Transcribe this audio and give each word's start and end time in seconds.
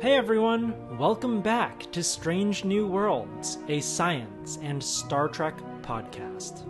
Hey 0.00 0.16
everyone, 0.16 0.96
welcome 0.96 1.42
back 1.42 1.92
to 1.92 2.02
Strange 2.02 2.64
New 2.64 2.86
Worlds, 2.86 3.58
a 3.68 3.82
science 3.82 4.58
and 4.62 4.82
Star 4.82 5.28
Trek 5.28 5.58
podcast. 5.82 6.66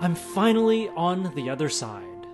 I'm 0.00 0.16
finally 0.16 0.88
on 0.96 1.32
the 1.36 1.48
other 1.48 1.68
side. 1.68 2.26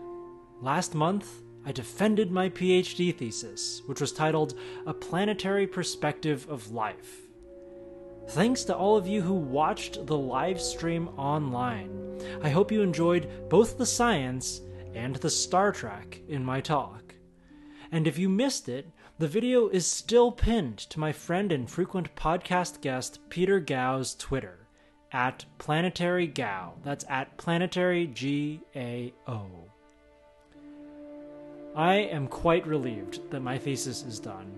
Last 0.62 0.94
month, 0.94 1.42
I 1.66 1.72
defended 1.72 2.30
my 2.30 2.48
PhD 2.48 3.14
thesis, 3.14 3.82
which 3.84 4.00
was 4.00 4.12
titled 4.12 4.54
A 4.86 4.94
Planetary 4.94 5.66
Perspective 5.66 6.46
of 6.48 6.72
Life. 6.72 7.20
Thanks 8.30 8.64
to 8.64 8.74
all 8.74 8.96
of 8.96 9.06
you 9.06 9.20
who 9.20 9.34
watched 9.34 10.06
the 10.06 10.16
live 10.16 10.58
stream 10.58 11.08
online. 11.18 12.18
I 12.42 12.48
hope 12.48 12.72
you 12.72 12.80
enjoyed 12.80 13.28
both 13.50 13.76
the 13.76 13.84
science 13.84 14.62
and 14.94 15.16
the 15.16 15.28
Star 15.28 15.70
Trek 15.70 16.22
in 16.28 16.42
my 16.42 16.62
talk. 16.62 17.14
And 17.90 18.06
if 18.06 18.18
you 18.18 18.30
missed 18.30 18.70
it, 18.70 18.88
the 19.18 19.28
video 19.28 19.68
is 19.68 19.86
still 19.86 20.32
pinned 20.32 20.78
to 20.78 20.98
my 20.98 21.12
friend 21.12 21.52
and 21.52 21.70
frequent 21.70 22.14
podcast 22.16 22.80
guest 22.80 23.20
Peter 23.28 23.60
Gao's 23.60 24.14
Twitter 24.14 24.66
at 25.12 25.44
Planetary 25.58 26.26
Gao. 26.26 26.72
That's 26.82 27.04
at 27.08 27.36
Planetary 27.36 28.06
G 28.06 28.60
A 28.74 29.12
O. 29.26 29.46
I 31.76 31.94
am 31.94 32.26
quite 32.26 32.66
relieved 32.66 33.30
that 33.30 33.40
my 33.40 33.58
thesis 33.58 34.02
is 34.02 34.18
done. 34.18 34.50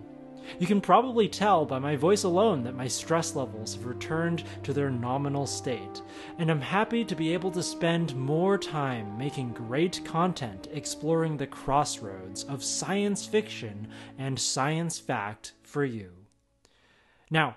You 0.58 0.66
can 0.66 0.80
probably 0.80 1.28
tell 1.28 1.64
by 1.64 1.78
my 1.78 1.96
voice 1.96 2.24
alone 2.24 2.62
that 2.64 2.76
my 2.76 2.86
stress 2.86 3.34
levels 3.34 3.74
have 3.74 3.86
returned 3.86 4.44
to 4.62 4.72
their 4.72 4.90
nominal 4.90 5.46
state, 5.46 6.02
and 6.38 6.50
I'm 6.50 6.60
happy 6.60 7.04
to 7.04 7.14
be 7.14 7.32
able 7.32 7.50
to 7.52 7.62
spend 7.62 8.16
more 8.16 8.58
time 8.58 9.16
making 9.18 9.52
great 9.52 10.04
content 10.04 10.68
exploring 10.72 11.36
the 11.36 11.46
crossroads 11.46 12.44
of 12.44 12.64
science 12.64 13.26
fiction 13.26 13.88
and 14.18 14.38
science 14.38 14.98
fact 14.98 15.52
for 15.62 15.84
you. 15.84 16.12
Now, 17.30 17.56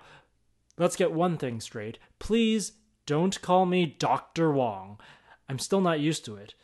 let's 0.76 0.96
get 0.96 1.12
one 1.12 1.36
thing 1.36 1.60
straight. 1.60 1.98
Please 2.18 2.72
don't 3.06 3.40
call 3.40 3.64
me 3.64 3.86
Dr. 3.98 4.50
Wong. 4.52 4.98
I'm 5.48 5.58
still 5.58 5.80
not 5.80 6.00
used 6.00 6.24
to 6.26 6.36
it. 6.36 6.54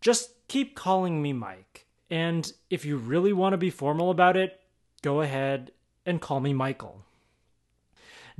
Just 0.00 0.46
keep 0.46 0.76
calling 0.76 1.20
me 1.20 1.32
Mike. 1.32 1.86
And 2.10 2.52
if 2.70 2.84
you 2.84 2.96
really 2.96 3.32
want 3.32 3.52
to 3.52 3.58
be 3.58 3.70
formal 3.70 4.10
about 4.10 4.36
it, 4.36 4.59
go 5.02 5.20
ahead 5.20 5.72
and 6.06 6.20
call 6.20 6.40
me 6.40 6.52
Michael. 6.52 7.04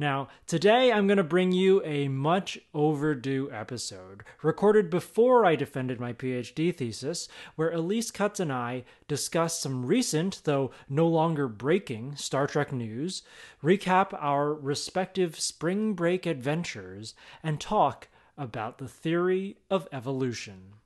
Now, 0.01 0.29
today 0.47 0.91
I'm 0.91 1.07
going 1.07 1.19
to 1.19 1.23
bring 1.23 1.53
you 1.53 1.85
a 1.85 2.09
much 2.09 2.59
overdue 2.73 3.51
episode, 3.53 4.23
recorded 4.43 4.89
before 4.89 5.45
I 5.45 5.57
defended 5.57 6.01
my 6.01 6.15
PhD 6.15 6.75
thesis, 6.75 7.29
where 7.55 7.71
Elise 7.71 8.11
Cutts 8.11 8.41
and 8.41 8.51
I 8.51 8.85
discuss 9.09 9.59
some 9.59 9.85
recent, 9.85 10.41
though 10.45 10.71
no 10.89 11.07
longer 11.07 11.49
breaking, 11.49 12.17
Star 12.17 12.47
Trek 12.47 12.73
news, 12.73 13.23
recap 13.63 14.17
our 14.19 14.55
respective 14.55 15.39
spring 15.39 15.93
break 15.93 16.25
adventures, 16.25 17.15
and 17.43 17.61
talk 17.61 18.09
about 18.39 18.79
the 18.79 18.89
theory 18.89 19.59
of 19.69 19.87
evolution. 19.93 20.80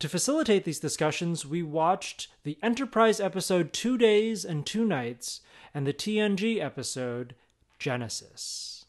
To 0.00 0.10
facilitate 0.10 0.64
these 0.64 0.78
discussions, 0.78 1.46
we 1.46 1.62
watched 1.62 2.28
the 2.42 2.58
Enterprise 2.62 3.18
episode 3.18 3.72
Two 3.72 3.96
Days 3.96 4.44
and 4.44 4.66
Two 4.66 4.84
Nights 4.84 5.40
and 5.72 5.86
the 5.86 5.94
TNG 5.94 6.62
episode 6.62 7.34
Genesis. 7.78 8.84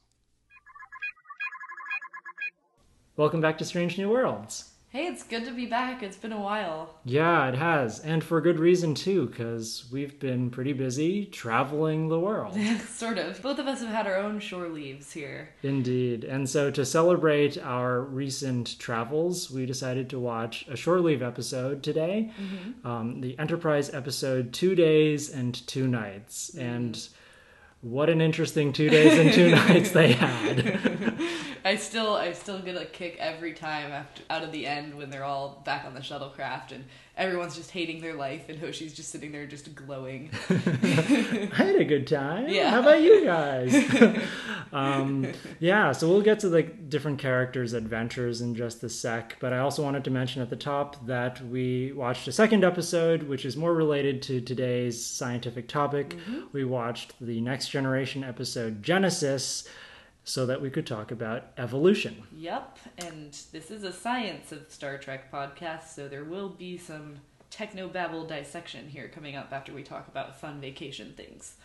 Welcome 3.15 3.39
back 3.39 3.57
to 3.59 3.65
Strange 3.65 3.97
New 3.97 4.09
Worlds. 4.09 4.71
Hey, 4.89 5.07
it's 5.07 5.21
good 5.21 5.43
to 5.43 5.51
be 5.51 5.65
back. 5.65 6.01
It's 6.01 6.15
been 6.15 6.31
a 6.31 6.39
while. 6.39 6.95
Yeah, 7.03 7.49
it 7.49 7.55
has. 7.55 7.99
And 7.99 8.23
for 8.23 8.39
good 8.39 8.57
reason, 8.57 8.95
too, 8.95 9.27
because 9.27 9.85
we've 9.91 10.17
been 10.17 10.49
pretty 10.49 10.71
busy 10.71 11.25
traveling 11.25 12.07
the 12.07 12.19
world. 12.19 12.57
sort 12.87 13.17
of. 13.17 13.41
Both 13.41 13.59
of 13.59 13.67
us 13.67 13.81
have 13.81 13.89
had 13.89 14.07
our 14.07 14.15
own 14.15 14.39
shore 14.39 14.69
leaves 14.69 15.11
here. 15.11 15.49
Indeed. 15.61 16.23
And 16.23 16.49
so 16.49 16.71
to 16.71 16.85
celebrate 16.85 17.57
our 17.57 17.99
recent 17.99 18.79
travels, 18.79 19.51
we 19.51 19.65
decided 19.65 20.09
to 20.11 20.19
watch 20.19 20.65
a 20.69 20.77
shore 20.77 21.01
leave 21.01 21.21
episode 21.21 21.83
today 21.83 22.31
mm-hmm. 22.41 22.87
um, 22.87 23.19
the 23.19 23.37
Enterprise 23.37 23.93
episode 23.93 24.53
Two 24.53 24.73
Days 24.73 25.29
and 25.29 25.67
Two 25.67 25.89
Nights. 25.89 26.51
Mm. 26.55 26.61
And 26.61 27.09
what 27.81 28.09
an 28.09 28.21
interesting 28.21 28.73
two 28.73 28.89
days 28.89 29.19
and 29.19 29.33
two 29.33 29.51
nights 29.67 29.91
they 29.91 30.13
had. 30.13 31.13
I 31.67 31.75
still 31.75 32.13
I 32.13 32.31
still 32.31 32.59
get 32.59 32.81
a 32.81 32.85
kick 32.85 33.17
every 33.19 33.51
time 33.51 33.91
after 33.91 34.23
out 34.29 34.41
of 34.41 34.53
the 34.53 34.65
end 34.65 34.95
when 34.95 35.09
they're 35.09 35.25
all 35.25 35.61
back 35.65 35.83
on 35.83 35.93
the 35.93 35.99
shuttlecraft 35.99 36.71
and 36.71 36.85
everyone's 37.17 37.57
just 37.57 37.71
hating 37.71 37.99
their 37.99 38.13
life 38.13 38.47
and 38.47 38.57
Hoshi's 38.57 38.93
just 38.93 39.09
sitting 39.09 39.33
there 39.33 39.45
just 39.45 39.75
glowing. 39.75 40.29
I 40.49 41.49
had 41.53 41.75
a 41.75 41.83
good 41.83 42.07
time. 42.07 42.47
Yeah. 42.47 42.69
How 42.69 42.79
about 42.79 43.01
you 43.01 43.25
guys? 43.25 44.23
um, 44.71 45.27
yeah, 45.59 45.91
so 45.91 46.07
we'll 46.07 46.21
get 46.21 46.39
to 46.39 46.49
the 46.49 46.63
different 46.63 47.19
characters' 47.19 47.73
adventures 47.73 48.39
in 48.39 48.55
just 48.55 48.81
a 48.85 48.89
sec, 48.89 49.35
but 49.41 49.51
I 49.51 49.59
also 49.59 49.83
wanted 49.83 50.05
to 50.05 50.09
mention 50.09 50.41
at 50.41 50.49
the 50.49 50.55
top 50.55 51.05
that 51.05 51.45
we 51.47 51.91
watched 51.91 52.29
a 52.29 52.31
second 52.31 52.63
episode, 52.63 53.23
which 53.23 53.43
is 53.43 53.57
more 53.57 53.73
related 53.73 54.21
to 54.21 54.39
today's 54.39 55.05
scientific 55.05 55.67
topic. 55.67 56.11
Mm-hmm. 56.11 56.39
We 56.53 56.63
watched 56.63 57.15
the 57.19 57.41
Next 57.41 57.67
Generation 57.67 58.23
episode 58.23 58.81
Genesis 58.83 59.67
so 60.27 60.45
that 60.45 60.61
we 60.61 60.69
could 60.69 60.85
talk 60.85 61.09
about 61.09 61.45
evolution. 61.57 62.21
Yep, 62.35 62.79
and 62.97 63.31
this 63.53 63.71
is 63.71 63.83
a 63.83 63.93
science 63.93 64.51
of 64.51 64.69
Star 64.69 64.97
Trek 64.97 65.31
podcast, 65.31 65.95
so 65.95 66.09
there 66.09 66.25
will 66.25 66.49
be 66.49 66.77
some 66.77 67.15
techno 67.49 67.87
babble 67.87 68.25
dissection 68.25 68.89
here 68.89 69.07
coming 69.07 69.37
up 69.37 69.53
after 69.53 69.71
we 69.71 69.83
talk 69.83 70.09
about 70.09 70.37
fun 70.37 70.59
vacation 70.59 71.13
things. 71.15 71.55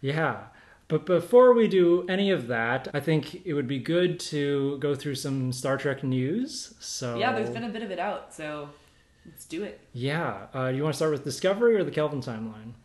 Yeah. 0.00 0.46
But 0.88 1.06
before 1.06 1.52
we 1.52 1.68
do 1.68 2.06
any 2.08 2.32
of 2.32 2.48
that, 2.48 2.88
I 2.92 2.98
think 2.98 3.46
it 3.46 3.54
would 3.54 3.68
be 3.68 3.78
good 3.78 4.18
to 4.20 4.78
go 4.78 4.96
through 4.96 5.14
some 5.14 5.52
Star 5.52 5.76
Trek 5.76 6.02
news. 6.02 6.74
So 6.80 7.16
Yeah, 7.18 7.32
there's 7.32 7.50
been 7.50 7.64
a 7.64 7.68
bit 7.68 7.84
of 7.84 7.92
it 7.92 8.00
out, 8.00 8.34
so 8.34 8.70
let's 9.26 9.44
do 9.44 9.62
it. 9.62 9.78
Yeah. 9.92 10.48
Uh, 10.52 10.72
do 10.72 10.76
you 10.76 10.82
want 10.82 10.94
to 10.94 10.96
start 10.96 11.12
with 11.12 11.22
Discovery 11.22 11.76
or 11.76 11.84
the 11.84 11.92
Kelvin 11.92 12.20
timeline? 12.20 12.72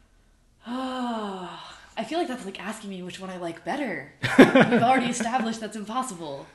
Ah. 0.67 1.72
I 1.97 2.03
feel 2.03 2.19
like 2.19 2.27
that's 2.27 2.45
like 2.45 2.61
asking 2.61 2.89
me 2.89 3.03
which 3.03 3.19
one 3.19 3.29
I 3.29 3.37
like 3.37 3.63
better. 3.63 4.11
We've 4.37 4.83
already 4.83 5.07
established 5.07 5.59
that's 5.59 5.75
impossible. 5.75 6.45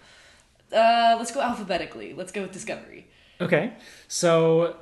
Uh, 0.72 1.16
let's 1.18 1.30
go 1.30 1.40
alphabetically. 1.40 2.12
Let's 2.12 2.32
go 2.32 2.42
with 2.42 2.52
Discovery. 2.52 3.06
Okay. 3.40 3.72
So 4.08 4.76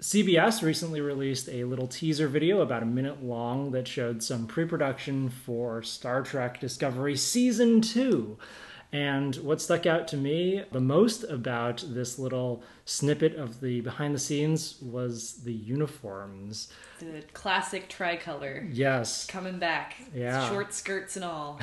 CBS 0.00 0.62
recently 0.62 1.00
released 1.00 1.48
a 1.48 1.64
little 1.64 1.88
teaser 1.88 2.28
video 2.28 2.60
about 2.60 2.82
a 2.82 2.86
minute 2.86 3.22
long 3.24 3.72
that 3.72 3.88
showed 3.88 4.22
some 4.22 4.46
pre 4.46 4.64
production 4.64 5.28
for 5.28 5.82
Star 5.82 6.22
Trek 6.22 6.60
Discovery 6.60 7.16
Season 7.16 7.80
2. 7.80 8.38
And 8.90 9.36
what 9.36 9.60
stuck 9.60 9.84
out 9.84 10.08
to 10.08 10.16
me 10.16 10.64
the 10.72 10.80
most 10.80 11.24
about 11.24 11.84
this 11.86 12.18
little 12.18 12.62
snippet 12.86 13.36
of 13.36 13.60
the 13.60 13.82
behind 13.82 14.14
the 14.14 14.18
scenes 14.18 14.80
was 14.80 15.42
the 15.44 15.52
uniforms. 15.52 16.72
The 16.98 17.22
classic 17.34 17.88
tricolor. 17.90 18.66
Yes. 18.72 19.26
Coming 19.26 19.58
back. 19.58 19.96
Yeah. 20.14 20.48
Short 20.48 20.72
skirts 20.72 21.16
and 21.16 21.24
all. 21.24 21.60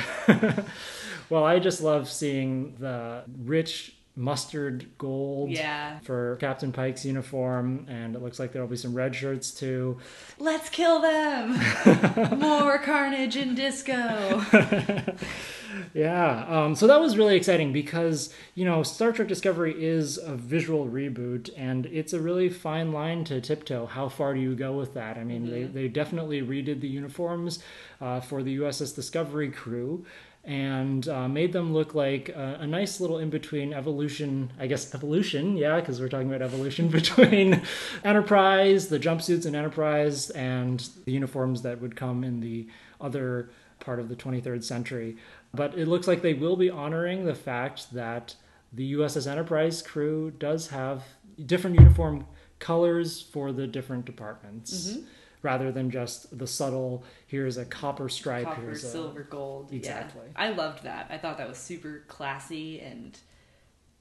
well, 1.30 1.44
I 1.44 1.58
just 1.58 1.82
love 1.82 2.10
seeing 2.10 2.76
the 2.78 3.24
rich 3.44 3.95
mustard 4.16 4.88
gold 4.98 5.52
yeah. 5.52 6.00
for 6.00 6.38
Captain 6.38 6.72
Pike's 6.72 7.06
uniform, 7.06 7.86
and 7.90 8.16
it 8.16 8.22
looks 8.22 8.40
like 8.40 8.54
there'll 8.54 8.68
be 8.68 8.78
some 8.78 8.94
red 8.94 9.14
shirts 9.14 9.52
too. 9.52 10.00
Let's 10.40 10.70
kill 10.70 11.02
them! 11.02 12.40
More 12.40 12.78
carnage 12.80 13.36
and 13.36 13.56
disco! 13.56 14.42
yeah, 15.94 16.46
um, 16.48 16.76
so 16.76 16.88
that 16.88 17.02
was 17.02 17.18
really 17.18 17.36
exciting 17.36 17.74
because, 17.74 18.34
you 18.56 18.64
know, 18.64 18.84
Star 18.84 19.12
Trek 19.12 19.28
Discovery 19.28 19.76
is 19.78 20.18
a 20.18 20.36
visual 20.36 20.88
reboot, 20.88 21.50
and 21.58 21.86
it's 21.88 22.14
a 22.14 22.20
really 22.20 22.48
fine 22.48 22.94
line 22.94 23.26
to 23.26 23.42
tiptoe. 23.42 23.86
How 23.86 24.08
far 24.08 24.34
do 24.34 24.40
you 24.40 24.56
go 24.56 24.74
with 24.74 24.94
that? 24.94 25.18
I 25.18 25.24
mean, 25.26 25.44
mm-hmm. 25.44 25.52
they, 25.52 25.64
they 25.64 25.88
definitely 25.90 26.42
redid 26.42 26.80
the 26.80 26.88
uniforms 26.88 27.60
uh, 28.00 28.22
for 28.22 28.44
the 28.44 28.58
USS 28.58 28.96
Discovery 28.96 29.50
crew 29.50 30.06
and 30.46 31.08
uh, 31.10 31.28
made 31.28 31.54
them 31.54 31.74
look 31.74 31.96
like 31.96 32.30
a, 32.30 32.60
a 32.62 32.68
nice 32.68 33.00
little 33.00 33.18
in 33.18 33.32
between 33.32 33.74
evolution, 33.74 34.52
I 34.60 34.68
guess 34.68 34.94
evolution, 34.94 35.58
yeah, 35.58 35.80
because 35.80 36.00
we're 36.00 36.10
talking 36.10 36.28
about 36.28 36.44
evolution 36.44 36.88
between 36.90 37.64
Enterprise, 38.04 38.88
the 38.88 39.00
jumpsuits 39.00 39.46
in 39.48 39.56
Enterprise, 39.56 40.30
and 40.30 40.88
the 41.06 41.12
uniforms 41.12 41.64
that 41.64 41.82
would 41.82 41.96
come 41.96 42.24
in 42.24 42.42
the 42.42 42.68
other 43.02 43.50
part 43.80 44.00
of 44.00 44.08
the 44.08 44.16
23rd 44.16 44.64
century. 44.64 45.18
But 45.54 45.78
it 45.78 45.88
looks 45.88 46.08
like 46.08 46.22
they 46.22 46.34
will 46.34 46.56
be 46.56 46.70
honoring 46.70 47.26
the 47.26 47.36
fact 47.36 47.94
that 47.94 48.36
the 48.72 48.94
USS 48.94 49.30
Enterprise 49.30 49.82
crew 49.82 50.32
does 50.32 50.68
have 50.68 51.04
different 51.44 51.80
uniform 51.80 52.28
colors 52.60 53.22
for 53.22 53.52
the 53.52 53.66
different 53.66 54.06
departments. 54.06 54.90
Mm-hmm 54.90 55.06
rather 55.46 55.72
than 55.72 55.90
just 55.90 56.38
the 56.38 56.48
subtle 56.48 57.04
here's 57.28 57.56
a 57.56 57.64
copper 57.64 58.10
stripe 58.10 58.46
copper 58.46 58.62
here's 58.62 58.92
silver 58.92 59.24
gold 59.24 59.72
exactly 59.72 60.24
yeah. 60.26 60.44
i 60.44 60.50
loved 60.50 60.84
that 60.84 61.08
i 61.10 61.18
thought 61.18 61.38
that 61.38 61.48
was 61.48 61.58
super 61.58 62.04
classy 62.08 62.82
and 62.82 63.20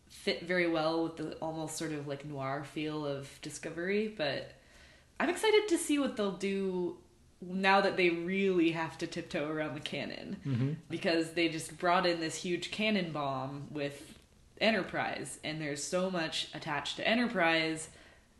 fit 0.09 0.43
very 0.47 0.69
well 0.69 1.05
with 1.05 1.17
the 1.19 1.35
almost 1.37 1.77
sort 1.77 1.93
of 1.93 2.09
like 2.09 2.25
noir 2.25 2.65
feel 2.65 3.07
of 3.07 3.29
discovery 3.43 4.13
but 4.17 4.53
i'm 5.21 5.29
excited 5.29 5.69
to 5.69 5.79
see 5.79 5.99
what 5.99 6.17
they'll 6.17 6.33
do 6.33 6.97
now 7.43 7.81
that 7.83 7.97
they 7.99 8.09
really 8.09 8.71
have 8.71 8.97
to 8.97 9.07
tiptoe 9.07 9.49
around 9.51 9.75
the 9.75 9.81
canon 9.81 10.37
Mm-hmm. 10.47 10.73
because 10.89 11.33
they 11.33 11.49
just 11.49 11.77
brought 11.79 12.07
in 12.07 12.19
this 12.21 12.37
huge 12.37 12.71
canon 12.71 13.13
bomb 13.13 13.67
with 13.71 14.19
Enterprise, 14.61 15.41
and 15.43 15.61
there's 15.61 15.83
so 15.83 16.11
much 16.11 16.49
attached 16.55 16.97
to 16.97 17.07
Enterprise 17.07 17.89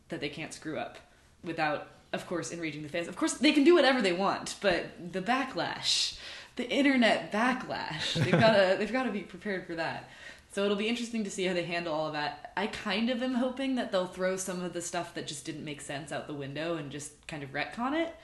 that 0.07 0.21
they 0.21 0.29
can't 0.29 0.53
screw 0.53 0.79
up 0.79 0.97
without, 1.43 1.87
of 2.15 2.25
course, 2.25 2.51
enraging 2.51 2.81
the 2.81 2.89
fans. 2.89 3.07
Of 3.07 3.15
course, 3.15 3.33
they 3.33 3.51
can 3.51 3.63
do 3.63 3.75
whatever 3.75 4.01
they 4.01 4.13
want, 4.13 4.55
but 4.61 5.11
the 5.11 5.21
backlash, 5.21 6.17
the 6.55 6.67
internet 6.69 7.31
backlash, 7.31 8.13
they've 8.13 8.31
gotta 8.39 8.75
they've 8.79 8.91
gotta 8.91 9.11
be 9.11 9.21
prepared 9.21 9.67
for 9.67 9.75
that. 9.75 10.09
So 10.51 10.63
it'll 10.63 10.77
be 10.77 10.87
interesting 10.87 11.25
to 11.25 11.29
see 11.29 11.43
how 11.43 11.53
they 11.53 11.65
handle 11.65 11.93
all 11.93 12.07
of 12.07 12.13
that. 12.13 12.53
I 12.55 12.67
kind 12.67 13.09
of 13.09 13.21
am 13.21 13.33
hoping 13.35 13.75
that 13.75 13.91
they'll 13.91 14.07
throw 14.07 14.37
some 14.37 14.63
of 14.63 14.71
the 14.71 14.81
stuff 14.81 15.13
that 15.15 15.27
just 15.27 15.43
didn't 15.43 15.65
make 15.65 15.81
sense 15.81 16.13
out 16.13 16.27
the 16.27 16.33
window 16.33 16.77
and 16.77 16.89
just 16.89 17.27
kind 17.27 17.43
of 17.43 17.51
retcon 17.51 17.93
it, 17.93 18.15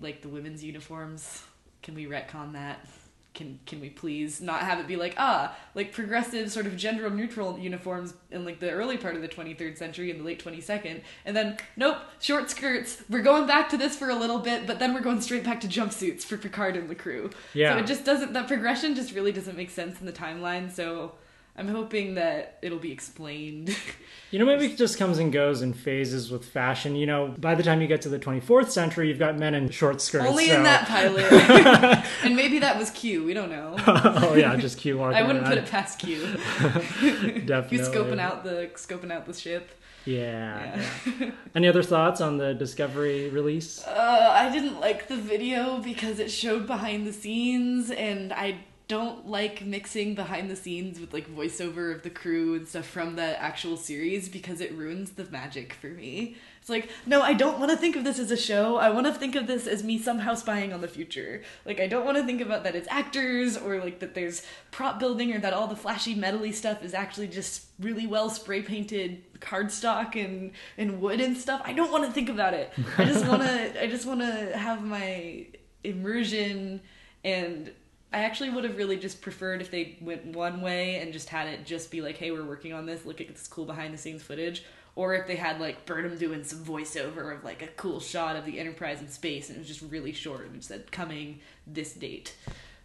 like 0.00 0.22
the 0.22 0.30
women's 0.30 0.64
uniforms. 0.64 1.42
Can 1.82 1.94
we 1.94 2.06
retcon 2.06 2.54
that? 2.54 2.86
Can 3.34 3.58
can 3.66 3.80
we 3.80 3.90
please 3.90 4.40
not 4.40 4.60
have 4.60 4.78
it 4.78 4.86
be 4.86 4.94
like 4.94 5.14
ah 5.18 5.56
like 5.74 5.92
progressive 5.92 6.52
sort 6.52 6.66
of 6.66 6.76
gender 6.76 7.10
neutral 7.10 7.58
uniforms 7.58 8.14
in 8.30 8.44
like 8.44 8.60
the 8.60 8.70
early 8.70 8.96
part 8.96 9.16
of 9.16 9.22
the 9.22 9.28
23rd 9.28 9.76
century 9.76 10.10
and 10.12 10.20
the 10.20 10.24
late 10.24 10.42
22nd 10.42 11.02
and 11.26 11.36
then 11.36 11.56
nope 11.76 11.96
short 12.20 12.48
skirts 12.48 13.02
we're 13.10 13.22
going 13.22 13.44
back 13.46 13.68
to 13.68 13.76
this 13.76 13.96
for 13.96 14.08
a 14.08 14.14
little 14.14 14.38
bit 14.38 14.68
but 14.68 14.78
then 14.78 14.94
we're 14.94 15.00
going 15.00 15.20
straight 15.20 15.42
back 15.42 15.60
to 15.60 15.66
jumpsuits 15.66 16.22
for 16.22 16.36
Picard 16.36 16.76
and 16.76 16.88
the 16.88 16.94
crew 16.94 17.28
Yeah. 17.54 17.74
so 17.74 17.78
it 17.82 17.86
just 17.86 18.04
doesn't 18.04 18.32
that 18.34 18.46
progression 18.46 18.94
just 18.94 19.12
really 19.12 19.32
doesn't 19.32 19.56
make 19.56 19.70
sense 19.70 19.98
in 19.98 20.06
the 20.06 20.12
timeline 20.12 20.70
so 20.72 21.12
I'm 21.56 21.68
hoping 21.68 22.14
that 22.14 22.58
it'll 22.62 22.78
be 22.78 22.92
explained 22.92 23.76
You 24.34 24.40
know, 24.40 24.46
maybe 24.46 24.66
it 24.66 24.76
just 24.76 24.98
comes 24.98 25.18
and 25.18 25.32
goes 25.32 25.62
in 25.62 25.72
phases 25.72 26.28
with 26.28 26.44
fashion. 26.44 26.96
You 26.96 27.06
know, 27.06 27.32
by 27.38 27.54
the 27.54 27.62
time 27.62 27.80
you 27.80 27.86
get 27.86 28.02
to 28.02 28.08
the 28.08 28.18
24th 28.18 28.70
century, 28.70 29.06
you've 29.06 29.20
got 29.20 29.38
men 29.38 29.54
in 29.54 29.70
short 29.70 30.00
skirts. 30.00 30.26
only 30.26 30.48
so- 30.48 30.56
in 30.56 30.64
that 30.64 30.88
pilot 30.88 31.32
and 32.24 32.34
maybe 32.34 32.58
that 32.58 32.76
was 32.76 32.90
Q 32.90 33.22
we 33.22 33.32
don't 33.32 33.50
know 33.50 33.76
oh 33.86 34.34
yeah, 34.34 34.56
just 34.56 34.78
Q 34.78 34.98
walking 34.98 35.16
I 35.18 35.22
wouldn't 35.22 35.46
put 35.46 35.58
it 35.58 35.66
past 35.66 36.00
Q 36.00 36.20
Definitely. 36.26 37.78
He's 37.78 37.88
scoping 37.88 38.18
out 38.18 38.42
the 38.42 38.70
scoping 38.74 39.12
out 39.12 39.26
the 39.26 39.34
ship. 39.34 39.70
Yeah. 40.04 40.76
Yeah. 40.76 41.12
yeah. 41.20 41.30
Any 41.54 41.68
other 41.68 41.82
thoughts 41.82 42.20
on 42.20 42.36
the 42.36 42.54
Discovery 42.54 43.30
release? 43.30 43.86
Uh, 43.86 44.30
I 44.32 44.50
didn't 44.50 44.80
like 44.80 45.08
the 45.08 45.16
video 45.16 45.78
because 45.78 46.18
it 46.18 46.30
showed 46.30 46.66
behind 46.66 47.06
the 47.06 47.12
scenes, 47.12 47.90
and 47.90 48.32
I 48.32 48.58
don't 48.86 49.26
like 49.26 49.64
mixing 49.64 50.14
behind 50.14 50.50
the 50.50 50.56
scenes 50.56 51.00
with 51.00 51.14
like 51.14 51.34
voiceover 51.34 51.94
of 51.94 52.02
the 52.02 52.10
crew 52.10 52.54
and 52.54 52.68
stuff 52.68 52.86
from 52.86 53.16
the 53.16 53.40
actual 53.40 53.78
series 53.78 54.28
because 54.28 54.60
it 54.60 54.72
ruins 54.72 55.12
the 55.12 55.24
magic 55.30 55.72
for 55.72 55.86
me. 55.86 56.36
It's 56.60 56.68
like, 56.68 56.90
no, 57.06 57.20
I 57.20 57.34
don't 57.34 57.58
want 57.58 57.70
to 57.72 57.76
think 57.76 57.96
of 57.96 58.04
this 58.04 58.18
as 58.18 58.30
a 58.30 58.36
show. 58.36 58.76
I 58.76 58.90
want 58.90 59.06
to 59.06 59.12
think 59.12 59.36
of 59.36 59.46
this 59.46 59.66
as 59.66 59.82
me 59.82 59.98
somehow 59.98 60.34
spying 60.34 60.72
on 60.72 60.80
the 60.80 60.88
future. 60.88 61.42
Like, 61.64 61.80
I 61.80 61.86
don't 61.86 62.04
want 62.04 62.16
to 62.18 62.24
think 62.24 62.40
about 62.40 62.64
that 62.64 62.74
it's 62.74 62.88
actors 62.90 63.56
or 63.56 63.80
like 63.80 64.00
that 64.00 64.14
there's 64.14 64.46
prop 64.70 64.98
building 64.98 65.34
or 65.34 65.38
that 65.40 65.52
all 65.52 65.66
the 65.66 65.76
flashy 65.76 66.14
metally 66.14 66.52
stuff 66.52 66.82
is 66.82 66.94
actually 66.94 67.28
just 67.28 67.66
really 67.78 68.06
well 68.06 68.30
spray 68.30 68.62
painted 68.62 69.22
cardstock 69.40 70.22
and 70.22 70.52
and 70.76 71.00
wood 71.00 71.20
and 71.20 71.36
stuff. 71.36 71.62
I 71.64 71.72
don't 71.72 71.92
want 71.92 72.04
to 72.04 72.12
think 72.12 72.28
about 72.28 72.54
it. 72.54 72.72
I 72.98 73.04
just 73.04 73.26
want 73.28 73.42
to 73.42 73.82
I 73.82 73.86
just 73.86 74.06
want 74.06 74.20
to 74.20 74.56
have 74.56 74.82
my 74.82 75.46
immersion 75.82 76.80
and 77.24 77.72
I 78.14 78.18
actually 78.24 78.50
would 78.50 78.64
have 78.64 78.76
really 78.76 78.96
just 78.96 79.20
preferred 79.20 79.60
if 79.60 79.70
they 79.70 79.98
went 80.00 80.24
one 80.26 80.60
way 80.60 80.96
and 81.00 81.12
just 81.12 81.28
had 81.28 81.48
it 81.48 81.66
just 81.66 81.90
be 81.90 82.00
like, 82.00 82.16
hey, 82.16 82.30
we're 82.30 82.44
working 82.44 82.72
on 82.72 82.86
this, 82.86 83.04
look 83.04 83.20
at 83.20 83.28
this 83.28 83.46
cool 83.48 83.64
behind 83.64 83.92
the 83.92 83.98
scenes 83.98 84.22
footage. 84.22 84.62
Or 84.96 85.14
if 85.14 85.26
they 85.26 85.34
had 85.36 85.60
like 85.60 85.84
Burnham 85.86 86.16
doing 86.16 86.44
some 86.44 86.64
voiceover 86.64 87.36
of 87.36 87.42
like 87.42 87.62
a 87.62 87.66
cool 87.66 87.98
shot 87.98 88.36
of 88.36 88.44
the 88.46 88.60
Enterprise 88.60 89.00
in 89.00 89.08
space 89.08 89.48
and 89.48 89.56
it 89.56 89.58
was 89.58 89.68
just 89.68 89.82
really 89.82 90.12
short 90.12 90.46
and 90.46 90.54
it 90.56 90.62
said 90.64 90.92
coming 90.92 91.40
this 91.66 91.92
date. 91.94 92.36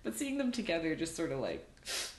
But 0.03 0.17
seeing 0.17 0.37
them 0.39 0.51
together 0.51 0.95
just 0.95 1.15
sort 1.15 1.31
of 1.31 1.39
like 1.39 1.67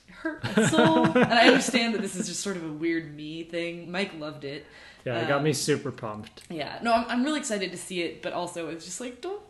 hurt 0.09 0.43
my 0.43 0.65
soul. 0.69 1.05
and 1.05 1.33
I 1.33 1.47
understand 1.47 1.93
that 1.95 2.01
this 2.01 2.15
is 2.15 2.27
just 2.27 2.39
sort 2.39 2.55
of 2.55 2.63
a 2.63 2.71
weird 2.71 3.13
me 3.13 3.43
thing. 3.43 3.91
Mike 3.91 4.11
loved 4.17 4.45
it. 4.45 4.65
Yeah, 5.03 5.19
it 5.19 5.27
got 5.27 5.39
Um, 5.39 5.43
me 5.43 5.51
super 5.53 5.91
pumped. 5.91 6.43
Yeah, 6.49 6.79
no, 6.81 6.93
I'm, 6.93 7.05
I'm 7.09 7.23
really 7.25 7.39
excited 7.39 7.71
to 7.71 7.77
see 7.77 8.01
it, 8.03 8.21
but 8.21 8.31
also 8.33 8.69
it's 8.69 8.85
just 8.85 9.01
like 9.01 9.19
don't 9.19 9.41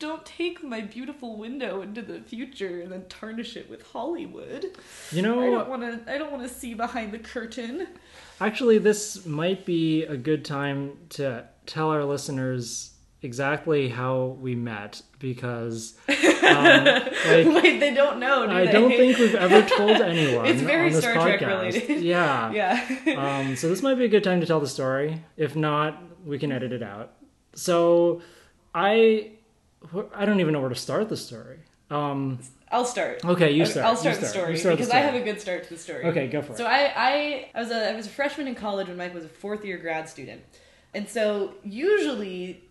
don't 0.00 0.24
take 0.26 0.64
my 0.64 0.80
beautiful 0.80 1.36
window 1.36 1.82
into 1.82 2.02
the 2.02 2.20
future 2.20 2.80
and 2.80 2.90
then 2.90 3.04
tarnish 3.08 3.56
it 3.56 3.70
with 3.70 3.82
Hollywood. 3.92 4.66
You 5.12 5.22
know, 5.22 5.40
I 5.40 5.50
don't 5.50 5.68
want 5.68 5.82
to. 5.82 6.12
I 6.12 6.18
don't 6.18 6.32
want 6.32 6.42
to 6.42 6.52
see 6.52 6.74
behind 6.74 7.12
the 7.12 7.18
curtain. 7.18 7.86
Actually, 8.40 8.78
this 8.78 9.24
might 9.26 9.64
be 9.64 10.02
a 10.04 10.16
good 10.16 10.44
time 10.44 10.96
to 11.10 11.44
tell 11.66 11.90
our 11.90 12.04
listeners 12.04 12.94
exactly 13.22 13.90
how 13.90 14.36
we 14.40 14.54
met 14.54 15.02
because 15.18 15.94
um, 16.08 16.14
like, 16.86 17.62
Wait, 17.62 17.78
they 17.78 17.92
don't 17.94 18.18
know. 18.18 18.46
Do 18.46 18.52
I 18.52 18.64
they? 18.64 18.72
don't 18.72 18.90
think 18.90 19.18
we've 19.18 19.34
ever 19.34 19.62
told 19.68 19.90
anyone. 20.00 20.46
It's 20.46 20.62
very 20.62 20.92
Star 20.92 21.12
Trek 21.12 21.40
related. 21.42 22.00
Yeah. 22.02 22.50
Yeah. 22.50 23.14
um, 23.18 23.56
so 23.56 23.68
this 23.68 23.82
might 23.82 23.96
be 23.96 24.06
a 24.06 24.08
good 24.08 24.24
time 24.24 24.40
to 24.40 24.46
tell 24.46 24.60
the 24.60 24.66
story. 24.66 25.22
If 25.36 25.54
not, 25.54 26.02
we 26.24 26.38
can 26.38 26.50
edit 26.50 26.72
it 26.72 26.82
out. 26.82 27.12
So 27.54 28.22
I 28.74 29.32
I 30.14 30.24
don't 30.24 30.40
even 30.40 30.52
know 30.52 30.60
where 30.60 30.68
to 30.68 30.74
start 30.74 31.08
the 31.08 31.16
story. 31.16 31.58
Um, 31.90 32.38
I'll 32.70 32.84
start. 32.84 33.24
okay, 33.24 33.50
you 33.50 33.66
start. 33.66 33.86
I'll 33.86 33.92
You 33.92 33.98
start 33.98 34.20
the 34.20 34.26
story 34.26 34.56
start 34.56 34.72
the 34.74 34.84
because 34.84 34.90
I 34.90 34.98
have 34.98 35.14
a 35.14 35.20
good 35.24 35.40
start 35.40 35.64
to 35.64 35.70
the 35.70 35.78
story. 35.78 36.04
Okay, 36.04 36.28
go 36.28 36.40
for 36.40 36.52
it. 36.52 36.58
So. 36.58 36.66
I, 36.66 36.92
I, 36.94 37.50
I 37.54 37.60
was 37.60 37.70
a 37.70 37.90
I 37.90 37.96
was 37.96 38.06
a 38.06 38.10
freshman 38.10 38.46
in 38.46 38.54
college 38.54 38.88
when 38.88 38.96
Mike 38.96 39.14
was 39.14 39.24
a 39.24 39.28
fourth 39.28 39.64
year 39.64 39.76
grad 39.76 40.08
student, 40.08 40.42
and 40.94 41.08
so 41.08 41.54
usually 41.64 42.62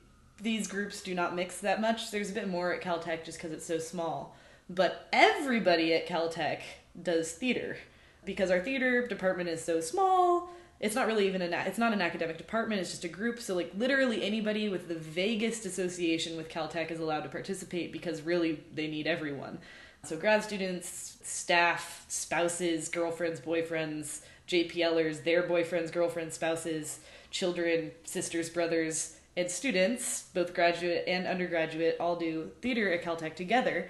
these 0.42 0.68
groups 0.68 1.02
do 1.02 1.14
not 1.14 1.36
mix 1.36 1.60
that 1.60 1.82
much. 1.82 2.12
There's 2.12 2.32
a 2.32 2.34
bit 2.34 2.48
more 2.48 2.74
at 2.74 2.82
Caltech 2.82 3.26
just 3.26 3.38
because 3.38 3.52
it's 3.52 3.66
so 3.66 3.78
small, 3.78 4.38
but 4.70 5.10
everybody 5.12 5.94
at 5.94 6.08
Caltech 6.08 6.60
does 7.02 7.34
theater 7.34 7.78
because 8.24 8.52
our 8.52 8.62
theater 8.62 9.06
department 9.06 9.50
is 9.50 9.64
so 9.64 9.82
small. 9.82 10.50
It's 10.80 10.96
not 10.96 11.08
really 11.08 11.28
even 11.28 11.42
an 11.42 11.54
it's 11.54 11.78
not 11.78 11.92
an 11.92 12.02
academic 12.02 12.38
department. 12.38 12.80
It's 12.82 12.92
just 12.92 13.04
a 13.04 13.10
group. 13.10 13.40
So 13.40 13.56
like 13.56 13.72
literally 13.78 14.24
anybody 14.24 14.70
with 14.70 14.88
the 14.88 14.96
vaguest 14.96 15.66
association 15.66 16.38
with 16.38 16.50
Caltech 16.50 16.90
is 16.90 17.00
allowed 17.00 17.24
to 17.24 17.30
participate 17.30 17.92
because 17.92 18.22
really 18.22 18.64
they 18.74 18.88
need 18.88 19.06
everyone. 19.06 19.60
So 20.06 20.16
grad 20.16 20.44
students, 20.44 21.18
staff, 21.24 22.06
spouses, 22.08 22.88
girlfriends, 22.88 23.42
boyfriends, 23.42 24.22
JPLers, 24.48 25.24
their 25.26 25.44
boyfriends, 25.44 25.92
girlfriends, 25.92 26.36
spouses, 26.36 27.00
children, 27.30 27.92
sisters, 28.06 28.50
brothers, 28.50 29.18
and 29.36 29.52
students, 29.52 30.30
both 30.34 30.54
graduate 30.54 31.04
and 31.08 31.28
undergraduate, 31.28 31.98
all 32.00 32.16
do 32.16 32.52
theater 32.62 32.92
at 32.92 33.04
Caltech 33.04 33.36
together. 33.36 33.90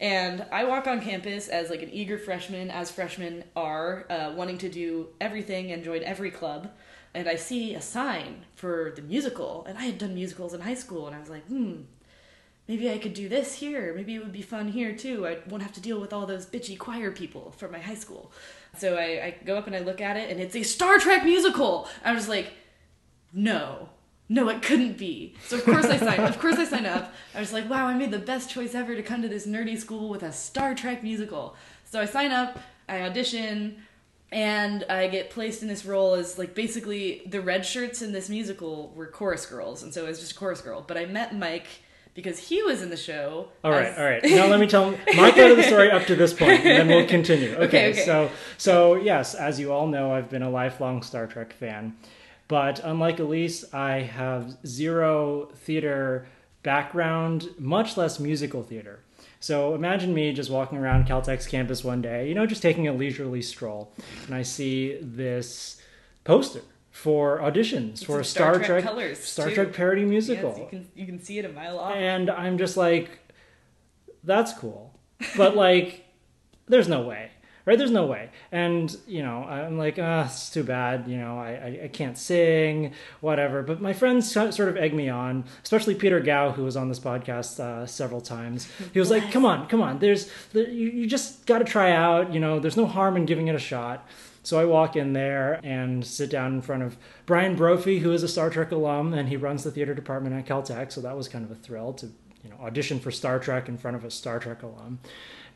And 0.00 0.46
I 0.50 0.64
walk 0.64 0.86
on 0.86 1.02
campus 1.02 1.48
as 1.48 1.68
like 1.68 1.82
an 1.82 1.90
eager 1.92 2.16
freshman, 2.16 2.70
as 2.70 2.90
freshmen 2.90 3.44
are, 3.54 4.06
uh, 4.08 4.32
wanting 4.34 4.56
to 4.58 4.70
do 4.70 5.08
everything 5.20 5.70
and 5.72 5.84
join 5.84 6.02
every 6.02 6.30
club. 6.30 6.70
And 7.12 7.28
I 7.28 7.34
see 7.34 7.74
a 7.74 7.82
sign 7.82 8.46
for 8.54 8.92
the 8.96 9.02
musical, 9.02 9.66
and 9.68 9.76
I 9.76 9.82
had 9.82 9.98
done 9.98 10.14
musicals 10.14 10.54
in 10.54 10.62
high 10.62 10.74
school, 10.74 11.06
and 11.06 11.14
I 11.14 11.20
was 11.20 11.28
like, 11.28 11.44
hmm, 11.46 11.82
maybe 12.66 12.90
I 12.90 12.96
could 12.98 13.14
do 13.14 13.28
this 13.28 13.56
here. 13.56 13.92
Maybe 13.94 14.14
it 14.14 14.22
would 14.22 14.32
be 14.32 14.42
fun 14.42 14.68
here 14.68 14.94
too. 14.96 15.26
I 15.26 15.38
won't 15.48 15.62
have 15.62 15.72
to 15.74 15.80
deal 15.82 16.00
with 16.00 16.14
all 16.14 16.24
those 16.24 16.46
bitchy 16.46 16.78
choir 16.78 17.10
people 17.10 17.50
from 17.58 17.72
my 17.72 17.78
high 17.78 17.94
school. 17.94 18.32
So 18.78 18.96
I, 18.96 19.02
I 19.02 19.34
go 19.44 19.56
up 19.58 19.66
and 19.66 19.76
I 19.76 19.80
look 19.80 20.00
at 20.00 20.16
it, 20.16 20.30
and 20.30 20.40
it's 20.40 20.56
a 20.56 20.62
Star 20.62 20.98
Trek 20.98 21.24
musical. 21.24 21.88
I 22.02 22.12
was 22.12 22.26
like, 22.26 22.52
no, 23.34 23.90
no, 24.32 24.48
it 24.48 24.62
couldn't 24.62 24.96
be. 24.96 25.34
So 25.48 25.56
of 25.58 25.64
course 25.64 25.84
I 25.86 25.98
signed. 25.98 26.22
Of 26.22 26.38
course 26.38 26.56
I 26.56 26.64
signed 26.64 26.86
up. 26.86 27.12
I 27.34 27.40
was 27.40 27.52
like, 27.52 27.68
wow, 27.68 27.86
I 27.86 27.94
made 27.94 28.12
the 28.12 28.18
best 28.18 28.48
choice 28.48 28.74
ever 28.74 28.94
to 28.94 29.02
come 29.02 29.20
to 29.22 29.28
this 29.28 29.46
nerdy 29.46 29.76
school 29.78 30.08
with 30.08 30.22
a 30.22 30.32
Star 30.32 30.74
Trek 30.74 31.02
musical. 31.02 31.56
So 31.84 32.00
I 32.00 32.04
sign 32.06 32.30
up. 32.30 32.58
I 32.88 33.02
audition. 33.02 33.82
And 34.32 34.84
I 34.88 35.08
get 35.08 35.30
placed 35.30 35.60
in 35.62 35.66
this 35.68 35.84
role 35.84 36.14
as 36.14 36.38
like 36.38 36.54
basically 36.54 37.22
the 37.26 37.40
red 37.40 37.66
shirts 37.66 38.00
in 38.00 38.12
this 38.12 38.28
musical 38.28 38.92
were 38.94 39.08
chorus 39.08 39.44
girls, 39.44 39.82
and 39.82 39.92
so 39.92 40.04
I 40.04 40.08
was 40.08 40.20
just 40.20 40.32
a 40.32 40.34
chorus 40.36 40.60
girl. 40.60 40.84
But 40.86 40.96
I 40.96 41.06
met 41.06 41.34
Mike 41.36 41.66
because 42.14 42.38
he 42.38 42.62
was 42.62 42.80
in 42.80 42.90
the 42.90 42.96
show. 42.96 43.48
All 43.64 43.72
right, 43.72 43.86
as- 43.86 43.98
all 43.98 44.04
right. 44.04 44.22
Now 44.22 44.46
let 44.46 44.60
me 44.60 44.68
tell 44.68 44.92
my 45.16 45.32
part 45.32 45.50
of 45.50 45.56
the 45.56 45.64
story 45.64 45.90
up 45.90 46.06
to 46.06 46.14
this 46.14 46.32
point, 46.32 46.64
and 46.64 46.64
then 46.64 46.86
we'll 46.88 47.08
continue. 47.08 47.54
Okay, 47.56 47.64
Okay, 47.64 47.90
okay. 47.90 48.04
so 48.04 48.30
so 48.56 48.94
yes, 48.94 49.34
as 49.34 49.58
you 49.58 49.72
all 49.72 49.88
know, 49.88 50.12
I've 50.14 50.30
been 50.30 50.42
a 50.44 50.50
lifelong 50.50 51.02
Star 51.02 51.26
Trek 51.26 51.52
fan, 51.52 51.96
but 52.50 52.80
unlike 52.82 53.20
Elise, 53.20 53.64
I 53.72 54.00
have 54.00 54.56
zero 54.66 55.50
theater 55.54 56.26
background, 56.64 57.48
much 57.60 57.96
less 57.96 58.18
musical 58.18 58.64
theater. 58.64 59.04
So 59.38 59.76
imagine 59.76 60.12
me 60.12 60.32
just 60.32 60.50
walking 60.50 60.76
around 60.76 61.06
Caltech's 61.06 61.46
campus 61.46 61.84
one 61.84 62.02
day, 62.02 62.28
you 62.28 62.34
know, 62.34 62.46
just 62.46 62.60
taking 62.60 62.88
a 62.88 62.92
leisurely 62.92 63.40
stroll, 63.40 63.94
and 64.26 64.34
I 64.34 64.42
see 64.42 64.98
this 65.00 65.80
poster 66.24 66.62
for 66.90 67.38
auditions 67.38 67.90
It's 67.92 68.02
for 68.02 68.18
a 68.18 68.24
Star, 68.24 68.54
Star 68.54 68.64
Trek 68.80 68.82
Trek 68.82 69.16
Star 69.16 69.48
too. 69.48 69.54
Trek 69.54 69.72
parody 69.72 70.02
Yes, 70.02 70.10
musical. 70.10 70.58
you 70.58 70.66
can 70.68 70.88
you 70.96 71.06
can 71.06 71.22
see 71.22 71.38
it 71.38 71.44
a 71.44 71.50
mile 71.50 71.78
off. 71.78 71.94
And 71.94 72.28
I'm 72.28 72.58
just 72.58 72.76
like, 72.76 73.10
that's 74.24 74.52
cool. 74.54 74.98
But 75.36 75.54
like, 75.54 76.04
there's 76.66 76.88
no 76.88 77.02
way. 77.02 77.29
Right? 77.66 77.78
There's 77.78 77.90
no 77.90 78.06
way. 78.06 78.30
And, 78.52 78.94
you 79.06 79.22
know, 79.22 79.44
I'm 79.44 79.78
like, 79.78 79.98
ah, 80.00 80.22
oh, 80.22 80.24
it's 80.26 80.50
too 80.50 80.64
bad. 80.64 81.06
You 81.08 81.18
know, 81.18 81.38
I, 81.38 81.50
I, 81.50 81.80
I, 81.84 81.88
can't 81.88 82.16
sing, 82.16 82.92
whatever. 83.20 83.62
But 83.62 83.80
my 83.80 83.92
friends 83.92 84.30
sort 84.30 84.60
of 84.60 84.76
egg 84.76 84.94
me 84.94 85.08
on, 85.08 85.44
especially 85.62 85.94
Peter 85.94 86.20
Gao, 86.20 86.52
who 86.52 86.64
was 86.64 86.76
on 86.76 86.88
this 86.88 86.98
podcast 86.98 87.60
uh, 87.60 87.86
several 87.86 88.20
times. 88.20 88.68
He 88.92 88.98
was 88.98 89.10
like, 89.10 89.30
come 89.30 89.44
on, 89.44 89.68
come 89.68 89.80
on. 89.80 89.98
There's, 89.98 90.30
there, 90.52 90.68
you, 90.68 90.88
you 90.88 91.06
just 91.06 91.46
got 91.46 91.58
to 91.58 91.64
try 91.64 91.92
out. 91.92 92.32
You 92.32 92.40
know, 92.40 92.58
there's 92.58 92.76
no 92.76 92.86
harm 92.86 93.16
in 93.16 93.26
giving 93.26 93.48
it 93.48 93.54
a 93.54 93.60
shot. 93.60 94.06
So 94.42 94.58
I 94.58 94.64
walk 94.64 94.96
in 94.96 95.12
there 95.12 95.60
and 95.62 96.04
sit 96.04 96.30
down 96.30 96.54
in 96.54 96.62
front 96.62 96.82
of 96.82 96.96
Brian 97.26 97.56
Brophy, 97.56 97.98
who 97.98 98.12
is 98.12 98.22
a 98.22 98.28
Star 98.28 98.48
Trek 98.48 98.72
alum, 98.72 99.12
and 99.12 99.28
he 99.28 99.36
runs 99.36 99.64
the 99.64 99.70
theater 99.70 99.94
department 99.94 100.34
at 100.34 100.46
Caltech. 100.46 100.92
So 100.92 101.00
that 101.02 101.16
was 101.16 101.28
kind 101.28 101.44
of 101.44 101.50
a 101.50 101.54
thrill 101.54 101.92
to, 101.94 102.06
you 102.42 102.50
know, 102.50 102.56
audition 102.62 103.00
for 103.00 103.10
Star 103.10 103.38
Trek 103.38 103.68
in 103.68 103.76
front 103.76 103.96
of 103.96 104.04
a 104.04 104.10
Star 104.10 104.38
Trek 104.38 104.62
alum. 104.62 104.98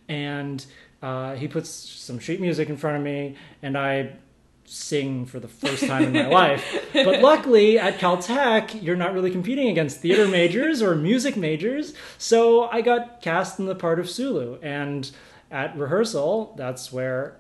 And 0.08 0.64
uh, 1.04 1.34
he 1.34 1.46
puts 1.46 1.68
some 1.68 2.18
sheet 2.18 2.40
music 2.40 2.70
in 2.70 2.78
front 2.78 2.96
of 2.96 3.02
me, 3.02 3.37
and 3.61 3.76
I 3.76 4.12
sing 4.64 5.26
for 5.26 5.38
the 5.38 5.49
first 5.49 5.87
time 5.87 6.04
in 6.04 6.12
my 6.14 6.26
life. 6.42 6.88
But 6.94 7.20
luckily, 7.20 7.78
at 7.78 7.99
Caltech, 7.99 8.82
you're 8.82 8.96
not 8.96 9.12
really 9.12 9.30
competing 9.30 9.68
against 9.68 10.00
theater 10.00 10.26
majors 10.26 10.80
or 10.80 10.94
music 10.94 11.37
majors. 11.37 11.92
So 12.16 12.64
I 12.70 12.80
got 12.80 13.20
cast 13.20 13.58
in 13.58 13.66
the 13.66 13.75
part 13.75 14.00
of 14.00 14.08
Sulu. 14.08 14.58
And 14.62 15.11
at 15.50 15.76
rehearsal, 15.76 16.54
that's 16.56 16.90
where 16.90 17.38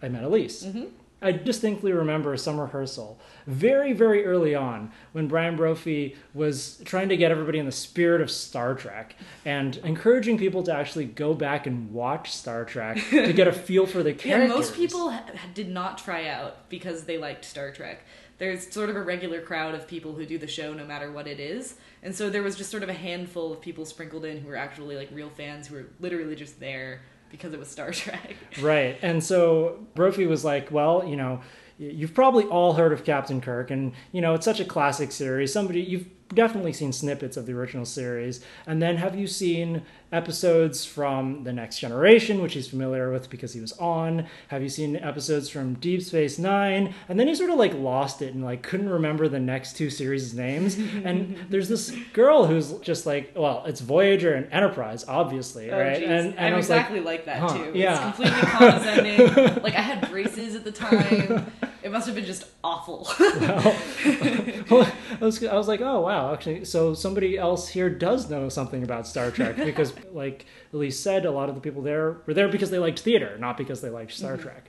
I 0.00 0.08
met 0.08 0.24
Elise. 0.24 0.64
Mm-hmm. 0.64 0.86
I 1.22 1.32
distinctly 1.32 1.92
remember 1.92 2.36
some 2.36 2.60
rehearsal 2.60 3.18
very, 3.46 3.92
very 3.92 4.24
early 4.24 4.54
on 4.54 4.90
when 5.12 5.28
Brian 5.28 5.56
Brophy 5.56 6.16
was 6.34 6.82
trying 6.84 7.08
to 7.10 7.16
get 7.16 7.30
everybody 7.30 7.58
in 7.58 7.66
the 7.66 7.72
spirit 7.72 8.20
of 8.20 8.30
Star 8.30 8.74
Trek 8.74 9.14
and 9.44 9.76
encouraging 9.78 10.36
people 10.36 10.62
to 10.64 10.74
actually 10.74 11.04
go 11.04 11.32
back 11.34 11.66
and 11.66 11.92
watch 11.92 12.32
Star 12.34 12.64
Trek 12.64 12.98
to 13.10 13.32
get 13.32 13.46
a 13.46 13.52
feel 13.52 13.86
for 13.86 14.02
the 14.02 14.12
characters. 14.12 14.32
Yeah, 14.32 14.56
most 14.56 14.74
people 14.74 15.10
ha- 15.10 15.24
did 15.54 15.68
not 15.68 15.98
try 15.98 16.26
out 16.26 16.68
because 16.68 17.04
they 17.04 17.18
liked 17.18 17.44
Star 17.44 17.70
Trek. 17.70 18.04
There's 18.38 18.72
sort 18.72 18.90
of 18.90 18.96
a 18.96 19.02
regular 19.02 19.40
crowd 19.40 19.74
of 19.74 19.86
people 19.86 20.14
who 20.14 20.26
do 20.26 20.36
the 20.36 20.48
show 20.48 20.74
no 20.74 20.84
matter 20.84 21.12
what 21.12 21.28
it 21.28 21.38
is. 21.38 21.76
And 22.02 22.14
so 22.14 22.28
there 22.28 22.42
was 22.42 22.56
just 22.56 22.70
sort 22.70 22.82
of 22.82 22.88
a 22.88 22.94
handful 22.94 23.52
of 23.52 23.60
people 23.60 23.84
sprinkled 23.84 24.24
in 24.24 24.40
who 24.40 24.48
were 24.48 24.56
actually 24.56 24.96
like 24.96 25.08
real 25.12 25.30
fans 25.30 25.68
who 25.68 25.76
were 25.76 25.86
literally 26.00 26.34
just 26.34 26.58
there 26.58 27.02
because 27.32 27.52
it 27.52 27.58
was 27.58 27.68
Star 27.68 27.90
Trek. 27.92 28.36
Right. 28.60 28.96
And 29.02 29.24
so 29.24 29.84
Brophy 29.96 30.26
was 30.26 30.44
like, 30.44 30.70
well, 30.70 31.04
you 31.04 31.16
know, 31.16 31.40
you've 31.78 32.14
probably 32.14 32.44
all 32.44 32.74
heard 32.74 32.92
of 32.92 33.04
Captain 33.04 33.40
Kirk, 33.40 33.70
and 33.72 33.92
you 34.12 34.20
know 34.20 34.34
it's 34.34 34.44
such 34.44 34.60
a 34.60 34.64
classic 34.64 35.10
series. 35.10 35.52
Somebody 35.52 35.80
you've 35.80 36.21
definitely 36.34 36.72
seen 36.72 36.92
snippets 36.92 37.36
of 37.36 37.46
the 37.46 37.52
original 37.52 37.84
series. 37.84 38.40
And 38.66 38.82
then 38.82 38.96
have 38.96 39.14
you 39.14 39.26
seen 39.26 39.82
episodes 40.12 40.84
from 40.84 41.44
The 41.44 41.52
Next 41.52 41.78
Generation, 41.78 42.42
which 42.42 42.54
he's 42.54 42.68
familiar 42.68 43.10
with 43.10 43.30
because 43.30 43.52
he 43.54 43.60
was 43.60 43.72
on? 43.74 44.26
Have 44.48 44.62
you 44.62 44.68
seen 44.68 44.96
episodes 44.96 45.48
from 45.48 45.74
Deep 45.74 46.02
Space 46.02 46.38
Nine? 46.38 46.94
And 47.08 47.18
then 47.18 47.28
he 47.28 47.34
sort 47.34 47.50
of 47.50 47.56
like 47.56 47.74
lost 47.74 48.22
it 48.22 48.34
and 48.34 48.44
like 48.44 48.62
couldn't 48.62 48.90
remember 48.90 49.28
the 49.28 49.40
next 49.40 49.76
two 49.76 49.90
series' 49.90 50.34
names. 50.34 50.76
and 51.04 51.36
there's 51.48 51.68
this 51.68 51.90
girl 52.12 52.46
who's 52.46 52.72
just 52.78 53.06
like, 53.06 53.32
well, 53.34 53.64
it's 53.66 53.80
Voyager 53.80 54.34
and 54.34 54.52
Enterprise, 54.52 55.04
obviously, 55.08 55.70
oh, 55.70 55.78
right? 55.78 56.02
And, 56.02 56.34
and 56.34 56.54
I'm 56.54 56.58
exactly 56.58 57.00
like, 57.00 57.12
like 57.12 57.24
that 57.26 57.38
huh, 57.38 57.56
too. 57.56 57.72
Yeah. 57.74 58.08
It's 58.08 58.16
completely 58.16 58.48
condescending. 58.48 59.62
like 59.62 59.74
I 59.74 59.80
had 59.80 60.10
braces 60.10 60.54
at 60.54 60.64
the 60.64 60.72
time. 60.72 61.52
It 61.82 61.90
must 61.90 62.06
have 62.06 62.14
been 62.14 62.24
just 62.24 62.46
awful. 62.62 63.08
well, 63.20 64.92
I 65.20 65.24
was, 65.24 65.44
I 65.44 65.54
was 65.54 65.68
like, 65.68 65.80
oh 65.80 66.00
wow, 66.00 66.32
actually, 66.32 66.64
so 66.64 66.94
somebody 66.94 67.36
else 67.36 67.68
here 67.68 67.90
does 67.90 68.30
know 68.30 68.48
something 68.48 68.82
about 68.82 69.06
Star 69.06 69.30
Trek 69.30 69.56
because, 69.56 69.92
like 70.12 70.46
Elise 70.72 70.98
said, 70.98 71.26
a 71.26 71.30
lot 71.30 71.48
of 71.48 71.54
the 71.54 71.60
people 71.60 71.82
there 71.82 72.18
were 72.26 72.34
there 72.34 72.48
because 72.48 72.70
they 72.70 72.78
liked 72.78 73.00
theater, 73.00 73.36
not 73.38 73.56
because 73.56 73.80
they 73.80 73.90
liked 73.90 74.12
Star 74.12 74.34
mm-hmm. 74.34 74.42
Trek. 74.42 74.68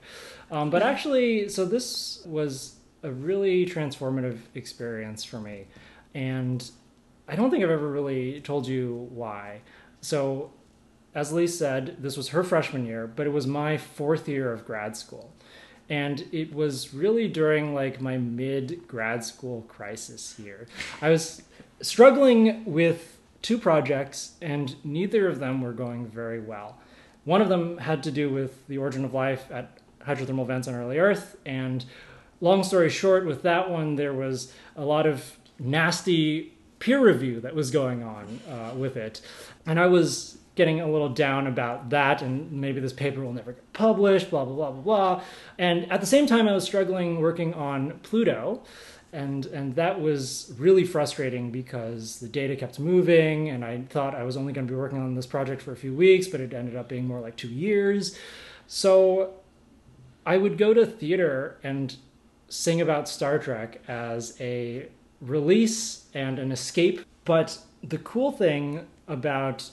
Um, 0.50 0.70
but 0.70 0.82
actually, 0.82 1.48
so 1.48 1.64
this 1.64 2.22
was 2.26 2.76
a 3.02 3.10
really 3.10 3.66
transformative 3.66 4.38
experience 4.54 5.24
for 5.24 5.40
me, 5.40 5.66
and 6.14 6.68
I 7.28 7.36
don't 7.36 7.50
think 7.50 7.62
I've 7.62 7.70
ever 7.70 7.88
really 7.88 8.40
told 8.40 8.66
you 8.66 9.08
why. 9.12 9.60
So, 10.00 10.52
as 11.14 11.30
Elise 11.30 11.56
said, 11.56 11.96
this 12.00 12.16
was 12.16 12.28
her 12.30 12.42
freshman 12.42 12.84
year, 12.84 13.06
but 13.06 13.26
it 13.26 13.30
was 13.30 13.46
my 13.46 13.78
fourth 13.78 14.28
year 14.28 14.52
of 14.52 14.66
grad 14.66 14.96
school 14.96 15.33
and 15.88 16.26
it 16.32 16.52
was 16.54 16.94
really 16.94 17.28
during 17.28 17.74
like 17.74 18.00
my 18.00 18.16
mid 18.16 18.86
grad 18.88 19.24
school 19.24 19.62
crisis 19.68 20.38
year. 20.38 20.66
I 21.02 21.10
was 21.10 21.42
struggling 21.80 22.64
with 22.64 23.18
two 23.42 23.58
projects, 23.58 24.32
and 24.40 24.74
neither 24.84 25.28
of 25.28 25.38
them 25.38 25.60
were 25.60 25.72
going 25.72 26.06
very 26.06 26.40
well. 26.40 26.78
One 27.24 27.42
of 27.42 27.48
them 27.48 27.78
had 27.78 28.02
to 28.04 28.10
do 28.10 28.30
with 28.30 28.66
the 28.68 28.78
origin 28.78 29.04
of 29.04 29.12
life 29.12 29.50
at 29.50 29.78
hydrothermal 30.06 30.46
vents 30.46 30.68
on 30.68 30.74
early 30.74 30.98
Earth, 30.98 31.36
and 31.44 31.84
long 32.40 32.64
story 32.64 32.90
short, 32.90 33.26
with 33.26 33.42
that 33.42 33.70
one, 33.70 33.96
there 33.96 34.14
was 34.14 34.52
a 34.76 34.84
lot 34.84 35.06
of 35.06 35.36
nasty 35.58 36.54
peer 36.78 37.00
review 37.00 37.40
that 37.40 37.54
was 37.54 37.70
going 37.70 38.02
on 38.02 38.40
uh, 38.50 38.74
with 38.74 38.96
it, 38.96 39.20
and 39.66 39.78
I 39.78 39.86
was 39.86 40.38
getting 40.54 40.80
a 40.80 40.90
little 40.90 41.08
down 41.08 41.46
about 41.46 41.90
that 41.90 42.22
and 42.22 42.50
maybe 42.52 42.80
this 42.80 42.92
paper 42.92 43.24
will 43.24 43.32
never 43.32 43.52
get 43.52 43.72
published, 43.72 44.30
blah, 44.30 44.44
blah, 44.44 44.54
blah, 44.54 44.70
blah, 44.70 44.82
blah. 44.82 45.22
And 45.58 45.90
at 45.90 46.00
the 46.00 46.06
same 46.06 46.26
time, 46.26 46.48
I 46.48 46.52
was 46.52 46.64
struggling 46.64 47.20
working 47.20 47.54
on 47.54 47.98
Pluto. 48.02 48.62
And, 49.12 49.46
and 49.46 49.76
that 49.76 50.00
was 50.00 50.52
really 50.58 50.84
frustrating 50.84 51.52
because 51.52 52.18
the 52.18 52.26
data 52.26 52.56
kept 52.56 52.80
moving, 52.80 53.48
and 53.48 53.64
I 53.64 53.82
thought 53.82 54.12
I 54.12 54.24
was 54.24 54.36
only 54.36 54.52
going 54.52 54.66
to 54.66 54.72
be 54.72 54.76
working 54.76 54.98
on 54.98 55.14
this 55.14 55.24
project 55.24 55.62
for 55.62 55.70
a 55.70 55.76
few 55.76 55.94
weeks, 55.94 56.26
but 56.26 56.40
it 56.40 56.52
ended 56.52 56.74
up 56.74 56.88
being 56.88 57.06
more 57.06 57.20
like 57.20 57.36
two 57.36 57.48
years. 57.48 58.18
So 58.66 59.34
I 60.26 60.36
would 60.36 60.58
go 60.58 60.74
to 60.74 60.84
theater 60.84 61.58
and 61.62 61.94
sing 62.48 62.80
about 62.80 63.08
Star 63.08 63.38
Trek 63.38 63.80
as 63.86 64.36
a 64.40 64.88
release 65.20 66.06
and 66.12 66.40
an 66.40 66.50
escape. 66.50 67.04
But 67.24 67.58
the 67.84 67.98
cool 67.98 68.32
thing 68.32 68.84
about 69.06 69.70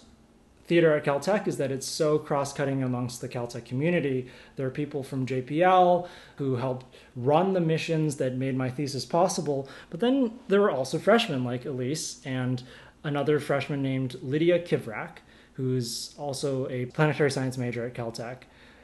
theater 0.71 0.95
at 0.95 1.03
Caltech 1.03 1.49
is 1.49 1.57
that 1.57 1.69
it's 1.69 1.85
so 1.85 2.17
cross-cutting 2.17 2.81
amongst 2.81 3.19
the 3.19 3.27
Caltech 3.27 3.65
community. 3.65 4.29
There 4.55 4.65
are 4.65 4.71
people 4.71 5.03
from 5.03 5.25
JPL 5.25 6.07
who 6.37 6.55
helped 6.55 6.85
run 7.13 7.51
the 7.51 7.59
missions 7.59 8.15
that 8.15 8.37
made 8.37 8.55
my 8.55 8.69
thesis 8.69 9.03
possible, 9.03 9.67
but 9.89 9.99
then 9.99 10.39
there 10.47 10.61
were 10.61 10.71
also 10.71 10.97
freshmen 10.97 11.43
like 11.43 11.65
Elise 11.65 12.21
and 12.23 12.63
another 13.03 13.37
freshman 13.41 13.81
named 13.81 14.15
Lydia 14.21 14.59
Kivrak, 14.59 15.17
who's 15.55 16.15
also 16.17 16.69
a 16.69 16.85
planetary 16.85 17.31
science 17.31 17.57
major 17.57 17.85
at 17.85 17.93
Caltech. 17.93 18.43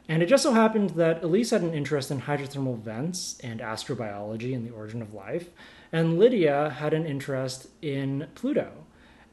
And 0.09 0.21
it 0.21 0.25
just 0.25 0.43
so 0.43 0.51
happened 0.51 0.89
that 0.91 1.23
Elise 1.23 1.51
had 1.51 1.61
an 1.61 1.73
interest 1.73 2.11
in 2.11 2.19
hydrothermal 2.19 2.79
vents 2.79 3.39
and 3.41 3.61
astrobiology 3.61 4.53
and 4.53 4.67
the 4.67 4.73
origin 4.73 5.01
of 5.01 5.13
life, 5.13 5.51
and 5.93 6.19
Lydia 6.19 6.69
had 6.69 6.93
an 6.93 7.05
interest 7.05 7.67
in 7.81 8.27
Pluto. 8.35 8.73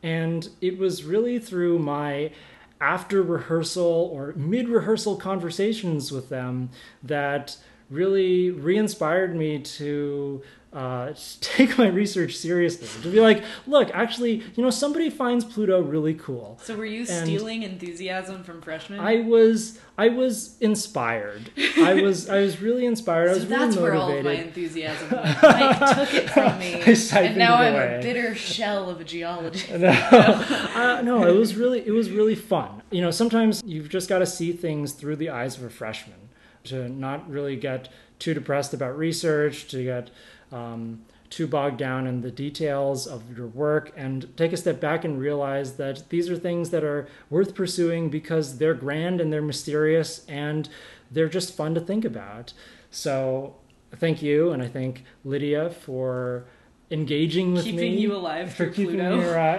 And 0.05 0.51
it 0.61 0.77
was 0.77 1.03
really 1.03 1.39
through 1.39 1.79
my 1.79 2.31
after 2.79 3.23
rehearsal 3.23 4.11
or 4.13 4.35
mid 4.37 4.69
rehearsal 4.69 5.17
conversations 5.17 6.13
with 6.13 6.29
them 6.29 6.69
that 7.03 7.57
really 7.91 8.51
re 8.51 8.77
inspired 8.77 9.35
me 9.35 9.61
to 9.61 10.43
uh, 10.75 11.13
take 11.41 11.79
my 11.79 11.87
research 11.87 12.37
seriously. 12.37 12.89
To 13.03 13.09
be 13.09 13.21
like, 13.21 13.43
look, 13.67 13.91
actually, 13.95 14.43
you 14.57 14.63
know, 14.63 14.71
somebody 14.71 15.09
finds 15.09 15.45
Pluto 15.45 15.81
really 15.81 16.15
cool. 16.15 16.59
So 16.63 16.77
were 16.77 16.85
you 16.85 17.07
and 17.09 17.27
stealing 17.27 17.63
enthusiasm 17.63 18.43
from 18.43 18.61
freshmen? 18.61 19.01
I 19.01 19.21
was. 19.21 19.79
I 19.97 20.09
was 20.09 20.59
inspired. 20.59 21.53
I 21.79 21.95
was. 22.03 22.29
I 22.29 22.41
was 22.41 22.61
really 22.61 22.85
inspired. 22.85 23.29
So 23.29 23.31
I 23.31 23.35
was 23.35 23.47
really 23.47 23.59
that's 23.59 23.77
motivated. 23.77 23.83
where 23.83 23.95
all 23.95 24.19
of 24.19 24.25
my 24.25 24.33
enthusiasm 24.33 25.11
went. 25.13 25.43
Mike 25.43 25.97
took 25.97 26.15
it 26.15 26.31
from 26.31 26.59
me, 26.59 26.83
and 26.83 27.37
now 27.39 27.55
I'm 27.55 27.75
away. 27.75 27.99
a 28.01 28.03
bitter 28.03 28.35
shell 28.35 28.91
of 28.91 29.01
a 29.01 29.05
geologist. 29.05 29.71
No, 29.71 29.89
uh, 29.89 31.01
no, 31.05 31.25
it 31.25 31.39
was 31.39 31.55
really. 31.55 31.87
It 31.87 31.93
was 31.93 32.11
really 32.11 32.35
fun. 32.35 32.83
You 32.91 33.03
know, 33.03 33.13
sometimes 33.13 33.63
you've 33.65 33.89
just 33.89 34.09
got 34.09 34.19
to 34.19 34.27
see 34.27 34.53
things 34.53 34.93
through 34.93 35.17
the 35.17 35.31
eyes 35.31 35.57
of 35.57 35.63
a 35.63 35.71
freshman 35.71 36.24
to 36.65 36.89
not 36.89 37.29
really 37.29 37.57
get 37.57 37.89
too 38.19 38.35
depressed 38.35 38.75
about 38.75 38.97
research, 38.97 39.69
to 39.69 39.83
get 39.83 40.11
um, 40.53 41.05
too 41.31 41.47
bogged 41.47 41.79
down 41.79 42.07
in 42.07 42.21
the 42.21 42.31
details 42.31 43.07
of 43.07 43.37
your 43.37 43.47
work 43.49 43.93
and 43.97 44.37
take 44.37 44.53
a 44.53 44.57
step 44.57 44.81
back 44.81 45.05
and 45.05 45.19
realize 45.19 45.77
that 45.77 46.09
these 46.11 46.31
are 46.31 46.37
things 46.37 46.71
that 46.71 46.85
are 46.85 47.09
worth 47.29 47.55
pursuing 47.55 48.09
because 48.09 48.59
they're 48.59 48.75
grand 48.75 49.21
and 49.21 49.33
they're 49.33 49.43
mysterious 49.43 50.25
and 50.29 50.69
they're 51.11 51.29
just 51.29 51.57
fun 51.57 51.75
to 51.75 51.81
think 51.81 52.05
about. 52.05 52.53
So 52.91 53.57
thank 53.97 54.23
you, 54.23 54.53
and 54.53 54.63
I 54.63 54.69
thank 54.69 55.05
Lydia 55.25 55.71
for 55.71 56.45
engaging 56.91 57.55
with 57.55 57.65
keeping 57.65 57.93
me, 57.93 58.01
you 58.01 58.15
alive 58.15 58.53
for 58.53 58.67
keeping 58.67 58.97
Pluto. 58.99 59.17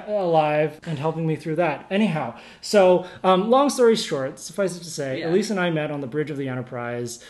me 0.08 0.14
alive 0.14 0.80
and 0.86 1.00
helping 1.00 1.26
me 1.26 1.36
through 1.36 1.56
that. 1.56 1.86
Anyhow, 1.90 2.38
so 2.62 3.06
um, 3.24 3.50
long 3.50 3.70
story 3.70 3.96
short, 3.96 4.40
suffice 4.40 4.76
it 4.76 4.80
to 4.80 4.90
say, 4.90 5.20
yeah. 5.20 5.30
Elise 5.30 5.50
and 5.50 5.60
I 5.60 5.70
met 5.70 5.92
on 5.92 6.02
the 6.02 6.08
bridge 6.08 6.30
of 6.30 6.38
the 6.38 6.48
Enterprise 6.48 7.24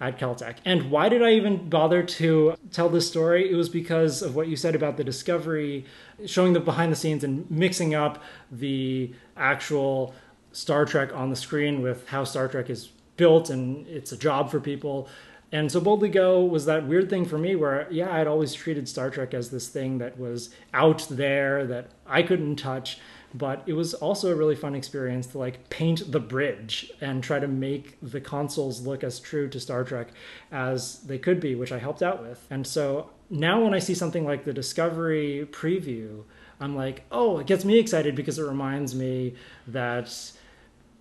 at 0.00 0.18
Caltech. 0.18 0.56
And 0.64 0.90
why 0.90 1.08
did 1.08 1.22
I 1.22 1.32
even 1.34 1.68
bother 1.68 2.02
to 2.02 2.56
tell 2.72 2.88
this 2.88 3.08
story? 3.08 3.50
It 3.50 3.54
was 3.54 3.68
because 3.68 4.20
of 4.20 4.34
what 4.34 4.48
you 4.48 4.56
said 4.56 4.74
about 4.74 4.96
the 4.96 5.04
discovery, 5.04 5.84
showing 6.26 6.54
the 6.54 6.60
behind 6.60 6.90
the 6.90 6.96
scenes 6.96 7.22
and 7.22 7.48
mixing 7.50 7.94
up 7.94 8.20
the 8.50 9.12
actual 9.36 10.14
Star 10.50 10.84
Trek 10.84 11.14
on 11.14 11.30
the 11.30 11.36
screen 11.36 11.82
with 11.82 12.08
how 12.08 12.24
Star 12.24 12.48
Trek 12.48 12.68
is 12.68 12.88
built 13.16 13.48
and 13.48 13.86
it's 13.86 14.10
a 14.10 14.16
job 14.16 14.50
for 14.50 14.58
people. 14.58 15.08
And 15.52 15.70
so 15.70 15.80
Boldly 15.80 16.08
Go 16.08 16.42
was 16.42 16.64
that 16.64 16.86
weird 16.86 17.10
thing 17.10 17.26
for 17.26 17.36
me 17.36 17.54
where, 17.54 17.86
yeah, 17.90 18.10
I'd 18.10 18.26
always 18.26 18.54
treated 18.54 18.88
Star 18.88 19.10
Trek 19.10 19.34
as 19.34 19.50
this 19.50 19.68
thing 19.68 19.98
that 19.98 20.18
was 20.18 20.48
out 20.72 21.06
there 21.10 21.66
that 21.66 21.90
I 22.06 22.22
couldn't 22.22 22.56
touch. 22.56 22.98
But 23.34 23.62
it 23.66 23.74
was 23.74 23.92
also 23.94 24.30
a 24.30 24.34
really 24.34 24.54
fun 24.54 24.74
experience 24.74 25.26
to 25.28 25.38
like 25.38 25.68
paint 25.68 26.10
the 26.10 26.20
bridge 26.20 26.90
and 27.00 27.22
try 27.22 27.38
to 27.38 27.48
make 27.48 27.98
the 28.02 28.20
consoles 28.20 28.86
look 28.86 29.04
as 29.04 29.20
true 29.20 29.48
to 29.50 29.60
Star 29.60 29.84
Trek 29.84 30.08
as 30.50 31.00
they 31.00 31.18
could 31.18 31.38
be, 31.38 31.54
which 31.54 31.72
I 31.72 31.78
helped 31.78 32.02
out 32.02 32.22
with. 32.22 32.46
And 32.50 32.66
so 32.66 33.10
now 33.30 33.62
when 33.62 33.74
I 33.74 33.78
see 33.78 33.94
something 33.94 34.24
like 34.24 34.44
the 34.44 34.52
Discovery 34.52 35.46
preview, 35.50 36.24
I'm 36.60 36.76
like, 36.76 37.04
oh, 37.10 37.38
it 37.38 37.46
gets 37.46 37.64
me 37.64 37.78
excited 37.78 38.14
because 38.14 38.38
it 38.38 38.44
reminds 38.44 38.94
me 38.94 39.34
that 39.66 40.32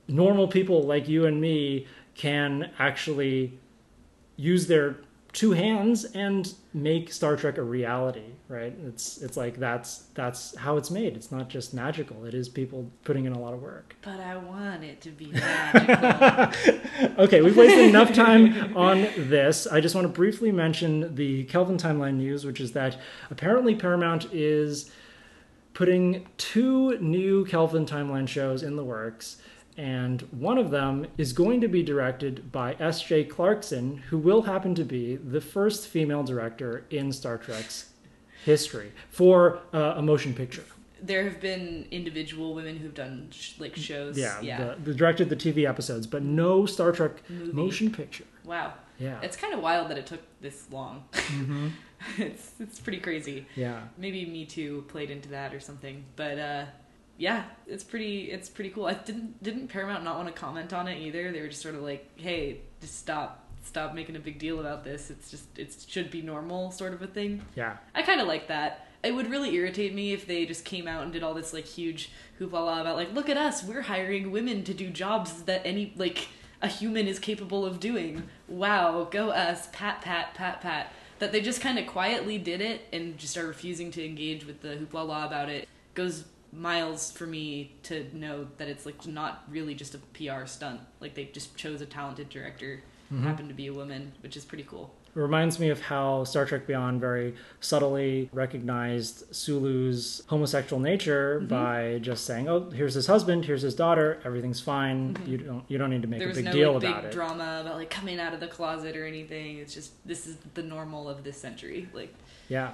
normal 0.08 0.48
people 0.48 0.84
like 0.84 1.08
you 1.08 1.26
and 1.26 1.40
me 1.40 1.88
can 2.16 2.72
actually 2.80 3.60
use 4.36 4.68
their 4.68 4.98
two 5.34 5.52
hands 5.52 6.04
and 6.06 6.54
make 6.74 7.12
Star 7.12 7.36
Trek 7.36 7.58
a 7.58 7.64
reality, 7.64 8.34
right? 8.48 8.74
It's 8.86 9.22
it's 9.22 9.38
like 9.38 9.58
that's 9.58 10.04
that's 10.14 10.56
how 10.58 10.78
it's 10.78 10.92
made. 10.92 11.16
It's 11.16 11.32
not 11.32 11.48
just 11.50 11.74
magical. 11.74 12.26
It 12.26 12.34
is 12.34 12.50
people 12.50 12.90
putting 13.04 13.26
in 13.26 13.34
a 13.34 13.40
lot 13.40 13.54
of 13.54 13.62
work. 13.62 13.96
But 14.02 14.20
I 14.20 14.36
want 14.38 14.84
it 14.84 15.02
to 15.02 15.10
be 15.10 15.32
magical. 15.32 17.14
okay, 17.20 17.42
we've 17.42 17.56
wasted 17.56 17.86
enough 17.86 18.14
time 18.14 18.76
on 18.76 19.08
this. 19.18 19.68
I 19.68 19.80
just 19.80 19.96
want 19.96 20.06
to 20.06 20.14
briefly 20.14 20.52
mention 20.52 21.16
the 21.16 21.46
Kelvin 21.46 21.78
Timeline 21.78 22.16
news, 22.16 22.46
which 22.46 22.60
is 22.60 22.74
that 22.74 23.00
apparently 23.30 23.76
Paramount 23.76 24.28
is 24.34 24.92
putting 25.74 26.28
two 26.38 26.98
new 27.00 27.46
Kelvin 27.46 27.86
Timeline 27.86 28.28
shows 28.28 28.64
in 28.64 28.76
the 28.76 28.84
works 28.84 29.38
and 29.82 30.22
one 30.32 30.58
of 30.60 30.70
them 30.70 31.08
is 31.18 31.34
going 31.34 31.60
to 31.62 31.68
be 31.68 31.82
directed 31.82 32.52
by 32.52 32.76
S.J. 32.80 33.26
Clarkson, 33.26 33.98
who 34.10 34.18
will 34.18 34.44
happen 34.44 34.76
to 34.76 34.84
be 34.84 35.16
the 35.16 35.42
first 35.42 35.88
female 35.88 36.24
director 36.24 36.86
in 36.92 37.12
Star 37.12 37.38
Trek's 37.38 37.90
history 38.46 38.92
for 39.10 39.60
uh, 39.74 39.96
a 39.98 40.02
motion 40.02 40.34
picture. 40.34 40.64
There 41.02 41.24
have 41.24 41.42
been 41.42 41.88
individual 41.90 42.54
women 42.54 42.78
who've 42.78 42.94
done 42.94 43.30
sh- 43.32 43.54
like 43.58 43.76
shows. 43.76 44.18
Yeah, 44.20 44.40
yeah. 44.42 44.58
The, 44.76 44.92
the 44.92 44.94
directed 44.94 45.30
the 45.30 45.36
TV 45.36 45.68
episodes, 45.68 46.06
but 46.06 46.22
no 46.22 46.68
Star 46.68 46.92
Trek 46.92 47.14
Movie. 47.28 47.52
motion 47.54 47.92
picture. 47.92 48.26
Wow. 48.46 48.74
Yeah, 49.00 49.20
It's 49.24 49.36
kind 49.36 49.52
of 49.56 49.62
wild 49.62 49.90
that 49.90 49.98
it 49.98 50.06
took 50.06 50.22
this 50.42 50.68
long. 50.72 51.06
hmm 51.16 51.70
it's 52.20 52.52
it's 52.60 52.80
pretty 52.80 53.00
crazy. 53.00 53.48
yeah, 53.56 53.82
Maybe 53.98 54.26
Me 54.28 54.46
Too 54.46 54.86
played 54.90 55.10
into 55.10 55.30
that 55.30 55.56
or 55.56 55.60
something. 55.60 56.04
But 56.16 56.38
uh, 56.38 56.66
yeah, 57.18 57.44
it's 57.68 57.84
pretty 57.84 58.32
it's 58.32 58.50
pretty 58.50 58.70
cool. 58.72 58.86
I 58.86 58.94
didn't 58.94 59.42
didn't 59.44 59.68
Paramount 59.68 60.04
not 60.04 60.18
want 60.18 60.28
to 60.28 60.34
comment 60.34 60.74
on 60.74 60.88
it 60.88 61.00
either. 61.00 61.32
They 61.32 61.42
were 61.42 61.48
just 61.48 61.62
sort 61.62 61.76
of 61.76 61.82
like, 61.82 62.10
hey, 62.16 62.62
just 62.80 62.98
stop 62.98 63.48
stop 63.64 63.94
making 63.94 64.16
a 64.16 64.20
big 64.20 64.40
deal 64.40 64.60
about 64.60 64.84
this. 64.84 65.10
It's 65.10 65.30
just 65.30 65.46
it 65.58 65.76
should 65.88 66.12
be 66.12 66.22
normal 66.22 66.72
sort 66.72 66.94
of 66.94 67.02
a 67.02 67.08
thing. 67.08 67.46
yeah. 67.56 67.78
I 67.94 68.02
kind 68.02 68.22
of 68.22 68.28
like 68.28 68.48
that. 68.48 68.88
It 69.04 69.16
would 69.16 69.32
really 69.32 69.56
irritate 69.56 69.96
me 69.96 70.14
if 70.14 70.28
they 70.28 70.46
just 70.46 70.64
came 70.64 70.88
out 70.88 71.04
and 71.04 71.12
did 71.12 71.24
all 71.24 71.34
this 71.34 71.54
like 71.54 71.66
huge 71.66 72.12
hoopla 72.40 72.82
about 72.82 72.96
like, 72.96 73.14
look 73.14 73.30
at 73.30 73.38
us, 73.38 73.64
we're 73.64 73.82
hiring 73.82 74.32
women 74.32 74.64
to 74.64 74.74
do 74.74 74.90
jobs 74.90 75.44
that 75.44 75.62
any 75.66 75.94
like 75.96 76.28
a 76.62 76.68
human 76.68 77.08
is 77.08 77.20
capable 77.20 77.66
of 77.66 77.80
doing. 77.80 78.24
Wow, 78.48 79.08
go 79.10 79.30
us, 79.30 79.70
pat 79.72 80.02
pat 80.02 80.34
pat 80.34 80.62
pat. 80.62 80.94
That 81.20 81.32
they 81.32 81.42
just 81.42 81.62
kind 81.62 81.78
of 81.78 81.86
quietly 81.86 82.40
did 82.40 82.62
it 82.62 82.88
and 82.92 83.18
just 83.18 83.38
are 83.38 83.46
refusing 83.46 83.92
to 83.92 84.04
engage 84.04 84.46
with 84.46 84.62
the 84.62 84.70
hoopla 84.70 85.26
about 85.28 85.50
it 85.50 85.68
goes 85.94 86.26
miles 86.54 87.12
for 87.12 87.26
me 87.26 87.72
to 87.84 88.06
know 88.16 88.48
that 88.58 88.68
it's 88.68 88.86
like 88.86 89.06
not 89.08 89.44
really 89.50 89.74
just 89.76 89.96
a 89.96 90.00
PR 90.14 90.46
stunt. 90.46 90.82
Like 91.00 91.16
they 91.16 91.26
just 91.26 91.56
chose 91.56 91.82
a 91.82 91.86
talented 91.86 92.30
director, 92.30 92.82
Mhm. 93.12 93.24
happened 93.24 93.50
to 93.50 93.56
be 93.56 93.68
a 93.68 93.74
woman, 93.74 94.12
which 94.22 94.36
is 94.38 94.46
pretty 94.46 94.64
cool. 94.64 94.94
It 95.14 95.20
reminds 95.20 95.60
me 95.60 95.68
of 95.70 95.82
how 95.82 96.24
Star 96.24 96.46
Trek 96.46 96.66
Beyond 96.66 97.02
very 97.02 97.36
subtly 97.60 98.30
recognized 98.32 99.36
Sulu's 99.36 100.24
homosexual 100.28 100.80
nature 100.82 101.42
Mhm. 101.42 101.48
by 101.50 102.00
just 102.02 102.26
saying, 102.26 102.48
"Oh, 102.48 102.70
here's 102.70 102.94
his 102.94 103.08
husband, 103.08 103.44
here's 103.44 103.62
his 103.62 103.76
daughter, 103.76 104.20
everything's 104.24 104.62
fine. 104.62 105.14
Mhm. 105.16 105.28
You 105.28 105.38
don't 105.38 105.64
you 105.68 105.78
don't 105.78 105.90
need 105.90 106.02
to 106.04 106.08
make 106.08 106.20
there 106.20 106.30
a 106.30 106.34
big 106.34 106.46
no 106.46 106.52
deal 106.54 106.74
like, 106.76 106.84
about 106.84 107.02
big 107.04 107.12
it." 107.12 107.14
drama 107.14 107.60
about 107.62 107.76
like 107.76 107.90
coming 107.90 108.20
out 108.22 108.34
of 108.34 108.40
the 108.40 108.48
closet 108.48 108.96
or 108.96 109.06
anything. 109.06 109.58
It's 109.58 109.74
just 109.74 109.92
this 110.08 110.26
is 110.28 110.38
the 110.54 110.64
normal 110.64 111.10
of 111.10 111.24
this 111.26 111.38
century. 111.38 111.90
Like 111.94 112.14
Yeah. 112.48 112.72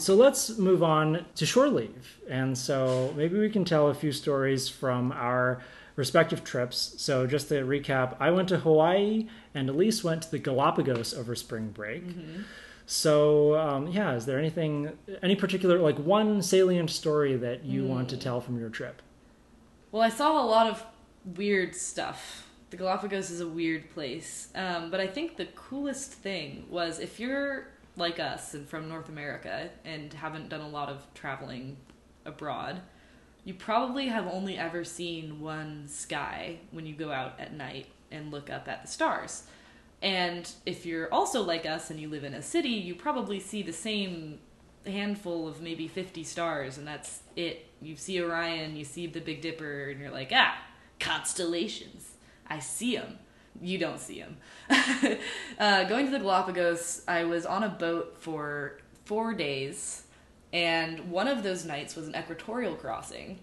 So 0.00 0.14
let's 0.14 0.58
move 0.58 0.82
on 0.82 1.26
to 1.34 1.46
shore 1.46 1.68
leave. 1.68 2.18
And 2.28 2.56
so 2.56 3.12
maybe 3.16 3.38
we 3.38 3.50
can 3.50 3.64
tell 3.64 3.88
a 3.88 3.94
few 3.94 4.12
stories 4.12 4.68
from 4.68 5.12
our 5.12 5.60
respective 5.96 6.42
trips. 6.44 6.94
So 6.96 7.26
just 7.26 7.48
to 7.48 7.62
recap, 7.62 8.16
I 8.18 8.30
went 8.30 8.48
to 8.48 8.58
Hawaii 8.58 9.28
and 9.54 9.68
Elise 9.68 10.02
went 10.02 10.22
to 10.22 10.30
the 10.30 10.38
Galapagos 10.38 11.12
over 11.12 11.34
spring 11.34 11.68
break. 11.68 12.02
So 12.86 13.56
um, 13.56 13.88
yeah, 13.88 14.14
is 14.14 14.26
there 14.26 14.38
anything, 14.38 14.92
any 15.22 15.36
particular, 15.36 15.78
like 15.78 15.98
one 15.98 16.42
salient 16.42 16.90
story 16.90 17.36
that 17.36 17.64
you 17.64 17.84
want 17.84 18.08
to 18.08 18.16
tell 18.16 18.40
from 18.40 18.58
your 18.58 18.70
trip? 18.70 19.02
Well, 19.92 20.02
I 20.02 20.08
saw 20.08 20.42
a 20.42 20.46
lot 20.46 20.66
of 20.66 20.84
weird 21.36 21.74
stuff. 21.76 22.46
The 22.70 22.76
Galapagos 22.76 23.30
is 23.30 23.40
a 23.40 23.48
weird 23.48 23.90
place. 23.90 24.48
Um, 24.54 24.90
but 24.90 25.00
I 25.00 25.06
think 25.06 25.36
the 25.36 25.46
coolest 25.46 26.12
thing 26.12 26.64
was 26.70 27.00
if 27.00 27.20
you're 27.20 27.66
like 28.00 28.18
us 28.18 28.54
and 28.54 28.68
from 28.68 28.88
North 28.88 29.08
America 29.08 29.70
and 29.84 30.12
haven't 30.12 30.48
done 30.48 30.60
a 30.60 30.68
lot 30.68 30.88
of 30.88 31.06
traveling 31.14 31.76
abroad, 32.24 32.80
you 33.44 33.54
probably 33.54 34.08
have 34.08 34.26
only 34.26 34.58
ever 34.58 34.84
seen 34.84 35.40
one 35.40 35.86
sky 35.86 36.58
when 36.72 36.86
you 36.86 36.94
go 36.94 37.12
out 37.12 37.38
at 37.38 37.54
night 37.54 37.86
and 38.10 38.32
look 38.32 38.50
up 38.50 38.66
at 38.66 38.82
the 38.82 38.88
stars. 38.88 39.44
And 40.02 40.50
if 40.66 40.84
you're 40.84 41.12
also 41.12 41.42
like 41.42 41.66
us 41.66 41.90
and 41.90 42.00
you 42.00 42.08
live 42.08 42.24
in 42.24 42.34
a 42.34 42.42
city, 42.42 42.70
you 42.70 42.94
probably 42.94 43.38
see 43.38 43.62
the 43.62 43.72
same 43.72 44.38
handful 44.86 45.46
of 45.46 45.60
maybe 45.60 45.88
50 45.88 46.24
stars, 46.24 46.78
and 46.78 46.86
that's 46.86 47.20
it. 47.36 47.66
You 47.82 47.96
see 47.96 48.22
Orion, 48.22 48.76
you 48.76 48.84
see 48.84 49.06
the 49.06 49.20
Big 49.20 49.42
Dipper, 49.42 49.90
and 49.90 50.00
you're 50.00 50.10
like, 50.10 50.32
ah, 50.34 50.56
constellations. 50.98 52.12
I 52.46 52.58
see 52.58 52.96
them. 52.96 53.18
You 53.60 53.78
don't 53.78 54.00
see 54.00 54.20
them. 54.20 54.36
uh, 55.58 55.84
going 55.84 56.06
to 56.06 56.12
the 56.12 56.18
Galapagos, 56.18 57.02
I 57.06 57.24
was 57.24 57.44
on 57.44 57.62
a 57.62 57.68
boat 57.68 58.16
for 58.18 58.78
four 59.04 59.34
days, 59.34 60.04
and 60.52 61.10
one 61.10 61.28
of 61.28 61.42
those 61.42 61.64
nights 61.64 61.94
was 61.94 62.08
an 62.08 62.16
equatorial 62.16 62.74
crossing. 62.74 63.40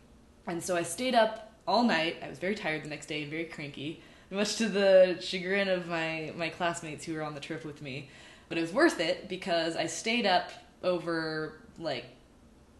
And 0.47 0.63
so 0.63 0.75
I 0.75 0.83
stayed 0.83 1.13
up 1.13 1.53
all 1.67 1.83
night. 1.83 2.17
I 2.23 2.29
was 2.29 2.39
very 2.39 2.55
tired 2.55 2.83
the 2.83 2.89
next 2.89 3.07
day 3.07 3.21
and 3.21 3.29
very 3.29 3.45
cranky, 3.45 4.01
much 4.31 4.55
to 4.55 4.67
the 4.69 5.17
chagrin 5.19 5.67
of 5.67 5.87
my, 5.87 6.33
my 6.35 6.49
classmates 6.49 7.05
who 7.05 7.13
were 7.13 7.23
on 7.23 7.33
the 7.33 7.39
trip 7.39 7.63
with 7.63 7.81
me. 7.81 8.09
But 8.49 8.57
it 8.57 8.61
was 8.61 8.73
worth 8.73 8.99
it 8.99 9.29
because 9.29 9.75
I 9.75 9.85
stayed 9.85 10.25
up 10.25 10.51
over 10.83 11.59
like 11.77 12.05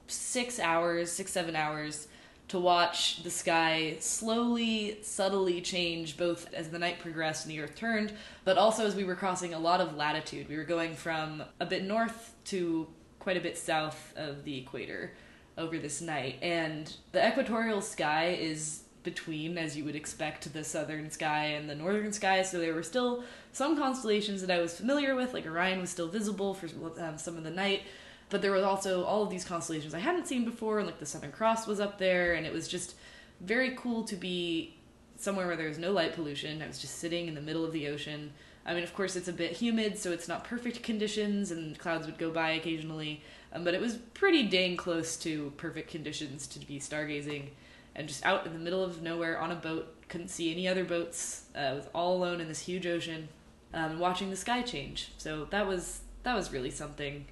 six 0.08 0.60
hours, 0.60 1.12
six, 1.12 1.32
seven 1.32 1.56
hours 1.56 2.08
to 2.48 2.60
watch 2.60 3.24
the 3.24 3.30
sky 3.30 3.98
slowly, 4.00 5.00
subtly 5.02 5.62
change 5.62 6.18
both 6.18 6.54
as 6.54 6.70
the 6.70 6.80
night 6.80 7.00
progressed 7.00 7.46
and 7.46 7.54
the 7.54 7.60
earth 7.60 7.76
turned, 7.76 8.14
but 8.46 8.58
also 8.58 8.86
as 8.86 8.96
we 8.96 9.04
were 9.04 9.16
crossing 9.16 9.54
a 9.54 9.60
lot 9.60 9.82
of 9.82 9.96
latitude. 9.96 10.48
We 10.48 10.56
were 10.56 10.64
going 10.64 10.96
from 10.96 11.44
a 11.60 11.66
bit 11.66 11.84
north 11.84 12.34
to 12.46 12.88
quite 13.20 13.38
a 13.38 13.42
bit 13.42 13.58
south 13.58 14.14
of 14.16 14.46
the 14.46 14.58
equator 14.58 15.12
over 15.58 15.78
this 15.78 16.02
night. 16.02 16.38
And 16.42 16.94
the 17.12 17.28
equatorial 17.28 17.82
sky 17.82 18.38
is 18.40 18.84
between, 19.04 19.58
as 19.58 19.76
you 19.76 19.84
would 19.84 19.96
expect, 19.96 20.52
the 20.54 20.64
southern 20.64 21.10
sky 21.12 21.46
and 21.46 21.70
the 21.70 21.76
northern 21.76 22.14
sky. 22.14 22.44
So 22.44 22.60
there 22.60 22.74
were 22.74 22.84
still 22.84 23.24
some 23.52 23.78
constellations 23.78 24.42
that 24.42 24.52
I 24.52 24.62
was 24.62 24.76
familiar 24.76 25.16
with, 25.16 25.34
like 25.34 25.46
Orion 25.46 25.80
was 25.80 25.90
still 25.90 26.08
visible 26.08 26.54
for 26.54 26.68
um, 27.02 27.18
some 27.18 27.38
of 27.38 27.44
the 27.44 27.52
night. 27.52 27.84
But 28.30 28.42
there 28.42 28.52
was 28.52 28.64
also 28.64 29.04
all 29.04 29.24
of 29.24 29.30
these 29.30 29.46
constellations 29.46 29.94
I 29.94 30.00
hadn't 30.00 30.28
seen 30.28 30.44
before, 30.44 30.80
and 30.80 30.88
like 30.88 31.00
the 31.00 31.06
Southern 31.06 31.32
Cross 31.32 31.68
was 31.68 31.80
up 31.80 31.98
there, 31.98 32.34
and 32.34 32.46
it 32.46 32.52
was 32.52 32.68
just 32.68 32.96
very 33.40 33.76
cool 33.78 34.04
to 34.04 34.16
be 34.16 34.76
somewhere 35.16 35.48
where 35.48 35.56
there 35.56 35.70
was 35.70 35.78
no 35.78 35.92
light 35.92 36.14
pollution. 36.14 36.62
I 36.62 36.68
was 36.68 36.80
just 36.80 37.00
sitting 37.00 37.28
in 37.28 37.36
the 37.36 37.42
middle 37.42 37.64
of 37.64 37.72
the 37.72 37.88
ocean. 37.88 38.32
I 38.66 38.74
mean, 38.74 38.84
of 38.84 38.94
course, 38.94 39.16
it's 39.16 39.30
a 39.30 39.34
bit 39.34 39.54
humid, 39.54 39.98
so 39.98 40.12
it's 40.12 40.28
not 40.28 40.44
perfect 40.44 40.84
conditions, 40.84 41.52
and 41.52 41.80
clouds 41.80 42.06
would 42.06 42.18
go 42.18 42.30
by 42.30 42.52
occasionally. 42.52 43.22
Um, 43.54 43.64
but 43.64 43.74
it 43.74 43.80
was 43.80 43.96
pretty 44.14 44.44
dang 44.44 44.76
close 44.76 45.16
to 45.18 45.54
perfect 45.56 45.90
conditions 45.90 46.48
to 46.48 46.60
be 46.60 46.80
stargazing, 46.80 47.50
and 47.96 48.10
just 48.10 48.26
out 48.26 48.46
in 48.46 48.52
the 48.52 48.60
middle 48.60 48.84
of 48.84 49.02
nowhere 49.02 49.40
on 49.40 49.52
a 49.52 49.56
boat. 49.56 49.94
Couldn't 50.10 50.30
see 50.30 50.52
any 50.52 50.68
other 50.68 50.84
boats. 50.84 51.46
Uh, 51.56 51.60
I 51.60 51.74
was 51.74 51.88
all 51.94 52.16
alone 52.16 52.42
in 52.42 52.48
this 52.48 52.60
huge 52.60 52.86
ocean, 52.88 53.30
um, 53.74 54.00
watching 54.00 54.30
the 54.30 54.36
sky 54.36 54.62
change. 54.62 55.12
So 55.18 55.46
that 55.46 55.66
was 55.66 56.02
that 56.24 56.36
was 56.36 56.52
really 56.52 56.72
something 56.72 57.26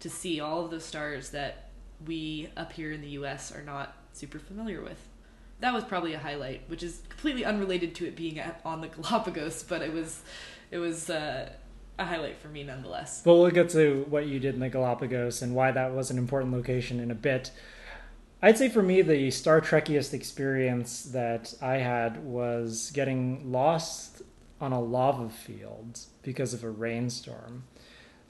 to 0.00 0.10
see 0.10 0.40
all 0.40 0.64
of 0.64 0.70
those 0.70 0.84
stars 0.84 1.30
that 1.30 1.70
we 2.06 2.48
up 2.56 2.72
here 2.72 2.92
in 2.92 3.00
the 3.00 3.08
US 3.10 3.54
are 3.54 3.62
not 3.62 3.96
super 4.12 4.38
familiar 4.38 4.82
with. 4.82 5.08
That 5.60 5.74
was 5.74 5.84
probably 5.84 6.14
a 6.14 6.18
highlight, 6.18 6.62
which 6.68 6.82
is 6.82 7.02
completely 7.08 7.44
unrelated 7.44 7.94
to 7.96 8.06
it 8.06 8.16
being 8.16 8.38
at, 8.38 8.60
on 8.64 8.80
the 8.80 8.88
Galapagos, 8.88 9.62
but 9.62 9.82
it 9.82 9.92
was 9.92 10.22
it 10.70 10.78
was 10.78 11.10
uh, 11.10 11.50
a 11.98 12.04
highlight 12.04 12.38
for 12.38 12.48
me 12.48 12.62
nonetheless. 12.62 13.22
Well, 13.24 13.40
we'll 13.40 13.50
get 13.50 13.68
to 13.70 14.06
what 14.08 14.26
you 14.26 14.40
did 14.40 14.54
in 14.54 14.60
the 14.60 14.70
Galapagos 14.70 15.42
and 15.42 15.54
why 15.54 15.70
that 15.72 15.92
was 15.92 16.10
an 16.10 16.18
important 16.18 16.52
location 16.52 16.98
in 16.98 17.10
a 17.10 17.14
bit. 17.14 17.50
I'd 18.42 18.56
say 18.56 18.70
for 18.70 18.82
me, 18.82 19.02
the 19.02 19.30
Star 19.30 19.60
Trekiest 19.60 20.14
experience 20.14 21.02
that 21.02 21.52
I 21.60 21.76
had 21.76 22.24
was 22.24 22.90
getting 22.94 23.52
lost 23.52 24.22
on 24.60 24.72
a 24.72 24.80
lava 24.80 25.28
field 25.28 26.00
because 26.22 26.54
of 26.54 26.64
a 26.64 26.70
rainstorm. 26.70 27.64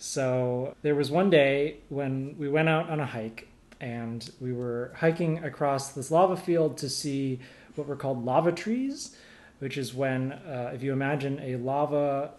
So 0.03 0.75
there 0.81 0.95
was 0.95 1.11
one 1.11 1.29
day 1.29 1.77
when 1.91 2.35
we 2.39 2.49
went 2.49 2.71
out 2.71 2.89
on 2.89 3.01
a 3.01 3.07
hike 3.07 3.49
and 3.83 4.29
we 4.41 4.51
were 4.51 4.93
hiking 4.97 5.45
across 5.45 5.93
this 5.93 6.11
lava 6.11 6.39
field 6.39 6.79
to 6.79 6.89
see 6.89 7.39
what 7.75 7.87
were 7.87 7.97
called 7.97 8.25
lava 8.25 8.51
trees, 8.51 9.15
which 9.59 9.77
is 9.77 9.93
when, 9.93 10.33
uh, 10.33 10.73
if 10.75 10.83
you 10.83 10.95
imagine 10.95 11.39
a 11.41 11.57
lava, 11.57 12.31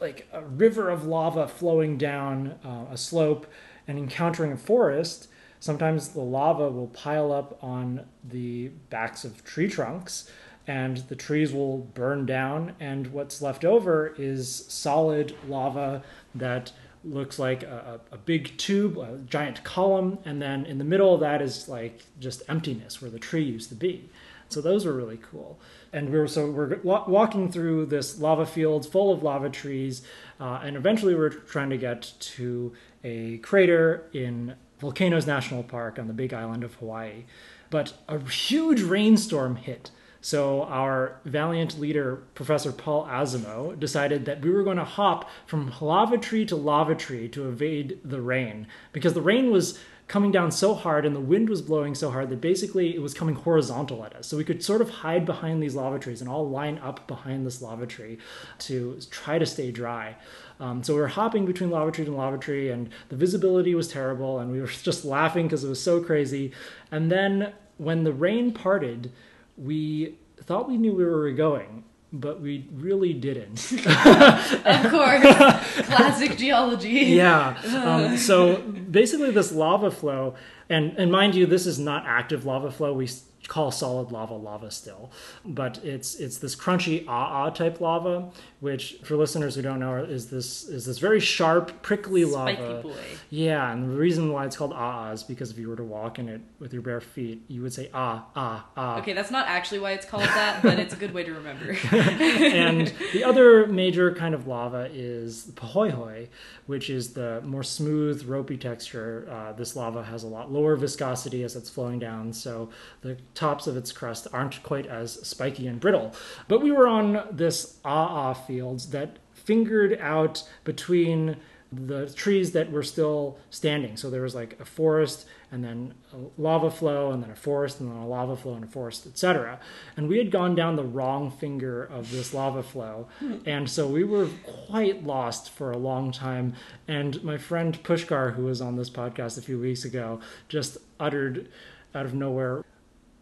like 0.00 0.28
a 0.32 0.42
river 0.42 0.88
of 0.88 1.04
lava 1.04 1.46
flowing 1.46 1.98
down 1.98 2.58
uh, 2.64 2.86
a 2.90 2.96
slope 2.96 3.46
and 3.86 3.98
encountering 3.98 4.52
a 4.52 4.56
forest, 4.56 5.28
sometimes 5.60 6.08
the 6.08 6.22
lava 6.22 6.70
will 6.70 6.88
pile 6.88 7.32
up 7.32 7.62
on 7.62 8.06
the 8.24 8.68
backs 8.88 9.26
of 9.26 9.44
tree 9.44 9.68
trunks 9.68 10.30
and 10.66 10.98
the 11.08 11.16
trees 11.16 11.52
will 11.52 11.78
burn 11.78 12.24
down. 12.24 12.76
And 12.80 13.08
what's 13.08 13.42
left 13.42 13.62
over 13.62 14.14
is 14.16 14.64
solid 14.68 15.36
lava 15.46 16.02
that 16.34 16.72
looks 17.04 17.38
like 17.38 17.62
a, 17.62 18.00
a, 18.12 18.18
big 18.18 18.56
tube 18.58 18.98
a 18.98 19.18
giant 19.26 19.64
column 19.64 20.18
and 20.24 20.40
then 20.40 20.66
in 20.66 20.78
the 20.78 20.84
middle 20.84 21.14
of 21.14 21.20
that 21.20 21.40
is 21.40 21.68
like 21.68 22.02
just 22.18 22.42
emptiness 22.48 23.00
where 23.00 23.10
the 23.10 23.18
tree 23.18 23.42
used 23.42 23.68
to 23.70 23.74
be. 23.74 24.08
So 24.48 24.60
those 24.60 24.84
were 24.84 24.92
really 24.92 25.18
cool. 25.30 25.58
And 25.92 26.10
we 26.10 26.18
were 26.18 26.28
so 26.28 26.50
we're 26.50 26.78
walking 26.82 27.50
through 27.50 27.86
this 27.86 28.18
lava 28.18 28.44
field 28.44 28.86
full 28.86 29.12
of 29.12 29.22
lava 29.22 29.48
trees 29.48 30.02
uh, 30.38 30.60
and 30.62 30.76
eventually 30.76 31.14
we're 31.14 31.30
trying 31.30 31.70
to 31.70 31.78
get 31.78 32.12
to 32.20 32.74
a 33.02 33.38
crater 33.38 34.08
in 34.12 34.54
volcanoes 34.78 35.26
national 35.26 35.62
park 35.62 35.98
on 35.98 36.06
the 36.06 36.12
big 36.12 36.34
island 36.34 36.64
of 36.64 36.74
hawaii. 36.74 37.24
But 37.70 37.94
a 38.08 38.18
huge 38.18 38.82
rainstorm 38.82 39.56
hit 39.56 39.90
so 40.20 40.64
our 40.64 41.18
valiant 41.24 41.78
leader, 41.78 42.22
Professor 42.34 42.72
Paul 42.72 43.06
Asimow, 43.06 43.78
decided 43.78 44.26
that 44.26 44.42
we 44.42 44.50
were 44.50 44.62
going 44.62 44.76
to 44.76 44.84
hop 44.84 45.28
from 45.46 45.72
lava 45.80 46.18
tree 46.18 46.44
to 46.46 46.56
lava 46.56 46.94
tree 46.94 47.28
to 47.30 47.48
evade 47.48 48.00
the 48.04 48.20
rain 48.20 48.66
because 48.92 49.14
the 49.14 49.22
rain 49.22 49.50
was 49.50 49.78
coming 50.10 50.32
down 50.32 50.50
so 50.50 50.74
hard 50.74 51.06
and 51.06 51.14
the 51.14 51.20
wind 51.20 51.48
was 51.48 51.62
blowing 51.62 51.94
so 51.94 52.10
hard 52.10 52.28
that 52.28 52.40
basically 52.40 52.96
it 52.96 53.00
was 53.00 53.14
coming 53.14 53.36
horizontal 53.36 54.04
at 54.04 54.12
us. 54.16 54.26
So 54.26 54.36
we 54.36 54.42
could 54.42 54.60
sort 54.60 54.80
of 54.80 54.90
hide 54.90 55.24
behind 55.24 55.62
these 55.62 55.76
lava 55.76 56.00
trees 56.00 56.20
and 56.20 56.28
all 56.28 56.50
line 56.50 56.78
up 56.78 57.06
behind 57.06 57.46
this 57.46 57.62
lava 57.62 57.86
tree 57.86 58.18
to 58.58 58.98
try 59.12 59.38
to 59.38 59.46
stay 59.46 59.70
dry. 59.70 60.16
Um, 60.58 60.82
so 60.82 60.94
we 60.94 61.00
were 61.00 61.06
hopping 61.06 61.46
between 61.46 61.70
lava 61.70 61.92
tree 61.92 62.06
and 62.06 62.16
lava 62.16 62.38
tree, 62.38 62.70
and 62.70 62.90
the 63.08 63.14
visibility 63.14 63.72
was 63.76 63.86
terrible, 63.86 64.40
and 64.40 64.50
we 64.50 64.60
were 64.60 64.66
just 64.82 65.04
laughing 65.04 65.46
because 65.46 65.62
it 65.62 65.68
was 65.68 65.80
so 65.80 66.02
crazy. 66.02 66.50
And 66.90 67.10
then 67.10 67.52
when 67.78 68.02
the 68.02 68.12
rain 68.12 68.52
parted, 68.52 69.12
we 69.60 70.16
thought 70.42 70.68
we 70.68 70.76
knew 70.76 70.92
where 70.92 71.06
we 71.06 71.12
were 71.12 71.32
going, 71.32 71.84
but 72.12 72.40
we 72.40 72.66
really 72.72 73.12
didn't. 73.12 73.72
of 73.72 74.90
course, 74.90 75.22
classic 75.86 76.36
geology. 76.38 76.88
Yeah. 76.88 77.60
Um, 77.74 78.16
so 78.16 78.56
basically, 78.56 79.30
this 79.30 79.52
lava 79.52 79.90
flow, 79.90 80.34
and 80.70 80.96
and 80.96 81.12
mind 81.12 81.34
you, 81.34 81.44
this 81.46 81.66
is 81.66 81.78
not 81.78 82.04
active 82.06 82.46
lava 82.46 82.70
flow. 82.70 82.94
We 82.94 83.08
call 83.48 83.70
solid 83.72 84.12
lava 84.12 84.34
lava 84.34 84.70
still, 84.70 85.10
but 85.44 85.84
it's 85.84 86.14
it's 86.14 86.38
this 86.38 86.54
crunchy 86.54 87.04
ah 87.08 87.46
ah 87.46 87.50
type 87.50 87.80
lava, 87.80 88.30
which 88.60 88.98
for 89.02 89.16
listeners 89.16 89.56
who 89.56 89.62
don't 89.62 89.80
know 89.80 89.96
is 89.96 90.30
this 90.30 90.68
is 90.68 90.84
this 90.84 90.98
very 90.98 91.18
sharp 91.20 91.82
prickly 91.82 92.22
Spiky 92.24 92.62
lava. 92.62 92.82
boy. 92.82 92.94
Yeah, 93.30 93.72
and 93.72 93.90
the 93.90 93.96
reason 93.96 94.32
why 94.32 94.44
it's 94.46 94.56
called 94.56 94.72
ah 94.72 95.08
ah 95.08 95.10
is 95.12 95.22
because 95.24 95.50
if 95.50 95.58
you 95.58 95.68
were 95.68 95.76
to 95.76 95.82
walk 95.84 96.18
in 96.18 96.28
it 96.28 96.40
with 96.58 96.72
your 96.72 96.82
bare 96.82 97.00
feet, 97.00 97.42
you 97.48 97.62
would 97.62 97.72
say 97.72 97.90
ah 97.94 98.26
ah 98.36 98.68
ah. 98.76 98.98
Okay, 98.98 99.14
that's 99.14 99.30
not 99.32 99.48
actually 99.48 99.80
why 99.80 99.92
it's 99.92 100.06
called 100.06 100.22
that, 100.24 100.62
but 100.62 100.78
it's 100.78 100.94
a 100.94 100.96
good 100.98 101.12
way 101.14 101.24
to 101.24 101.32
remember. 101.32 101.76
and 101.92 102.92
the 103.12 103.24
other 103.24 103.66
major 103.66 104.14
kind 104.14 104.34
of 104.34 104.46
lava 104.46 104.88
is 104.92 105.50
pahoehoe, 105.56 106.28
which 106.66 106.88
is 106.90 107.14
the 107.14 107.40
more 107.44 107.64
smooth, 107.64 108.24
ropey 108.26 108.56
texture. 108.58 109.26
Uh, 109.30 109.52
this 109.54 109.74
lava 109.74 110.04
has 110.04 110.22
a 110.22 110.28
lot 110.28 110.52
lower 110.52 110.59
viscosity 110.76 111.42
as 111.42 111.56
it's 111.56 111.70
flowing 111.70 111.98
down, 111.98 112.32
so 112.32 112.70
the 113.02 113.16
tops 113.34 113.66
of 113.66 113.76
its 113.76 113.92
crust 113.92 114.26
aren't 114.32 114.62
quite 114.62 114.86
as 114.86 115.14
spiky 115.26 115.66
and 115.66 115.80
brittle. 115.80 116.14
But 116.48 116.62
we 116.62 116.70
were 116.70 116.88
on 116.88 117.24
this 117.30 117.78
ah 117.84 118.08
ah 118.08 118.34
fields 118.34 118.90
that 118.90 119.18
fingered 119.32 119.98
out 120.00 120.48
between 120.64 121.36
the 121.72 122.10
trees 122.10 122.52
that 122.52 122.72
were 122.72 122.82
still 122.82 123.38
standing. 123.50 123.96
So 123.96 124.10
there 124.10 124.22
was 124.22 124.34
like 124.34 124.58
a 124.58 124.64
forest 124.64 125.26
and 125.52 125.62
then 125.62 125.94
a 126.12 126.40
lava 126.40 126.70
flow 126.70 127.12
and 127.12 127.22
then 127.22 127.30
a 127.30 127.36
forest 127.36 127.80
and 127.80 127.90
then 127.90 127.96
a 127.96 128.06
lava 128.06 128.36
flow 128.36 128.54
and 128.54 128.64
a 128.64 128.66
forest, 128.66 129.06
etc. 129.06 129.60
And 129.96 130.08
we 130.08 130.18
had 130.18 130.32
gone 130.32 130.56
down 130.56 130.74
the 130.74 130.84
wrong 130.84 131.30
finger 131.30 131.84
of 131.84 132.10
this 132.10 132.34
lava 132.34 132.62
flow. 132.62 133.06
And 133.46 133.70
so 133.70 133.86
we 133.86 134.02
were 134.02 134.28
quite 134.66 135.04
lost 135.04 135.50
for 135.50 135.70
a 135.70 135.78
long 135.78 136.10
time. 136.10 136.54
And 136.88 137.22
my 137.22 137.38
friend 137.38 137.80
Pushkar, 137.84 138.34
who 138.34 138.46
was 138.46 138.60
on 138.60 138.76
this 138.76 138.90
podcast 138.90 139.38
a 139.38 139.42
few 139.42 139.60
weeks 139.60 139.84
ago, 139.84 140.20
just 140.48 140.76
uttered 140.98 141.48
out 141.94 142.04
of 142.04 142.14
nowhere, 142.14 142.64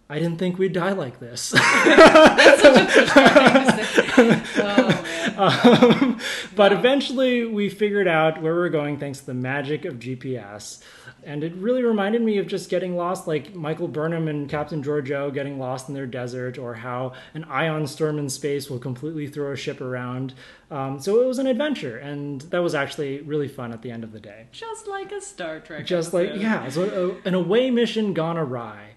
I 0.08 0.18
didn't 0.18 0.38
think 0.38 0.58
we'd 0.58 0.72
die 0.72 0.92
like 0.92 1.20
this. 1.20 1.52
that's 4.16 4.50
such 4.50 4.78
a 4.78 4.82
Pushkar 4.82 5.04
thing 5.04 5.20
to 5.22 5.26
say. 5.26 5.34
Oh. 5.36 5.98
Um, 6.02 6.18
but 6.56 6.72
Wow. 6.72 6.78
eventually 6.78 7.44
we 7.46 7.68
figured 7.68 8.08
out 8.08 8.42
where 8.42 8.52
we 8.54 8.58
were 8.58 8.68
going 8.68 8.98
thanks 8.98 9.20
to 9.20 9.26
the 9.26 9.34
magic 9.34 9.84
of 9.84 9.94
GPS. 9.98 10.80
And 11.24 11.42
it 11.44 11.52
really 11.56 11.82
reminded 11.82 12.22
me 12.22 12.38
of 12.38 12.46
just 12.46 12.70
getting 12.70 12.96
lost, 12.96 13.26
like 13.26 13.54
Michael 13.54 13.88
Burnham 13.88 14.28
and 14.28 14.48
Captain 14.48 14.82
Georgiou 14.82 15.30
getting 15.30 15.58
lost 15.58 15.88
in 15.88 15.94
their 15.94 16.06
desert, 16.06 16.58
or 16.58 16.74
how 16.74 17.12
an 17.34 17.44
ion 17.44 17.86
storm 17.86 18.18
in 18.18 18.28
space 18.30 18.70
will 18.70 18.78
completely 18.78 19.26
throw 19.26 19.52
a 19.52 19.56
ship 19.56 19.80
around. 19.80 20.32
Um, 20.70 21.00
so 21.00 21.20
it 21.22 21.26
was 21.26 21.38
an 21.38 21.46
adventure, 21.46 21.98
and 21.98 22.40
that 22.42 22.62
was 22.62 22.74
actually 22.74 23.20
really 23.22 23.48
fun 23.48 23.72
at 23.72 23.82
the 23.82 23.90
end 23.90 24.04
of 24.04 24.12
the 24.12 24.20
day. 24.20 24.46
Just 24.52 24.86
like 24.86 25.10
a 25.12 25.20
Star 25.20 25.60
Trek. 25.60 25.84
Just 25.86 26.14
like, 26.14 26.30
yeah, 26.36 26.68
so 26.68 27.16
uh, 27.24 27.28
an 27.28 27.34
away 27.34 27.70
mission 27.70 28.14
gone 28.14 28.38
awry. 28.38 28.90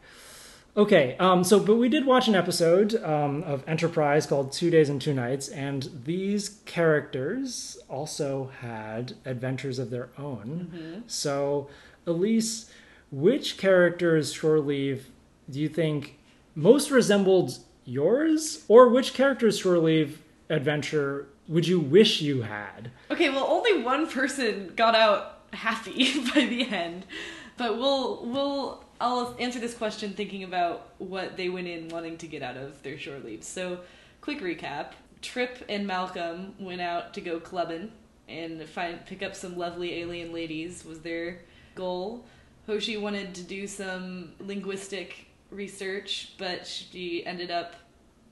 Okay, 0.75 1.17
um, 1.19 1.43
so 1.43 1.59
but 1.59 1.75
we 1.75 1.89
did 1.89 2.05
watch 2.05 2.29
an 2.29 2.35
episode 2.35 2.95
um, 3.03 3.43
of 3.43 3.63
Enterprise 3.67 4.25
called 4.25 4.53
Two 4.53 4.69
Days 4.69 4.87
and 4.89 5.01
Two 5.01 5.13
Nights, 5.13 5.49
and 5.49 5.89
these 6.05 6.61
characters 6.65 7.77
also 7.89 8.51
had 8.61 9.15
adventures 9.25 9.79
of 9.79 9.89
their 9.89 10.09
own. 10.17 11.03
So, 11.07 11.67
Elise, 12.07 12.71
which 13.11 13.57
character's 13.57 14.31
shore 14.31 14.59
leave 14.59 15.09
do 15.49 15.59
you 15.59 15.67
think 15.67 16.17
most 16.55 16.89
resembled 16.89 17.57
yours, 17.83 18.63
or 18.69 18.87
which 18.87 19.13
character's 19.13 19.59
shore 19.59 19.77
leave 19.79 20.21
adventure 20.49 21.27
would 21.49 21.67
you 21.67 21.81
wish 21.81 22.21
you 22.21 22.43
had? 22.43 22.91
Okay, 23.09 23.29
well, 23.29 23.45
only 23.49 23.83
one 23.83 24.07
person 24.07 24.71
got 24.77 24.95
out 24.95 25.39
happy 25.51 26.21
by 26.33 26.45
the 26.45 26.69
end, 26.69 27.05
but 27.57 27.77
we'll 27.77 28.25
we'll 28.25 28.85
I'll 29.01 29.35
answer 29.39 29.59
this 29.59 29.73
question 29.73 30.13
thinking 30.13 30.43
about 30.43 30.89
what 30.99 31.35
they 31.35 31.49
went 31.49 31.67
in 31.67 31.89
wanting 31.89 32.17
to 32.17 32.27
get 32.27 32.43
out 32.43 32.55
of 32.55 32.81
their 32.83 32.99
shore 32.99 33.17
leaves. 33.17 33.47
So, 33.47 33.79
quick 34.21 34.41
recap: 34.41 34.91
Trip 35.23 35.65
and 35.67 35.87
Malcolm 35.87 36.53
went 36.59 36.81
out 36.81 37.15
to 37.15 37.21
go 37.21 37.39
clubbing 37.39 37.91
and 38.29 38.63
find 38.69 39.03
pick 39.05 39.23
up 39.23 39.35
some 39.35 39.57
lovely 39.57 39.95
alien 40.01 40.31
ladies 40.31 40.85
was 40.85 40.99
their 40.99 41.39
goal. 41.73 42.25
Hoshi 42.67 42.95
wanted 42.95 43.33
to 43.35 43.43
do 43.43 43.65
some 43.65 44.33
linguistic 44.39 45.25
research, 45.49 46.33
but 46.37 46.67
she 46.67 47.25
ended 47.25 47.49
up 47.49 47.73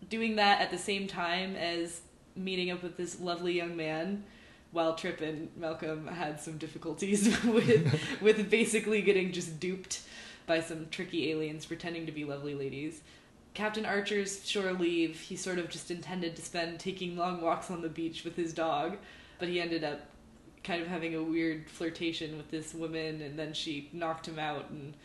doing 0.08 0.36
that 0.36 0.62
at 0.62 0.70
the 0.70 0.78
same 0.78 1.08
time 1.08 1.56
as 1.56 2.02
meeting 2.36 2.70
up 2.70 2.84
with 2.84 2.96
this 2.96 3.20
lovely 3.20 3.54
young 3.54 3.76
man 3.76 4.24
while 4.72 4.94
Trip 4.94 5.20
and 5.22 5.50
Malcolm 5.58 6.06
had 6.06 6.40
some 6.40 6.60
difficulties 6.60 7.44
with 7.44 8.22
with 8.22 8.50
basically 8.52 9.02
getting 9.02 9.32
just 9.32 9.60
duped 9.60 10.02
by 10.50 10.60
some 10.60 10.88
tricky 10.90 11.30
aliens 11.30 11.68
pretending 11.68 12.08
to 12.08 12.12
be 12.12 12.26
lovely 12.26 12.56
ladies. 12.56 13.02
Captain 13.54 13.86
Archer's 13.86 14.44
shore 14.50 14.74
leave, 14.74 15.20
he 15.20 15.36
sort 15.36 15.60
of 15.60 15.70
just 15.70 15.92
intended 15.92 16.36
to 16.36 16.42
spend 16.42 16.80
taking 16.80 17.16
long 17.16 17.40
walks 17.40 17.70
on 17.70 17.84
the 17.84 17.88
beach 17.88 18.24
with 18.24 18.36
his 18.36 18.52
dog, 18.52 18.98
but 19.38 19.48
he 19.48 19.62
ended 19.62 19.84
up 19.84 20.02
kind 20.64 20.82
of 20.82 20.88
having 20.88 21.14
a 21.14 21.22
weird 21.22 21.70
flirtation 21.70 22.36
with 22.36 22.50
this 22.50 22.74
woman 22.74 23.22
and 23.22 23.38
then 23.38 23.54
she 23.54 23.92
knocked 23.94 24.28
him 24.28 24.40
out 24.40 24.72
and 24.72 24.96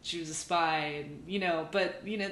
she 0.00 0.18
was 0.18 0.30
a 0.30 0.34
spy 0.34 1.02
and 1.04 1.22
you 1.28 1.38
know, 1.38 1.68
but 1.70 2.00
you 2.06 2.16
know, 2.16 2.30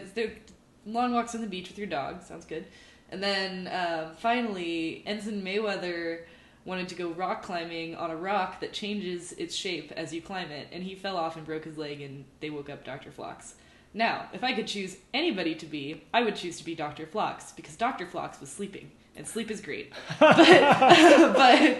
long 0.86 1.12
walks 1.12 1.34
on 1.34 1.42
the 1.42 1.46
beach 1.46 1.68
with 1.68 1.76
your 1.76 1.86
dog 1.86 2.22
sounds 2.22 2.46
good. 2.46 2.64
And 3.10 3.22
then 3.22 3.66
uh, 3.66 4.14
finally, 4.16 5.02
Ensign 5.04 5.42
Mayweather 5.42 6.22
wanted 6.64 6.88
to 6.88 6.94
go 6.94 7.08
rock 7.10 7.42
climbing 7.42 7.96
on 7.96 8.10
a 8.10 8.16
rock 8.16 8.60
that 8.60 8.72
changes 8.72 9.32
its 9.32 9.54
shape 9.54 9.92
as 9.96 10.12
you 10.12 10.22
climb 10.22 10.50
it, 10.50 10.68
and 10.72 10.82
he 10.82 10.94
fell 10.94 11.16
off 11.16 11.36
and 11.36 11.44
broke 11.44 11.64
his 11.64 11.76
leg, 11.76 12.00
and 12.00 12.24
they 12.40 12.50
woke 12.50 12.70
up 12.70 12.84
Dr. 12.84 13.10
Phlox. 13.10 13.54
Now, 13.94 14.28
if 14.32 14.42
I 14.42 14.54
could 14.54 14.66
choose 14.66 14.96
anybody 15.12 15.54
to 15.56 15.66
be, 15.66 16.02
I 16.14 16.22
would 16.22 16.36
choose 16.36 16.56
to 16.58 16.64
be 16.64 16.74
Dr. 16.74 17.06
Phlox 17.06 17.52
because 17.52 17.76
Dr. 17.76 18.06
Phlox 18.06 18.40
was 18.40 18.50
sleeping, 18.50 18.90
and 19.16 19.26
sleep 19.26 19.50
is 19.50 19.60
great. 19.60 19.92
but, 20.18 20.36
but, 21.36 21.78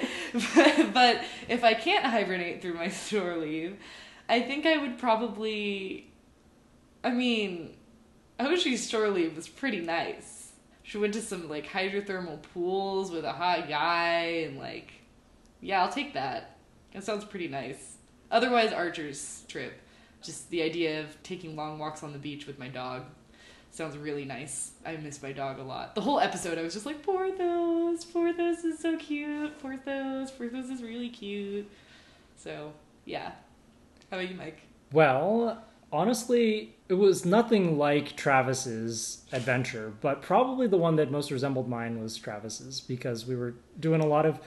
but, 0.55 0.95
but 0.95 1.25
if 1.49 1.65
I 1.65 1.75
can't 1.75 2.05
hibernate 2.05 2.61
through 2.61 2.75
my 2.75 2.89
shore 2.89 3.37
leave, 3.37 3.79
I 4.29 4.41
think 4.41 4.67
I 4.67 4.79
would 4.79 4.99
probably. 4.99 6.11
I 7.05 7.11
mean, 7.11 7.75
Hoshi's 8.39 8.89
shore 8.89 9.09
leave 9.09 9.35
was 9.35 9.49
pretty 9.49 9.81
nice. 9.81 10.42
She 10.93 10.99
went 10.99 11.15
to 11.15 11.23
some 11.23 11.49
like 11.49 11.67
hydrothermal 11.67 12.43
pools 12.53 13.11
with 13.11 13.25
a 13.25 13.33
hot 13.33 13.67
guy 13.67 14.45
and 14.45 14.59
like 14.59 14.93
yeah, 15.63 15.83
I'll 15.83 15.91
take 15.91 16.13
that. 16.13 16.59
That 16.93 17.03
sounds 17.03 17.25
pretty 17.25 17.49
nice. 17.49 17.97
Otherwise 18.31 18.75
Archer's 18.75 19.43
trip. 19.49 19.81
Just 20.21 20.51
the 20.51 20.61
idea 20.61 21.01
of 21.01 21.23
taking 21.23 21.57
long 21.57 21.79
walks 21.79 22.03
on 22.03 22.13
the 22.13 22.19
beach 22.19 22.47
with 22.47 22.59
my 22.59 22.69
dog. 22.69 23.05
Sounds 23.71 23.97
really 23.97 24.27
nice. 24.27 24.73
I 24.85 24.97
miss 24.97 25.23
my 25.23 25.33
dog 25.33 25.61
a 25.61 25.63
lot. 25.63 25.95
The 25.95 26.03
whole 26.03 26.21
episode 26.21 26.59
I 26.59 26.63
was 26.63 26.75
just 26.75 26.85
like, 26.85 27.03
Porthos, 27.03 28.05
Porthos 28.05 28.63
is 28.63 28.79
so 28.79 28.99
cute. 28.99 29.59
Porthos, 29.61 30.31
Porthos 30.31 30.69
is 30.69 30.83
really 30.83 31.09
cute. 31.09 31.71
So 32.37 32.75
yeah. 33.07 33.33
How 34.11 34.19
about 34.19 34.29
you, 34.29 34.37
Mike? 34.37 34.61
Well, 34.93 35.65
honestly, 35.91 36.75
it 36.93 36.99
was 36.99 37.25
nothing 37.25 37.79
like 37.79 38.17
Travis's 38.17 39.23
adventure, 39.33 39.95
but 40.03 40.21
probably 40.21 40.67
the 40.67 40.77
one 40.77 40.97
that 40.97 41.11
most 41.11 41.31
resembled 41.31 41.67
mine 41.67 42.03
was 42.03 42.19
Travis's 42.19 42.81
because 42.83 43.27
we 43.27 43.35
were 43.35 43.55
doing 43.81 44.03
a 44.03 44.07
lot 44.07 44.27
of 44.27 44.39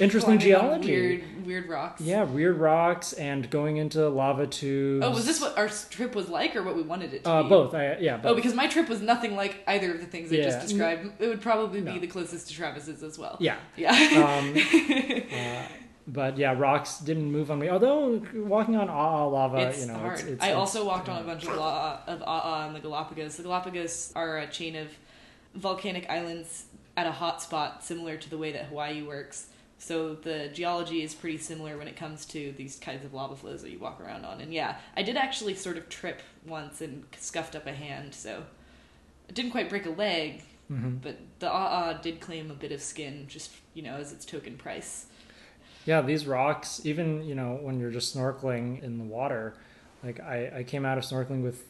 interesting 0.00 0.38
geology. 0.40 0.90
Weird, 0.90 1.46
weird 1.46 1.68
rocks. 1.68 2.00
Yeah, 2.00 2.24
weird 2.24 2.58
rocks 2.58 3.12
and 3.12 3.48
going 3.48 3.76
into 3.76 4.08
lava 4.08 4.48
tubes. 4.48 5.06
Oh, 5.06 5.10
was 5.12 5.24
this 5.24 5.40
what 5.40 5.56
our 5.56 5.68
trip 5.68 6.16
was 6.16 6.28
like, 6.28 6.56
or 6.56 6.64
what 6.64 6.74
we 6.74 6.82
wanted 6.82 7.14
it 7.14 7.22
to 7.22 7.30
Uh, 7.30 7.42
be? 7.44 7.48
both. 7.48 7.74
I, 7.74 7.96
yeah, 7.98 8.16
both. 8.16 8.32
Oh, 8.32 8.34
because 8.34 8.54
my 8.54 8.66
trip 8.66 8.88
was 8.88 9.00
nothing 9.00 9.36
like 9.36 9.62
either 9.68 9.92
of 9.94 10.00
the 10.00 10.06
things 10.06 10.32
I 10.32 10.36
Yeah. 10.36 10.44
just 10.46 10.66
described. 10.66 11.12
It 11.20 11.28
would 11.28 11.42
probably 11.42 11.80
be 11.80 12.00
the 12.00 12.08
closest 12.08 12.48
to 12.48 12.54
Travis's 12.54 13.04
as 13.04 13.18
well. 13.20 13.36
yeah. 13.38 13.56
Yeah. 13.76 13.92
Um, 13.92 14.56
uh, 15.32 15.62
but 16.06 16.36
yeah, 16.36 16.54
rocks 16.56 16.98
didn't 16.98 17.30
move 17.32 17.50
on 17.50 17.58
me. 17.58 17.68
Although 17.68 18.22
walking 18.34 18.76
on 18.76 18.88
ah 18.88 19.24
lava, 19.26 19.68
it's 19.68 19.80
you 19.82 19.86
know, 19.86 19.98
hard. 19.98 20.18
it's, 20.20 20.22
it's, 20.28 20.42
I 20.42 20.52
also 20.52 20.84
walked 20.84 21.08
on 21.08 21.22
a 21.22 21.24
bunch 21.24 21.44
of 21.46 21.56
la- 21.56 22.00
of 22.06 22.22
AA 22.22 22.66
in 22.68 22.74
the 22.74 22.80
Galapagos. 22.80 23.36
The 23.36 23.42
Galapagos 23.44 24.12
are 24.14 24.38
a 24.38 24.46
chain 24.46 24.76
of 24.76 24.88
volcanic 25.54 26.08
islands 26.10 26.64
at 26.96 27.06
a 27.06 27.12
hot 27.12 27.42
spot, 27.42 27.82
similar 27.84 28.16
to 28.16 28.30
the 28.30 28.38
way 28.38 28.52
that 28.52 28.66
Hawaii 28.66 29.02
works. 29.02 29.46
So 29.78 30.14
the 30.14 30.48
geology 30.52 31.02
is 31.02 31.14
pretty 31.14 31.38
similar 31.38 31.76
when 31.76 31.88
it 31.88 31.96
comes 31.96 32.24
to 32.26 32.52
these 32.56 32.76
kinds 32.76 33.04
of 33.04 33.12
lava 33.12 33.34
flows 33.36 33.62
that 33.62 33.70
you 33.70 33.78
walk 33.78 34.00
around 34.00 34.24
on. 34.24 34.40
And 34.40 34.52
yeah, 34.54 34.76
I 34.96 35.02
did 35.02 35.16
actually 35.16 35.54
sort 35.54 35.76
of 35.76 35.88
trip 35.88 36.22
once 36.46 36.80
and 36.80 37.04
scuffed 37.18 37.56
up 37.56 37.66
a 37.66 37.72
hand, 37.72 38.14
so 38.14 38.44
I 39.28 39.32
didn't 39.32 39.50
quite 39.50 39.68
break 39.68 39.84
a 39.86 39.90
leg, 39.90 40.42
Mhm. 40.72 41.02
but 41.02 41.18
the 41.40 41.50
AA 41.50 41.94
did 41.94 42.20
claim 42.20 42.50
a 42.50 42.54
bit 42.54 42.72
of 42.72 42.80
skin, 42.80 43.26
just 43.28 43.50
you 43.74 43.82
know, 43.82 43.94
as 43.96 44.12
its 44.12 44.24
token 44.24 44.56
price. 44.56 45.06
Yeah, 45.84 46.00
these 46.02 46.26
rocks, 46.26 46.80
even 46.84 47.24
you 47.24 47.34
know, 47.34 47.58
when 47.60 47.78
you're 47.78 47.90
just 47.90 48.16
snorkeling 48.16 48.82
in 48.82 48.98
the 48.98 49.04
water, 49.04 49.54
like 50.02 50.20
I, 50.20 50.50
I 50.58 50.62
came 50.62 50.84
out 50.86 50.96
of 50.98 51.04
snorkeling 51.04 51.42
with 51.42 51.64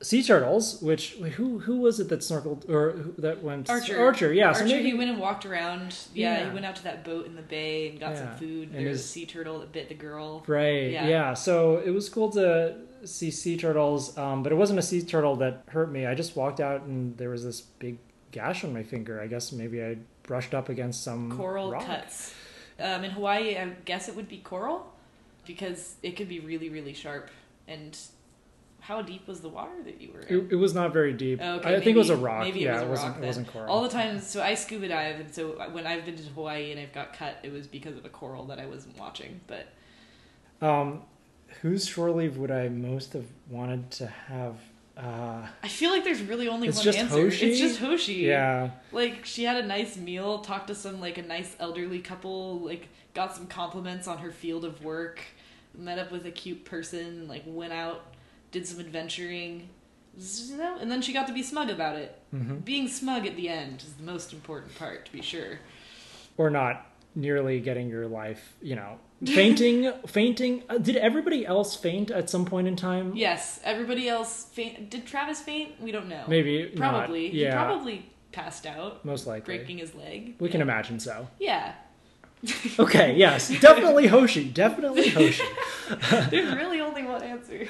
sea 0.00 0.22
turtles. 0.22 0.80
Which 0.80 1.16
wait, 1.20 1.32
who 1.32 1.58
who 1.58 1.78
was 1.78 2.00
it 2.00 2.08
that 2.08 2.20
snorkeled 2.20 2.68
or 2.70 2.92
who, 2.92 3.14
that 3.20 3.42
went 3.42 3.68
Archer. 3.68 4.00
Archer, 4.00 4.32
yeah. 4.32 4.52
so 4.52 4.60
Archer, 4.62 4.76
maybe, 4.76 4.90
he 4.90 4.94
went 4.96 5.10
and 5.10 5.18
walked 5.18 5.44
around. 5.44 5.94
Yeah, 6.14 6.38
Yeah. 6.38 6.48
he 6.48 6.54
went 6.54 6.64
out 6.66 6.76
to 6.76 6.84
that 6.84 7.04
boat 7.04 7.26
in 7.26 7.36
the 7.36 7.42
bay 7.42 7.88
and 7.90 8.00
got 8.00 8.12
Yeah. 8.12 8.18
some 8.30 8.36
food. 8.36 8.68
And 8.70 8.78
There 8.78 8.88
was 8.88 8.98
his- 8.98 9.04
a 9.06 9.08
sea 9.08 9.26
turtle 9.26 9.58
that 9.60 9.72
bit 9.72 9.88
the 9.88 9.94
girl. 9.94 10.44
right, 10.46 10.90
Yeah. 10.92 11.06
yeah. 11.08 11.34
So 11.34 11.78
it 11.84 11.90
was 11.90 12.08
cool 12.08 12.30
to 12.30 12.76
see 13.04 13.30
sea 13.30 13.56
turtles, 13.56 14.16
um, 14.18 14.42
but 14.42 14.52
it 14.52 14.56
wasn't 14.56 14.78
a 14.78 14.82
sea 14.82 15.02
turtle 15.02 15.36
that 15.36 15.62
hurt 15.68 15.90
me. 15.90 16.06
I 16.06 16.14
just 16.14 16.34
walked 16.36 16.60
out 16.60 16.82
and 16.82 17.16
there 17.18 17.30
was 17.30 17.44
this 17.44 17.60
big 17.60 17.98
gash 18.32 18.64
on 18.64 18.72
my 18.72 18.82
finger. 18.82 19.20
I 19.20 19.26
guess 19.26 19.52
maybe 19.52 19.82
I 19.82 19.98
brushed 20.24 20.52
up 20.54 20.68
against 20.68 21.02
some 21.02 21.30
Coral 21.36 21.70
rock. 21.72 21.84
cuts. 21.86 22.34
Um, 22.80 23.04
in 23.04 23.10
Hawaii, 23.10 23.56
I 23.56 23.70
guess 23.84 24.08
it 24.08 24.14
would 24.16 24.28
be 24.28 24.38
coral 24.38 24.92
because 25.46 25.96
it 26.02 26.12
could 26.16 26.28
be 26.28 26.40
really, 26.40 26.68
really 26.68 26.94
sharp. 26.94 27.30
And 27.66 27.98
how 28.80 29.02
deep 29.02 29.26
was 29.26 29.40
the 29.40 29.48
water 29.48 29.82
that 29.84 30.00
you 30.00 30.12
were 30.12 30.20
in? 30.20 30.46
It, 30.46 30.52
it 30.52 30.56
was 30.56 30.74
not 30.74 30.92
very 30.92 31.12
deep. 31.12 31.40
Oh, 31.42 31.58
I 31.58 31.80
think 31.80 31.96
it 31.96 31.96
was 31.96 32.10
a 32.10 32.16
rock. 32.16 32.44
maybe 32.44 32.60
it 32.60 32.64
yeah, 32.64 32.74
was 32.74 32.82
a 32.82 32.86
it 32.86 32.88
wasn't. 32.90 33.14
rock 33.14 33.22
it 33.22 33.26
wasn't 33.26 33.48
coral. 33.48 33.70
All 33.74 33.82
the 33.82 33.88
times, 33.88 34.26
so 34.26 34.42
I 34.42 34.54
scuba 34.54 34.88
dive, 34.88 35.20
and 35.20 35.34
so 35.34 35.48
when 35.72 35.86
I've 35.86 36.04
been 36.04 36.16
to 36.16 36.22
Hawaii 36.22 36.70
and 36.70 36.80
I've 36.80 36.92
got 36.92 37.12
cut, 37.12 37.38
it 37.42 37.52
was 37.52 37.66
because 37.66 37.96
of 37.96 38.04
a 38.04 38.08
coral 38.08 38.44
that 38.46 38.58
I 38.58 38.66
wasn't 38.66 38.96
watching. 38.98 39.40
But 39.46 39.66
Um, 40.62 41.02
whose 41.62 41.86
shore 41.86 42.10
leave 42.10 42.36
would 42.36 42.50
I 42.50 42.68
most 42.68 43.12
have 43.14 43.26
wanted 43.50 43.90
to 43.92 44.06
have? 44.06 44.56
Uh, 44.98 45.46
I 45.62 45.68
feel 45.68 45.90
like 45.92 46.02
there's 46.02 46.22
really 46.22 46.48
only 46.48 46.68
one 46.68 46.88
answer. 46.88 47.04
Hoshi? 47.06 47.50
It's 47.50 47.60
just 47.60 47.78
Hoshi. 47.78 48.14
yeah, 48.14 48.70
Like 48.90 49.24
she 49.24 49.44
had 49.44 49.56
a 49.62 49.66
nice 49.66 49.96
meal, 49.96 50.40
talked 50.40 50.66
to 50.68 50.74
some 50.74 51.00
like 51.00 51.18
a 51.18 51.22
nice 51.22 51.54
elderly 51.60 52.00
couple, 52.00 52.58
like 52.60 52.88
got 53.14 53.36
some 53.36 53.46
compliments 53.46 54.08
on 54.08 54.18
her 54.18 54.32
field 54.32 54.64
of 54.64 54.82
work, 54.82 55.20
met 55.76 55.98
up 56.00 56.10
with 56.10 56.26
a 56.26 56.32
cute 56.32 56.64
person, 56.64 57.28
like 57.28 57.44
went 57.46 57.72
out, 57.72 58.06
did 58.50 58.66
some 58.66 58.80
adventuring, 58.80 59.68
you 60.16 60.56
know, 60.56 60.78
and 60.80 60.90
then 60.90 61.00
she 61.00 61.12
got 61.12 61.28
to 61.28 61.32
be 61.32 61.44
smug 61.44 61.70
about 61.70 61.94
it. 61.94 62.20
hmm 62.32 62.56
Being 62.56 62.88
smug 62.88 63.24
at 63.24 63.36
the 63.36 63.48
end 63.48 63.82
is 63.82 63.92
the 63.94 64.02
most 64.02 64.32
important 64.32 64.74
part, 64.76 65.06
to 65.06 65.12
be 65.12 65.22
sure. 65.22 65.60
or 66.36 66.50
not 66.50 66.86
nearly 67.14 67.60
getting 67.60 67.88
your 67.88 68.08
life. 68.08 68.56
You 68.60 68.74
know, 68.74 68.98
fainting, 69.26 69.92
fainting. 70.06 70.62
Uh, 70.68 70.78
did 70.78 70.96
everybody 70.96 71.44
else 71.46 71.74
faint 71.76 72.10
at 72.10 72.30
some 72.30 72.44
point 72.44 72.68
in 72.68 72.76
time? 72.76 73.14
Yes, 73.16 73.60
everybody 73.64 74.08
else 74.08 74.44
faint. 74.52 74.90
Did 74.90 75.06
Travis 75.06 75.40
faint? 75.40 75.80
We 75.80 75.90
don't 75.92 76.08
know. 76.08 76.24
maybe 76.28 76.70
not. 76.74 76.92
probably. 76.92 77.30
He 77.30 77.42
Yeah, 77.42 77.54
probably 77.64 78.10
passed 78.32 78.66
out, 78.66 79.04
most 79.04 79.26
likely. 79.26 79.56
breaking 79.56 79.78
his 79.78 79.94
leg. 79.94 80.34
We 80.38 80.48
can 80.48 80.60
imagine 80.60 81.00
so. 81.00 81.28
Yeah, 81.40 81.72
Okay, 82.78 83.16
yes, 83.16 83.48
definitely 83.60 84.06
Hoshi. 84.06 84.48
Definitely 84.48 85.08
Hoshi. 85.08 85.42
there's 86.30 86.54
really 86.54 86.80
only 86.80 87.02
one 87.02 87.20
answer. 87.22 87.66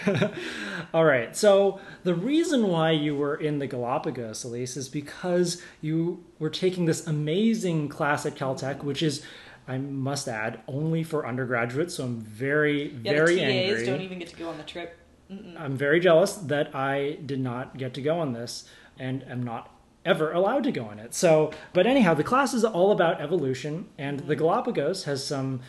All 0.93 1.05
right. 1.07 1.35
So 1.35 1.81
the 2.05 2.15
reason 2.15 2.67
why 2.69 2.91
you 2.91 3.17
were 3.17 3.35
in 3.37 3.59
the 3.61 3.67
Galapagos, 3.67 4.45
Elise, 4.45 4.77
is 4.77 4.89
because 4.91 5.63
you 5.81 6.23
were 6.39 6.51
taking 6.51 6.85
this 6.85 7.07
amazing 7.07 7.89
class 7.89 8.27
at 8.27 8.35
Caltech, 8.35 8.83
which 8.83 9.03
is, 9.03 9.25
I 9.69 9.79
must 9.79 10.27
add, 10.27 10.61
only 10.67 11.05
for 11.05 11.27
undergraduates. 11.27 11.95
So 11.95 12.05
I'm 12.05 12.21
very, 12.21 12.91
Yeah, 13.05 13.13
very 13.13 13.35
the 13.35 13.41
TAs 13.41 13.71
angry. 13.71 13.87
don't 13.87 14.01
even 14.01 14.19
get 14.19 14.29
to 14.29 14.37
go 14.37 14.49
on 14.49 14.57
the 14.57 14.65
trip. 14.65 14.99
Mm-mm. 15.31 15.61
I'm 15.61 15.77
very 15.77 16.01
jealous 16.01 16.33
that 16.35 16.75
I 16.75 17.19
did 17.25 17.39
not 17.39 17.77
get 17.77 17.93
to 17.95 18.03
go 18.03 18.19
on 18.19 18.33
this 18.33 18.65
and 18.99 19.23
am 19.25 19.43
not 19.43 19.71
ever 20.05 20.33
allowed 20.33 20.65
to 20.65 20.73
go 20.73 20.87
on 20.87 20.99
it. 20.99 21.15
So, 21.15 21.53
but 21.75 21.87
anyhow, 21.87 22.15
the 22.15 22.25
class 22.25 22.55
is 22.55 22.65
all 22.65 22.93
about 22.93 23.21
evolution, 23.21 23.89
and 23.99 24.21
the 24.21 24.35
mm-hmm. 24.35 24.43
Galapagos 24.43 25.05
has 25.05 25.25
some 25.25 25.61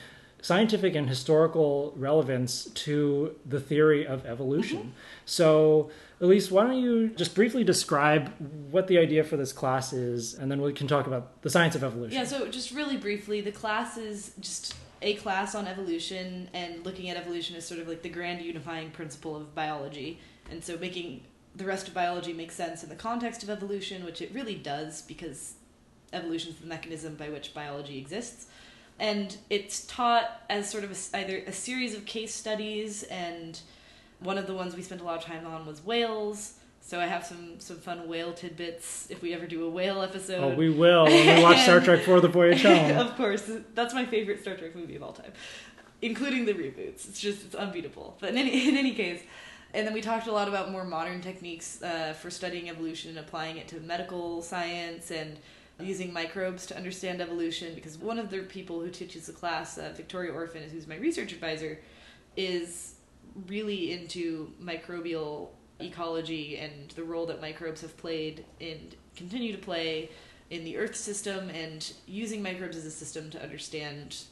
scientific 0.42 0.96
and 0.96 1.10
historical 1.10 1.94
relevance 1.96 2.66
to 2.66 3.36
the 3.46 3.60
theory 3.60 4.06
of 4.06 4.26
evolution. 4.26 4.80
Mm-hmm. 4.80 4.90
So, 5.26 5.92
Elise, 6.22 6.50
why 6.50 6.64
don't 6.64 6.78
you 6.80 7.10
just 7.10 7.36
briefly 7.36 7.64
describe 7.64 8.32
what 8.72 8.88
the 8.88 8.98
idea 8.98 9.24
for 9.24 9.38
this 9.38 9.52
class 9.52 9.94
is, 9.94 10.34
and 10.34 10.52
then 10.52 10.62
we 10.62 10.74
can 10.74 10.88
talk 10.88 11.08
about 11.08 11.42
the 11.42 11.50
science 11.50 11.76
of 11.76 11.84
evolution. 11.84 12.18
Yeah, 12.18 12.26
so 12.26 12.48
just 12.48 12.72
really 12.72 12.98
briefly, 12.98 13.42
the 13.42 13.52
class 13.52 13.98
is 13.98 14.32
just 14.40 14.76
a 15.02 15.14
class 15.16 15.56
on 15.56 15.68
evolution 15.68 16.50
and 16.54 16.86
looking 16.86 17.10
at 17.10 17.18
evolution 17.18 17.56
as 17.56 17.66
sort 17.66 17.80
of 17.80 17.88
like 17.88 18.02
the 18.02 18.10
grand 18.10 18.42
unifying 18.42 18.92
principle 18.92 19.36
of 19.36 19.56
biology. 19.56 20.20
And 20.52 20.64
so 20.64 20.78
making 20.78 21.24
the 21.56 21.66
rest 21.66 21.88
of 21.88 21.94
biology 21.94 22.34
make 22.34 22.52
sense 22.52 22.84
in 22.84 22.90
the 22.90 22.96
context 22.96 23.44
of 23.44 23.50
evolution, 23.50 24.04
which 24.06 24.22
it 24.22 24.32
really 24.34 24.56
does 24.56 25.02
because 25.02 25.54
evolution 26.12 26.52
is 26.52 26.58
the 26.58 26.68
mechanism 26.68 27.16
by 27.16 27.30
which 27.30 27.54
biology 27.54 27.98
exists. 27.98 28.48
And 29.00 29.36
it's 29.50 29.86
taught 29.86 30.30
as 30.50 30.70
sort 30.70 30.84
of 30.84 30.92
a 30.92 31.18
either 31.18 31.38
a 31.48 31.54
series 31.54 31.96
of 31.96 32.06
case 32.06 32.34
studies, 32.34 33.04
and 33.04 33.60
one 34.20 34.38
of 34.38 34.46
the 34.48 34.54
ones 34.54 34.76
we 34.76 34.82
spent 34.82 35.02
a 35.02 35.04
lot 35.04 35.18
of 35.18 35.24
time 35.24 35.46
on 35.46 35.66
was 35.66 35.84
whales. 35.84 36.54
So 36.82 37.00
I 37.00 37.06
have 37.06 37.26
some 37.26 37.60
some 37.60 37.78
fun 37.78 38.08
whale 38.08 38.34
tidbits 38.34 39.08
if 39.10 39.22
we 39.22 39.34
ever 39.34 39.46
do 39.46 39.66
a 39.66 39.70
whale 39.70 40.02
episode. 40.02 40.44
Oh, 40.44 40.56
we 40.56 40.70
will 40.70 41.06
when 41.06 41.38
we 41.38 41.44
watch 41.44 41.62
Star 41.62 41.80
Trek 41.80 42.02
for 42.02 42.20
the 42.20 42.28
Voyage 42.28 42.64
Home. 42.64 42.98
of 42.98 43.16
course, 43.16 43.50
that's 43.76 43.94
my 43.94 44.06
favorite 44.06 44.42
Star 44.42 44.56
Trek 44.56 44.76
movie 44.76 44.96
of 44.96 45.04
all 45.04 45.14
time, 45.14 45.32
including 46.02 46.46
the 46.46 46.54
reboots. 46.54 47.08
It's 47.08 47.22
just 47.22 47.46
it's 47.46 47.56
unbeatable. 47.56 48.18
But 48.20 48.30
in 48.30 48.38
any 48.38 48.68
in 48.70 48.76
any 48.76 48.94
case, 48.96 49.22
and 49.74 49.86
then 49.86 49.94
we 49.94 50.02
talked 50.02 50.28
a 50.28 50.32
lot 50.32 50.48
about 50.48 50.72
more 50.72 50.84
modern 50.84 51.22
techniques 51.22 51.82
uh, 51.84 52.14
for 52.14 52.30
studying 52.30 52.70
evolution, 52.70 53.12
and 53.12 53.20
applying 53.20 53.58
it 53.58 53.68
to 53.70 53.80
medical 53.82 54.42
science 54.42 55.12
and 55.12 55.38
using 55.80 56.12
microbes 56.12 56.66
to 56.68 56.78
understand 56.78 57.22
evolution. 57.22 57.74
Because 57.76 57.98
one 57.98 58.20
of 58.20 58.30
the 58.30 58.40
people 58.40 58.80
who 58.82 58.90
teaches 58.90 59.28
the 59.28 59.34
class, 59.34 59.78
uh, 59.78 59.92
Victoria 59.96 60.32
Orphan, 60.32 60.64
who's 60.70 60.88
my 60.88 60.98
research 60.98 61.32
advisor, 61.32 61.80
is 62.36 62.96
really 63.48 63.92
into 63.94 64.52
microbial 64.62 65.50
ecology 65.80 66.58
and 66.58 66.90
the 66.92 67.04
role 67.04 67.26
that 67.26 67.40
microbes 67.42 67.82
have 67.82 67.96
played 67.98 68.46
and 68.60 68.96
continue 69.16 69.52
to 69.52 69.58
play 69.58 70.10
in 70.50 70.64
the 70.64 70.78
Earth 70.78 70.96
system 70.96 71.50
and 71.50 71.94
using 72.08 72.42
microbes 72.42 72.76
as 72.76 72.86
a 72.86 72.92
system 72.92 73.30
to 73.30 73.42
understand 73.42 74.24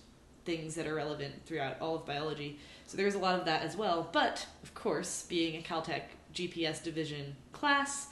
things 0.45 0.75
that 0.75 0.87
are 0.87 0.95
relevant 0.95 1.33
throughout 1.45 1.79
all 1.79 1.95
of 1.95 2.05
biology. 2.05 2.57
So 2.85 2.97
there's 2.97 3.15
a 3.15 3.19
lot 3.19 3.37
of 3.37 3.45
that 3.45 3.61
as 3.63 3.75
well. 3.75 4.09
But, 4.11 4.47
of 4.63 4.73
course, 4.73 5.25
being 5.27 5.57
a 5.57 5.61
Caltech 5.61 6.03
GPS 6.33 6.81
division 6.81 7.35
class, 7.51 8.07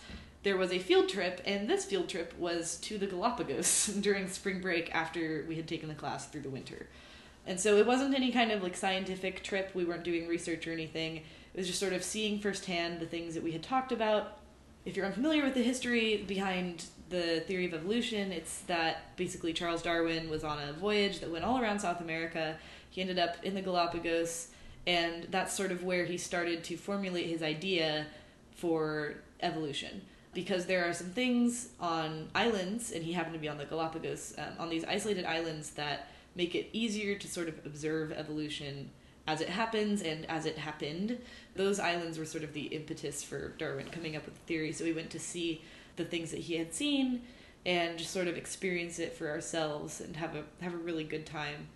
there 0.45 0.55
was 0.55 0.71
a 0.71 0.77
field 0.77 1.09
trip, 1.09 1.41
and 1.43 1.67
this 1.67 1.85
field 1.85 2.07
trip 2.07 2.31
was 2.37 2.77
to 2.77 2.99
the 2.99 3.07
Galapagos 3.07 3.87
during 4.01 4.29
spring 4.29 4.61
break 4.61 4.93
after 4.93 5.43
we 5.49 5.55
had 5.55 5.67
taken 5.67 5.89
the 5.89 5.95
class 5.95 6.27
through 6.27 6.41
the 6.41 6.49
winter. 6.49 6.87
And 7.47 7.59
so 7.59 7.77
it 7.77 7.87
wasn't 7.87 8.13
any 8.13 8.31
kind 8.31 8.51
of 8.51 8.61
like 8.61 8.77
scientific 8.77 9.43
trip. 9.43 9.71
We 9.73 9.85
weren't 9.85 10.03
doing 10.03 10.27
research 10.27 10.67
or 10.67 10.71
anything. 10.71 11.17
It 11.17 11.57
was 11.57 11.65
just 11.65 11.79
sort 11.79 11.93
of 11.93 12.03
seeing 12.03 12.39
firsthand 12.39 12.99
the 12.99 13.07
things 13.07 13.33
that 13.33 13.43
we 13.43 13.53
had 13.53 13.63
talked 13.63 13.91
about. 13.91 14.37
If 14.85 14.95
you're 14.95 15.07
unfamiliar 15.07 15.43
with 15.43 15.55
the 15.55 15.63
history 15.63 16.23
behind 16.27 16.85
the 17.09 17.41
theory 17.41 17.65
of 17.65 17.73
evolution. 17.73 18.31
It's 18.31 18.59
that 18.61 19.15
basically 19.15 19.53
Charles 19.53 19.81
Darwin 19.81 20.29
was 20.29 20.43
on 20.43 20.59
a 20.59 20.73
voyage 20.73 21.19
that 21.19 21.31
went 21.31 21.43
all 21.43 21.59
around 21.59 21.79
South 21.79 22.01
America. 22.01 22.57
He 22.89 23.01
ended 23.01 23.19
up 23.19 23.35
in 23.43 23.55
the 23.55 23.61
Galapagos, 23.61 24.49
and 24.87 25.27
that's 25.29 25.55
sort 25.55 25.71
of 25.71 25.83
where 25.83 26.05
he 26.05 26.17
started 26.17 26.63
to 26.65 26.77
formulate 26.77 27.27
his 27.27 27.43
idea 27.43 28.07
for 28.55 29.15
evolution. 29.41 30.01
Because 30.35 30.67
there 30.67 30.87
are 30.87 30.93
some 30.93 31.07
things 31.07 31.69
on 31.79 32.27
islands, 32.35 32.91
and 32.91 33.03
he 33.03 33.13
happened 33.13 33.33
to 33.33 33.39
be 33.39 33.49
on 33.49 33.57
the 33.57 33.65
Galapagos, 33.65 34.35
um, 34.37 34.53
on 34.59 34.69
these 34.69 34.83
isolated 34.83 35.25
islands 35.25 35.71
that 35.71 36.09
make 36.35 36.53
it 36.53 36.69
easier 36.73 37.17
to 37.17 37.27
sort 37.27 37.47
of 37.47 37.65
observe 37.65 38.11
evolution 38.11 38.91
as 39.27 39.41
it 39.41 39.49
happens 39.49 40.03
and 40.03 40.29
as 40.29 40.45
it 40.45 40.57
happened. 40.57 41.17
Those 41.55 41.79
islands 41.79 42.19
were 42.19 42.25
sort 42.25 42.43
of 42.43 42.53
the 42.53 42.65
impetus 42.65 43.23
for 43.23 43.49
Darwin 43.57 43.87
coming 43.87 44.15
up 44.15 44.25
with 44.25 44.35
the 44.35 44.41
theory. 44.41 44.71
So 44.71 44.83
we 44.83 44.93
went 44.93 45.09
to 45.11 45.19
see 45.19 45.61
the 45.95 46.05
things 46.05 46.31
that 46.31 46.41
he 46.41 46.57
had 46.57 46.73
seen 46.73 47.21
and 47.65 47.97
just 47.97 48.11
sort 48.11 48.27
of 48.27 48.37
experience 48.37 48.99
it 48.99 49.13
for 49.13 49.29
ourselves 49.29 49.99
and 50.01 50.15
have 50.17 50.35
a 50.35 50.43
have 50.63 50.73
a 50.73 50.77
really 50.77 51.03
good 51.03 51.25
time. 51.25 51.67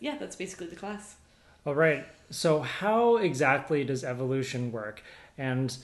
Yeah, 0.00 0.18
that's 0.18 0.36
basically 0.36 0.66
the 0.66 0.76
class. 0.76 1.16
All 1.64 1.74
right. 1.74 2.06
So 2.30 2.60
how 2.60 3.16
exactly 3.16 3.84
does 3.84 4.04
evolution 4.04 4.70
work? 4.70 5.02
And 5.36 5.76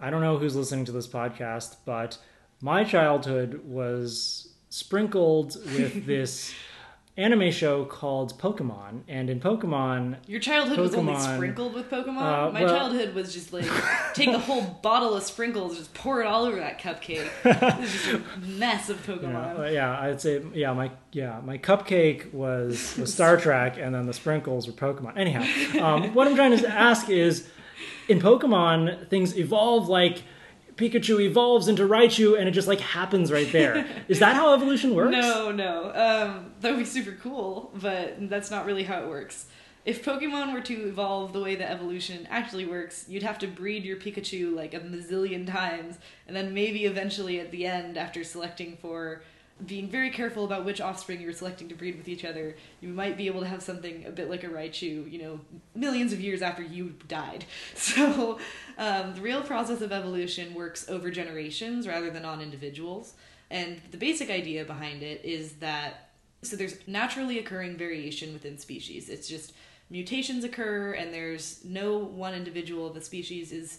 I 0.00 0.10
don't 0.10 0.20
know 0.20 0.38
who's 0.38 0.54
listening 0.56 0.84
to 0.86 0.92
this 0.92 1.06
podcast, 1.08 1.76
but 1.84 2.18
my 2.60 2.84
childhood 2.84 3.62
was 3.64 4.48
sprinkled 4.68 5.56
with 5.74 6.04
this 6.06 6.54
anime 7.18 7.50
show 7.50 7.82
called 7.86 8.38
Pokemon, 8.38 9.00
and 9.08 9.30
in 9.30 9.40
Pokemon, 9.40 10.16
Your 10.26 10.38
childhood 10.38 10.78
was 10.78 10.94
only 10.94 11.18
sprinkled 11.18 11.72
with 11.72 11.88
Pokemon. 11.90 12.08
uh, 12.48 12.50
My 12.52 12.64
well- 12.64 12.76
childhood 12.78 13.14
was 13.14 13.32
just 13.32 13.54
like 13.54 13.64
take 14.14 14.28
a 14.28 14.38
whole 14.38 14.78
bottle 14.82 15.14
of 15.14 15.22
sprinkles, 15.22 15.78
just 15.78 15.94
pour 15.94 16.20
it 16.20 16.26
all 16.26 16.44
over 16.44 16.56
that 16.58 16.78
cupcake. 16.78 17.26
it 17.44 17.80
was 17.80 17.90
just 17.90 18.06
a 18.12 18.22
mess 18.46 18.90
of 18.90 18.98
Pokemon. 19.06 19.60
uh, 19.60 19.62
yeah, 19.70 19.98
I'd 19.98 20.20
say 20.20 20.42
yeah, 20.52 20.74
my 20.74 20.90
yeah, 21.12 21.40
my 21.42 21.56
cupcake 21.56 22.34
was 22.34 22.98
was 22.98 23.14
Star 23.14 23.38
Trek, 23.38 23.78
and 23.80 23.94
then 23.94 24.04
the 24.04 24.12
sprinkles 24.12 24.66
were 24.66 24.74
Pokemon. 24.74 25.16
Anyhow, 25.16 25.42
um, 25.82 26.12
what 26.14 26.28
I'm 26.28 26.34
trying 26.36 26.54
to 26.58 26.68
ask 26.68 27.08
is, 27.08 27.48
in 28.08 28.20
Pokemon, 28.20 29.08
things 29.08 29.36
evolve 29.36 29.88
like. 29.88 30.22
Pikachu 30.76 31.22
evolves 31.22 31.68
into 31.68 31.88
Raichu 31.88 32.38
and 32.38 32.46
it 32.46 32.50
just 32.50 32.68
like 32.68 32.80
happens 32.80 33.32
right 33.32 33.50
there. 33.50 33.86
Is 34.08 34.18
that 34.18 34.36
how 34.36 34.52
evolution 34.52 34.94
works? 34.94 35.12
No, 35.12 35.50
no. 35.50 35.84
Um, 35.86 36.52
that 36.60 36.70
would 36.70 36.78
be 36.78 36.84
super 36.84 37.12
cool, 37.12 37.70
but 37.76 38.28
that's 38.28 38.50
not 38.50 38.66
really 38.66 38.82
how 38.82 39.00
it 39.00 39.08
works. 39.08 39.46
If 39.86 40.04
Pokemon 40.04 40.52
were 40.52 40.60
to 40.62 40.88
evolve 40.88 41.32
the 41.32 41.40
way 41.40 41.54
that 41.54 41.70
evolution 41.70 42.26
actually 42.28 42.66
works, 42.66 43.04
you'd 43.08 43.22
have 43.22 43.38
to 43.38 43.46
breed 43.46 43.84
your 43.84 43.96
Pikachu 43.96 44.52
like 44.52 44.74
a 44.74 44.80
mazillion 44.80 45.46
times, 45.46 45.98
and 46.26 46.36
then 46.36 46.52
maybe 46.52 46.86
eventually 46.86 47.38
at 47.38 47.52
the 47.52 47.66
end, 47.66 47.96
after 47.96 48.24
selecting 48.24 48.76
for 48.76 49.22
being 49.64 49.88
very 49.88 50.10
careful 50.10 50.44
about 50.44 50.64
which 50.66 50.80
offspring 50.80 51.20
you're 51.20 51.32
selecting 51.32 51.68
to 51.68 51.74
breed 51.74 51.96
with 51.96 52.08
each 52.08 52.24
other, 52.24 52.56
you 52.80 52.88
might 52.90 53.16
be 53.16 53.26
able 53.26 53.40
to 53.40 53.46
have 53.46 53.62
something 53.62 54.04
a 54.04 54.10
bit 54.10 54.28
like 54.28 54.44
a 54.44 54.48
Raichu, 54.48 55.10
you 55.10 55.18
know, 55.18 55.40
millions 55.74 56.12
of 56.12 56.20
years 56.20 56.42
after 56.42 56.62
you 56.62 56.94
died. 57.08 57.44
So, 57.74 58.38
um, 58.78 59.14
the 59.14 59.20
real 59.20 59.42
process 59.42 59.80
of 59.80 59.92
evolution 59.92 60.52
works 60.54 60.88
over 60.88 61.10
generations 61.10 61.86
rather 61.86 62.10
than 62.10 62.24
on 62.24 62.42
individuals. 62.42 63.14
And 63.50 63.80
the 63.90 63.96
basic 63.96 64.28
idea 64.28 64.64
behind 64.64 65.02
it 65.02 65.24
is 65.24 65.52
that 65.54 66.10
so 66.42 66.56
there's 66.56 66.76
naturally 66.86 67.38
occurring 67.38 67.76
variation 67.76 68.32
within 68.32 68.58
species. 68.58 69.08
It's 69.08 69.28
just 69.28 69.52
mutations 69.90 70.44
occur, 70.44 70.92
and 70.92 71.12
there's 71.12 71.64
no 71.64 71.98
one 71.98 72.34
individual 72.34 72.86
of 72.86 72.96
a 72.96 73.00
species 73.00 73.52
is 73.52 73.78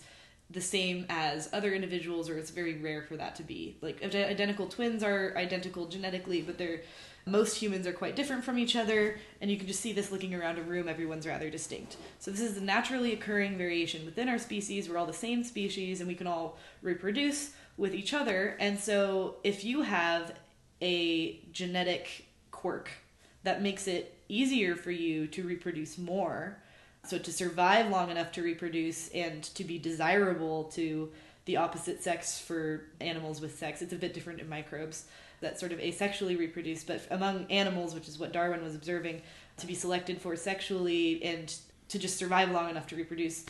the 0.50 0.62
same 0.62 1.06
as 1.10 1.50
other 1.52 1.74
individuals, 1.74 2.30
or 2.30 2.38
it's 2.38 2.52
very 2.52 2.78
rare 2.78 3.02
for 3.02 3.18
that 3.18 3.36
to 3.36 3.44
be. 3.44 3.78
Like 3.82 4.04
ide- 4.04 4.16
identical 4.16 4.68
twins 4.68 5.04
are 5.04 5.34
identical 5.36 5.88
genetically, 5.88 6.42
but 6.42 6.58
they're 6.58 6.82
most 7.26 7.58
humans 7.58 7.86
are 7.86 7.94
quite 7.94 8.16
different 8.16 8.46
from 8.46 8.58
each 8.58 8.76
other, 8.76 9.20
and 9.42 9.52
you 9.52 9.58
can 9.58 9.68
just 9.68 9.82
see 9.82 9.92
this 9.92 10.12
looking 10.12 10.34
around 10.34 10.58
a 10.58 10.64
room. 10.64 10.88
Everyone's 10.88 11.28
rather 11.28 11.50
distinct. 11.50 11.98
So 12.20 12.32
this 12.32 12.40
is 12.40 12.56
the 12.56 12.62
naturally 12.62 13.12
occurring 13.12 13.58
variation 13.58 14.06
within 14.06 14.30
our 14.30 14.40
species. 14.40 14.88
We're 14.88 14.98
all 14.98 15.06
the 15.06 15.14
same 15.14 15.44
species, 15.44 16.00
and 16.00 16.08
we 16.08 16.16
can 16.16 16.26
all 16.26 16.58
reproduce 16.82 17.52
with 17.76 17.94
each 17.94 18.14
other. 18.14 18.56
And 18.60 18.80
so 18.80 19.36
if 19.44 19.66
you 19.66 19.82
have 19.82 20.34
a 20.82 21.40
genetic 21.52 22.28
quirk 22.52 22.90
that 23.44 23.62
makes 23.62 23.88
it 23.88 24.18
easier 24.30 24.76
for 24.76 24.92
you 24.92 25.28
to 25.28 25.44
reproduce 25.44 25.98
more, 25.98 26.58
so 27.08 27.17
to 27.17 27.32
survive 27.32 27.89
long 27.89 28.12
enough 28.12 28.32
to 28.34 28.41
reproduce 28.41 29.10
and 29.10 29.43
to 29.43 29.63
be 29.63 29.80
desirable 29.80 30.65
to 30.65 31.12
the 31.46 31.58
opposite 31.58 32.04
sex 32.04 32.39
for 32.39 32.84
animals 33.00 33.39
with 33.39 33.58
sex. 33.58 33.82
It's 33.82 33.93
a 33.93 33.98
bit 33.98 34.13
different 34.13 34.41
in 34.41 34.50
microbes 34.50 35.06
that 35.39 35.60
sort 35.60 35.72
of 35.72 35.80
asexually 35.80 36.38
reproduce, 36.38 36.84
but 36.84 37.02
among 37.10 37.46
animals, 37.50 37.93
which 37.93 38.08
is 38.08 38.20
what 38.20 38.34
Darwin 38.34 38.63
was 38.63 38.76
observing, 38.76 39.22
to 39.58 39.67
be 39.67 39.74
selected 39.74 40.22
for 40.22 40.36
sexually 40.36 41.24
and 41.24 41.56
to 41.89 42.00
just 42.00 42.17
survive 42.17 42.52
long 42.52 42.70
enough 42.70 42.88
to 42.88 42.96
reproduce. 42.96 43.46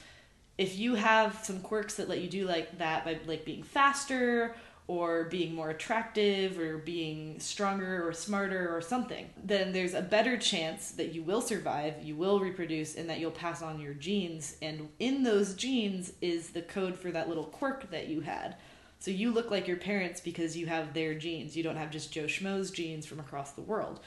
If 0.58 0.78
you 0.78 0.96
have 0.96 1.40
some 1.44 1.60
quirks 1.62 1.96
that 1.96 2.10
let 2.10 2.22
you 2.22 2.30
do 2.30 2.46
like 2.46 2.78
that 2.78 3.06
by 3.06 3.20
like 3.26 3.46
being 3.46 3.64
faster 3.64 4.56
or 4.88 5.26
being 5.26 5.54
more 5.54 5.70
attractive 5.70 6.58
or 6.58 6.78
being 6.78 7.40
stronger 7.40 8.08
or 8.08 8.14
smarter 8.14 8.74
or 8.76 8.82
something, 8.82 9.30
then 9.44 9.74
there's 9.74 9.94
a 9.94 10.02
better 10.02 10.38
chance 10.38 10.92
that 10.92 11.14
you 11.14 11.22
will 11.22 11.42
survive, 11.42 11.96
you 12.02 12.16
will 12.16 12.40
reproduce, 12.40 12.96
and 12.96 13.10
that 13.10 13.20
you'll 13.20 13.30
pass 13.32 13.62
on 13.62 13.80
your 13.82 13.94
genes. 13.94 14.56
And 14.62 14.88
in 15.00 15.24
those 15.24 15.56
genes 15.56 16.14
is 16.22 16.52
the 16.52 16.62
code 16.62 16.98
for 16.98 17.12
that 17.12 17.28
little 17.28 17.44
quirk 17.44 17.92
that 17.92 18.08
you 18.08 18.22
had. 18.22 18.56
So 19.00 19.12
you 19.12 19.32
look 19.32 19.52
like 19.52 19.68
your 19.68 19.78
parents 19.78 20.22
because 20.22 20.56
you 20.56 20.68
have 20.68 20.94
their 20.94 21.14
genes. 21.14 21.56
You 21.56 21.64
don't 21.64 21.76
have 21.76 21.92
just 21.92 22.12
Joe 22.12 22.24
Schmo's 22.24 22.72
genes 22.72 23.06
from 23.06 23.20
across 23.20 23.52
the 23.52 23.62
world. 23.62 24.00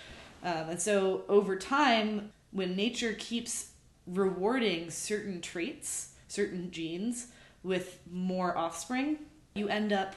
Um, 0.42 0.70
and 0.70 0.80
so 0.80 1.24
over 1.28 1.56
time, 1.56 2.32
when 2.52 2.74
nature 2.74 3.12
keeps 3.12 3.72
rewarding 4.06 4.90
certain 4.90 5.42
traits, 5.42 6.14
certain 6.26 6.70
genes, 6.70 7.28
with 7.62 7.98
more 8.10 8.56
offspring, 8.56 9.18
you 9.54 9.68
end 9.68 9.92
up 9.92 10.14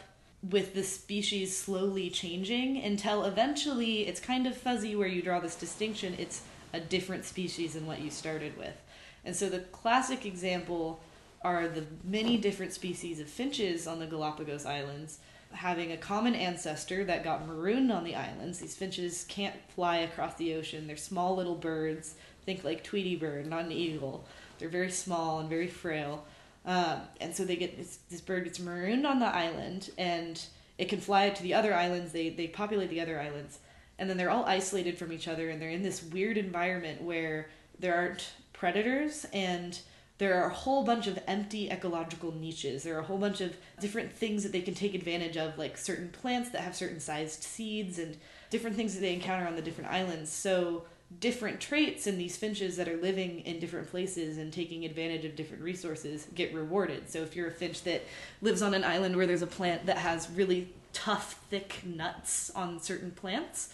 with 0.49 0.73
the 0.73 0.83
species 0.83 1.55
slowly 1.55 2.09
changing 2.09 2.83
until 2.83 3.23
eventually 3.23 4.07
it's 4.07 4.19
kind 4.19 4.45
of 4.45 4.57
fuzzy 4.57 4.95
where 4.95 5.07
you 5.07 5.21
draw 5.21 5.39
this 5.39 5.55
distinction. 5.55 6.15
It's 6.19 6.41
a 6.73 6.79
different 6.79 7.25
species 7.25 7.73
than 7.73 7.85
what 7.85 8.01
you 8.01 8.09
started 8.09 8.57
with. 8.57 8.81
And 9.23 9.35
so 9.35 9.47
the 9.47 9.59
classic 9.59 10.25
example 10.25 10.99
are 11.43 11.67
the 11.67 11.85
many 12.03 12.37
different 12.37 12.73
species 12.73 13.19
of 13.19 13.27
finches 13.27 13.87
on 13.87 13.99
the 13.99 14.05
Galapagos 14.05 14.65
Islands 14.65 15.19
having 15.53 15.91
a 15.91 15.97
common 15.97 16.35
ancestor 16.35 17.05
that 17.05 17.23
got 17.23 17.47
marooned 17.47 17.91
on 17.91 18.03
the 18.03 18.15
islands. 18.15 18.59
These 18.59 18.75
finches 18.75 19.25
can't 19.29 19.55
fly 19.69 19.97
across 19.97 20.35
the 20.35 20.55
ocean. 20.55 20.87
They're 20.87 20.97
small 20.97 21.35
little 21.35 21.55
birds. 21.55 22.15
Think 22.45 22.63
like 22.63 22.83
Tweety 22.83 23.15
bird, 23.15 23.47
not 23.47 23.65
an 23.65 23.71
eagle. 23.71 24.25
They're 24.57 24.69
very 24.69 24.91
small 24.91 25.39
and 25.39 25.49
very 25.49 25.67
frail. 25.67 26.25
Um, 26.65 27.01
and 27.19 27.35
so 27.35 27.43
they 27.43 27.55
get 27.55 27.77
this, 27.77 27.99
this 28.09 28.21
bird 28.21 28.45
gets 28.45 28.59
marooned 28.59 29.05
on 29.05 29.19
the 29.19 29.25
island, 29.25 29.89
and 29.97 30.41
it 30.77 30.89
can 30.89 30.99
fly 30.99 31.29
to 31.29 31.43
the 31.43 31.53
other 31.53 31.73
islands. 31.73 32.11
They 32.11 32.29
they 32.29 32.47
populate 32.47 32.89
the 32.89 33.01
other 33.01 33.19
islands, 33.19 33.59
and 33.99 34.09
then 34.09 34.17
they're 34.17 34.29
all 34.29 34.45
isolated 34.45 34.97
from 34.97 35.11
each 35.11 35.27
other, 35.27 35.49
and 35.49 35.61
they're 35.61 35.69
in 35.69 35.83
this 35.83 36.03
weird 36.03 36.37
environment 36.37 37.01
where 37.01 37.49
there 37.79 37.95
aren't 37.95 38.31
predators 38.53 39.25
and 39.33 39.79
there 40.19 40.41
are 40.41 40.49
a 40.49 40.53
whole 40.53 40.83
bunch 40.83 41.07
of 41.07 41.19
empty 41.27 41.69
ecological 41.69 42.31
niches. 42.31 42.83
There 42.83 42.95
are 42.95 42.99
a 42.99 43.03
whole 43.03 43.17
bunch 43.17 43.41
of 43.41 43.57
different 43.79 44.13
things 44.13 44.43
that 44.43 44.51
they 44.51 44.61
can 44.61 44.73
take 44.73 44.93
advantage 44.93 45.37
of, 45.37 45.57
like 45.57 45.77
certain 45.77 46.09
plants 46.09 46.51
that 46.51 46.61
have 46.61 46.75
certain 46.75 46.99
sized 46.99 47.43
seeds 47.43 47.99
and 47.99 48.15
different 48.49 48.75
things 48.75 48.93
that 48.93 49.01
they 49.01 49.13
encounter 49.13 49.45
on 49.47 49.55
the 49.55 49.61
different 49.61 49.91
islands. 49.91 50.31
So, 50.31 50.85
different 51.19 51.59
traits 51.59 52.07
in 52.07 52.17
these 52.17 52.37
finches 52.37 52.77
that 52.77 52.87
are 52.87 52.97
living 52.97 53.41
in 53.41 53.59
different 53.59 53.89
places 53.89 54.37
and 54.37 54.51
taking 54.51 54.85
advantage 54.85 55.25
of 55.25 55.35
different 55.35 55.63
resources 55.63 56.27
get 56.35 56.53
rewarded. 56.53 57.09
So, 57.09 57.19
if 57.19 57.35
you're 57.35 57.47
a 57.47 57.51
finch 57.51 57.83
that 57.83 58.03
lives 58.41 58.61
on 58.61 58.73
an 58.73 58.83
island 58.83 59.15
where 59.15 59.27
there's 59.27 59.41
a 59.41 59.47
plant 59.47 59.85
that 59.85 59.97
has 59.97 60.29
really 60.31 60.69
tough, 60.93 61.39
thick 61.49 61.81
nuts 61.85 62.51
on 62.55 62.79
certain 62.79 63.11
plants, 63.11 63.69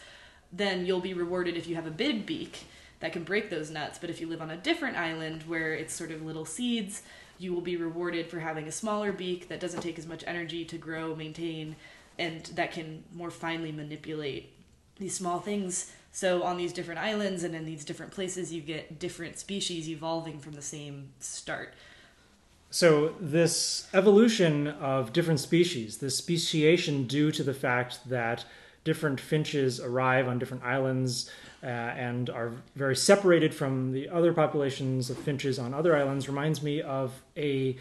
then 0.51 0.85
you'll 0.85 0.99
be 0.99 1.13
rewarded 1.13 1.55
if 1.55 1.67
you 1.67 1.75
have 1.75 1.85
a 1.85 1.91
big 1.91 2.25
beak 2.25 2.65
that 2.99 3.13
can 3.13 3.23
break 3.23 3.49
those 3.49 3.69
nuts. 3.69 3.97
But 3.99 4.09
if 4.09 4.19
you 4.19 4.27
live 4.27 4.41
on 4.41 4.49
a 4.49 4.57
different 4.57 4.97
island 4.97 5.43
where 5.43 5.73
it's 5.73 5.93
sort 5.93 6.11
of 6.11 6.21
little 6.21 6.45
seeds, 6.45 7.03
you 7.37 7.53
will 7.53 7.61
be 7.61 7.77
rewarded 7.77 8.27
for 8.27 8.39
having 8.39 8.67
a 8.67 8.71
smaller 8.71 9.11
beak 9.11 9.47
that 9.47 9.59
doesn't 9.59 9.81
take 9.81 9.97
as 9.97 10.07
much 10.07 10.23
energy 10.27 10.65
to 10.65 10.77
grow, 10.77 11.15
maintain, 11.15 11.75
and 12.17 12.45
that 12.55 12.71
can 12.71 13.03
more 13.13 13.31
finely 13.31 13.71
manipulate 13.71 14.51
these 14.97 15.15
small 15.15 15.39
things. 15.39 15.91
So 16.11 16.43
on 16.43 16.57
these 16.57 16.73
different 16.73 16.99
islands 16.99 17.43
and 17.43 17.55
in 17.55 17.65
these 17.65 17.85
different 17.85 18.11
places, 18.11 18.51
you 18.51 18.61
get 18.61 18.99
different 18.99 19.37
species 19.37 19.89
evolving 19.89 20.39
from 20.39 20.53
the 20.53 20.61
same 20.61 21.09
start. 21.19 21.73
So 22.71 23.15
this 23.19 23.87
evolution 23.93 24.67
of 24.67 25.11
different 25.13 25.39
species, 25.39 25.97
this 25.97 26.15
speciation 26.15 27.07
due 27.07 27.31
to 27.31 27.43
the 27.43 27.53
fact 27.53 28.09
that 28.09 28.45
different 28.83 29.19
finches 29.19 29.79
arrive 29.79 30.27
on 30.27 30.39
different 30.39 30.63
islands 30.63 31.29
uh, 31.63 31.65
and 31.65 32.29
are 32.29 32.53
very 32.75 32.95
separated 32.95 33.53
from 33.53 33.91
the 33.91 34.07
other 34.09 34.33
populations 34.33 35.09
of 35.09 35.17
finches 35.17 35.59
on 35.59 35.73
other 35.73 35.95
islands, 35.95 36.29
reminds 36.29 36.61
me 36.61 36.81
of 36.81 37.21
a 37.35 37.75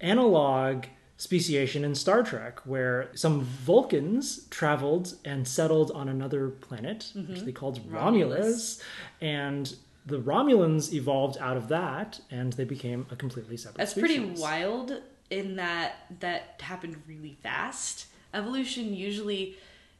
analog 0.00 0.84
speciation 1.18 1.84
in 1.84 1.94
Star 1.94 2.22
Trek, 2.22 2.60
where 2.64 3.10
some 3.14 3.42
Vulcans 3.42 4.46
traveled 4.50 5.16
and 5.24 5.46
settled 5.46 5.90
on 5.90 6.08
another 6.08 6.48
planet, 6.48 7.12
which 7.14 7.26
mm-hmm. 7.26 7.44
they 7.44 7.52
called 7.52 7.80
Romulus. 7.90 8.38
Romulus. 8.38 8.82
and 9.20 9.74
the 10.06 10.20
Romulans 10.20 10.92
evolved 10.94 11.36
out 11.38 11.58
of 11.58 11.68
that, 11.68 12.20
and 12.30 12.54
they 12.54 12.64
became 12.64 13.04
a 13.10 13.16
completely 13.16 13.58
separate. 13.58 13.78
That's 13.78 13.90
species. 13.90 14.16
pretty 14.16 14.40
wild 14.40 15.02
in 15.28 15.56
that 15.56 16.06
that 16.20 16.62
happened 16.62 17.02
really 17.06 17.36
fast. 17.42 18.06
Evolution 18.32 18.94
usually 18.94 19.56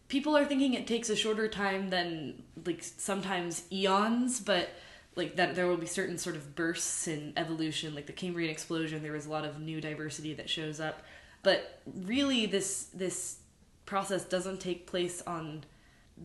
people 0.09 0.37
are 0.37 0.45
thinking 0.45 0.73
it 0.75 0.87
takes 0.87 1.11
a 1.11 1.17
shorter 1.17 1.49
time 1.49 1.91
than 1.91 2.43
like 2.65 2.83
sometimes 2.83 3.65
eons, 3.71 4.41
but 4.41 4.71
like 5.19 5.37
that 5.37 5.55
there 5.55 5.67
will 5.67 5.77
be 5.77 5.87
certain 5.87 6.17
sort 6.17 6.37
of 6.37 6.55
bursts 6.55 7.09
in 7.09 7.33
evolution 7.37 7.95
like 7.95 8.07
the 8.07 8.13
Cambrian 8.13 8.51
explosion 8.51 9.03
there 9.03 9.13
was 9.13 9.27
a 9.27 9.31
lot 9.31 9.45
of 9.45 9.61
new 9.61 9.81
diversity 9.81 10.33
that 10.35 10.49
shows 10.49 10.81
up. 10.81 11.03
But 11.43 11.81
really 11.87 12.47
this 12.47 12.85
this 12.95 13.39
process 13.85 14.25
doesn't 14.25 14.61
take 14.61 14.87
place 14.87 15.23
on 15.27 15.65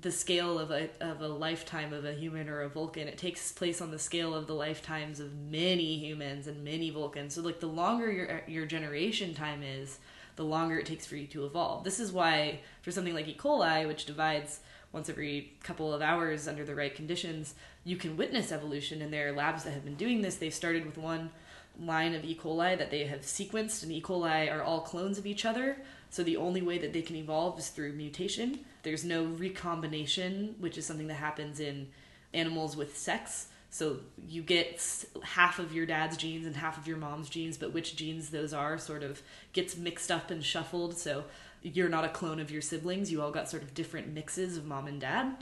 the 0.02 0.12
scale 0.12 0.58
of 0.58 0.72
a 0.72 0.89
of 1.02 1.22
a 1.22 1.28
lifetime 1.28 1.94
of 1.94 2.06
a 2.06 2.14
human 2.14 2.50
or 2.50 2.62
a 2.62 2.70
Vulcan. 2.70 3.08
It 3.08 3.18
takes 3.18 3.52
place 3.52 3.82
on 3.82 3.91
the 3.91 4.00
scale 4.00 4.34
of 4.34 4.48
the 4.48 4.54
lifetimes 4.54 5.20
of 5.20 5.36
many 5.36 5.98
humans 5.98 6.48
and 6.48 6.64
many 6.64 6.89
Vulcans. 6.89 7.36
So 7.36 7.41
like 7.41 7.60
the 7.60 7.68
longer 7.68 8.12
your 8.12 8.41
your 8.48 8.66
generation 8.66 9.34
time 9.34 9.62
is, 9.64 10.00
the 10.36 10.46
longer 10.46 10.78
it 10.78 10.86
takes 10.86 11.06
for 11.06 11.16
you 11.16 11.28
to 11.28 11.46
evolve. 11.46 11.84
This 11.84 12.00
is 12.00 12.12
why 12.12 12.60
for 12.82 12.91
something 12.91 13.14
like 13.14 13.28
E. 13.28 13.38
coli, 13.38 13.88
which 13.88 14.06
divides 14.06 14.62
once 14.91 15.10
every 15.10 15.54
couple 15.64 15.94
of 15.94 16.02
hours 16.02 16.48
under 16.48 16.64
the 16.64 16.76
right 16.76 16.94
conditions, 16.94 17.56
you 17.84 17.97
can 17.97 18.17
witness 18.17 18.51
evolution. 18.51 19.01
And 19.01 19.11
there 19.11 19.27
are 19.27 19.31
labs 19.31 19.63
that 19.63 19.73
have 19.73 19.86
been 19.86 19.95
doing 19.95 20.21
this. 20.21 20.36
They've 20.36 20.53
started 20.53 20.86
with 20.86 20.97
one 20.97 21.31
line 21.79 22.13
of 22.13 22.23
E. 22.23 22.38
coli 22.39 22.77
that 22.77 22.91
they 22.91 23.05
have 23.05 23.21
sequenced, 23.21 23.84
and 23.84 23.91
E. 23.91 24.01
coli 24.01 24.51
are 24.51 24.61
all 24.61 24.81
clones 24.81 25.17
of 25.17 25.25
each 25.25 25.45
other. 25.45 25.77
So 26.09 26.23
the 26.23 26.38
only 26.38 26.61
way 26.61 26.77
that 26.77 26.93
they 26.93 27.01
can 27.01 27.15
evolve 27.15 27.57
is 27.57 27.69
through 27.69 27.93
mutation. 27.93 28.59
There's 28.84 29.03
no 29.03 29.25
recombination, 29.25 30.55
which 30.59 30.77
is 30.77 30.86
something 30.86 31.07
that 31.07 31.15
happens 31.15 31.59
in 31.59 31.88
animals 32.34 32.77
with 32.77 32.97
sex. 32.97 33.47
So 33.71 33.97
you 34.27 34.43
get 34.43 35.05
half 35.23 35.57
of 35.57 35.73
your 35.73 35.88
dad's 35.88 36.15
genes 36.15 36.45
and 36.45 36.55
half 36.55 36.77
of 36.77 36.88
your 36.88 36.97
mom's 36.97 37.29
genes, 37.29 37.57
but 37.57 37.73
which 37.73 37.95
genes 37.95 38.29
those 38.29 38.53
are 38.53 38.77
sort 38.77 39.01
of 39.01 39.23
gets 39.51 39.75
mixed 39.75 40.11
up 40.11 40.29
and 40.29 40.45
shuffled. 40.45 40.95
So 40.95 41.23
you're 41.63 41.89
not 41.89 42.05
a 42.05 42.09
clone 42.09 42.39
of 42.39 42.51
your 42.51 42.61
siblings. 42.61 43.11
You 43.11 43.23
all 43.23 43.31
got 43.31 43.49
sort 43.49 43.63
of 43.63 43.73
different 43.73 44.13
mixes 44.13 44.57
of 44.57 44.65
mom 44.65 44.86
and 44.86 45.01
dad. 45.01 45.38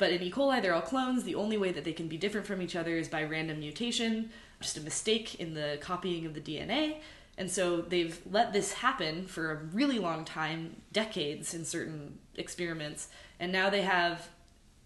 But 0.00 0.12
in 0.12 0.22
E. 0.22 0.30
coli, 0.30 0.62
they're 0.62 0.72
all 0.72 0.80
clones. 0.80 1.24
The 1.24 1.34
only 1.34 1.58
way 1.58 1.72
that 1.72 1.84
they 1.84 1.92
can 1.92 2.08
be 2.08 2.16
different 2.16 2.46
from 2.46 2.62
each 2.62 2.74
other 2.74 2.96
is 2.96 3.06
by 3.06 3.22
random 3.22 3.60
mutation, 3.60 4.30
just 4.58 4.78
a 4.78 4.80
mistake 4.80 5.34
in 5.34 5.52
the 5.52 5.76
copying 5.82 6.24
of 6.24 6.32
the 6.32 6.40
DNA. 6.40 7.00
And 7.36 7.50
so 7.50 7.82
they've 7.82 8.18
let 8.30 8.54
this 8.54 8.72
happen 8.72 9.26
for 9.26 9.50
a 9.50 9.56
really 9.56 9.98
long 9.98 10.24
time, 10.24 10.80
decades 10.90 11.52
in 11.52 11.66
certain 11.66 12.18
experiments. 12.36 13.08
And 13.38 13.52
now 13.52 13.68
they 13.68 13.82
have 13.82 14.30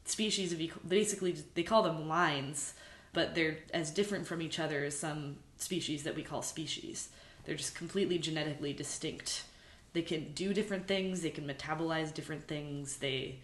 species 0.05 0.53
of 0.53 0.61
E. 0.61 0.73
basically, 0.87 1.37
they 1.55 1.63
call 1.63 1.85
them 1.85 2.09
lines, 2.09 2.75
but 3.13 3.37
they're 3.37 3.59
as 3.73 3.93
different 3.93 4.27
from 4.27 4.43
each 4.43 4.59
other 4.59 4.83
as 4.83 4.99
some 4.99 5.37
species 5.59 6.03
that 6.03 6.17
we 6.17 6.25
call 6.25 6.43
species. 6.43 7.11
They're 7.45 7.55
just 7.55 7.77
completely 7.77 8.19
genetically 8.19 8.73
distinct. 8.73 9.45
They 9.93 10.03
can 10.03 10.33
do 10.33 10.53
different 10.53 10.89
things, 10.89 11.23
they 11.23 11.31
can 11.31 11.47
metabolize 11.47 12.13
different 12.13 12.49
things, 12.49 12.97
they 12.97 13.39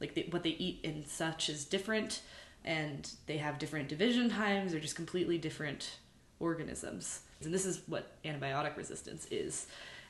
like 0.00 0.14
they, 0.14 0.26
what 0.30 0.42
they 0.42 0.50
eat 0.50 0.80
and 0.84 1.06
such 1.06 1.48
is 1.48 1.64
different 1.64 2.22
and 2.64 3.10
they 3.26 3.38
have 3.38 3.58
different 3.58 3.88
division 3.88 4.28
times 4.28 4.72
they're 4.72 4.80
just 4.80 4.96
completely 4.96 5.38
different 5.38 5.98
organisms. 6.40 7.20
And 7.42 7.54
this 7.54 7.64
is 7.64 7.82
what 7.86 8.22
antibiotic 8.24 8.76
resistance 8.76 9.26
is 9.30 9.66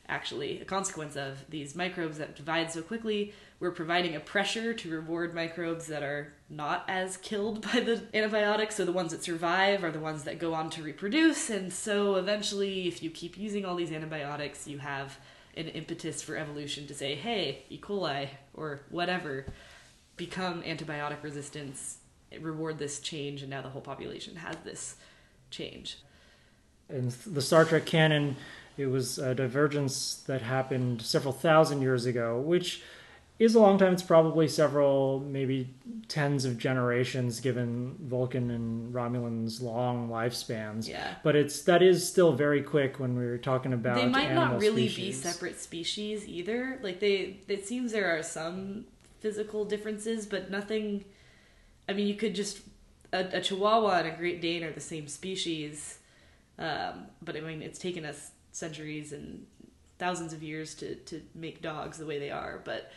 actually 0.09 0.61
a 0.61 0.64
consequence 0.64 1.16
of 1.16 1.45
these 1.49 1.76
microbes 1.76 2.18
that 2.18 2.34
divide 2.34 2.72
so 2.72 2.82
quickly. 2.82 3.32
We're 3.61 3.70
providing 3.70 4.16
a 4.16 4.20
pressure 4.20 4.72
to 4.74 4.91
reward 4.91 5.34
microbes 5.34 5.86
that 5.86 6.03
are 6.03 6.32
not 6.49 6.84
as 6.88 7.16
killed 7.16 7.62
by 7.72 7.80
the 7.80 8.03
antibiotics. 8.14 8.76
So 8.76 8.84
the 8.84 8.93
ones 8.93 9.12
that 9.12 9.22
survive 9.22 9.84
are 9.84 9.93
the 9.93 10.01
ones 10.01 10.24
that 10.24 10.38
go 10.38 10.55
on 10.55 10.70
to 10.70 10.82
reproduce. 10.82 11.51
And 11.51 11.72
so 11.72 12.16
eventually 12.16 12.88
if 12.88 13.03
you 13.03 13.11
keep 13.11 13.36
using 13.36 13.64
all 13.64 13.76
these 13.76 13.93
antibiotics 13.93 14.66
you 14.66 14.78
have 14.78 15.18
an 15.57 15.68
impetus 15.68 16.22
for 16.22 16.36
evolution 16.36 16.86
to 16.86 16.95
say 16.95 17.16
hey 17.16 17.64
e. 17.70 17.78
coli 17.78 18.28
or 18.55 18.82
whatever 18.88 19.47
become 20.21 20.62
antibiotic 20.62 21.23
resistance, 21.23 21.97
reward 22.41 22.79
this 22.79 23.01
change, 23.01 23.41
and 23.41 23.49
now 23.49 23.62
the 23.62 23.71
whole 23.71 23.81
population 23.81 24.37
has 24.37 24.55
this 24.64 24.97
change. 25.51 25.97
in 26.91 27.11
the 27.27 27.41
Star 27.41 27.64
Trek 27.64 27.87
canon, 27.87 28.37
it 28.77 28.87
was 28.87 29.18
a 29.18 29.35
divergence 29.35 30.23
that 30.27 30.43
happened 30.43 31.01
several 31.01 31.33
thousand 31.33 31.81
years 31.81 32.05
ago, 32.05 32.39
which 32.39 32.83
is 33.39 33.55
a 33.55 33.59
long 33.61 33.79
time. 33.79 33.95
It's 33.95 34.03
probably 34.03 34.47
several, 34.47 35.21
maybe 35.21 35.71
tens 36.09 36.45
of 36.45 36.59
generations, 36.59 37.41
given 37.41 37.97
Vulcan 37.99 38.51
and 38.51 38.93
Romulan's 38.93 39.62
long 39.62 40.11
lifespans. 40.11 40.87
Yeah. 40.87 41.14
But 41.23 41.35
it's 41.35 41.62
that 41.62 41.83
is 41.83 42.07
still 42.07 42.35
very 42.35 42.62
quick 42.62 43.01
when 43.01 43.16
we're 43.16 43.39
talking 43.39 43.73
about. 43.73 43.97
They 43.97 44.07
might 44.07 44.35
not 44.35 44.61
really 44.61 44.87
species. 44.89 45.23
be 45.23 45.31
separate 45.31 45.59
species 45.59 46.29
either. 46.29 46.79
Like 46.83 47.01
they, 47.01 47.39
it 47.49 47.66
seems 47.66 47.93
there 47.93 48.14
are 48.18 48.23
some 48.23 48.85
physical 49.21 49.64
differences, 49.64 50.27
but 50.27 50.51
nothing. 50.51 51.05
I 51.89 51.93
mean, 51.93 52.07
you 52.07 52.14
could 52.14 52.35
just 52.35 52.61
a, 53.12 53.39
a 53.39 53.41
Chihuahua 53.41 53.99
and 53.99 54.09
a 54.09 54.16
Great 54.16 54.41
Dane 54.41 54.64
are 54.64 54.73
the 54.73 54.81
same 54.81 55.09
species, 55.09 55.99
um, 56.59 57.07
but 57.23 57.37
I 57.37 57.41
mean, 57.41 57.62
it's 57.62 57.79
taken 57.79 58.05
us 58.05 58.31
centuries 58.53 59.12
and 59.12 59.47
thousands 59.99 60.33
of 60.33 60.43
years 60.43 60.75
to 60.77 60.95
to 60.97 61.23
make 61.35 61.62
dogs 61.62 61.99
the 61.99 62.07
way 62.07 62.18
they 62.18 62.31
are, 62.31 62.61
but. 62.64 62.91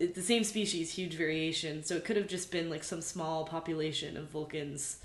It's 0.00 0.16
the 0.16 0.22
same 0.22 0.42
species, 0.42 0.92
huge 0.92 1.14
variation. 1.14 1.84
So 1.84 1.94
it 1.94 2.04
could 2.04 2.16
have 2.16 2.26
just 2.26 2.50
been 2.50 2.68
like 2.68 2.82
some 2.82 3.00
small 3.00 3.44
population 3.44 4.16
of 4.16 4.28
Vulcans 4.30 4.98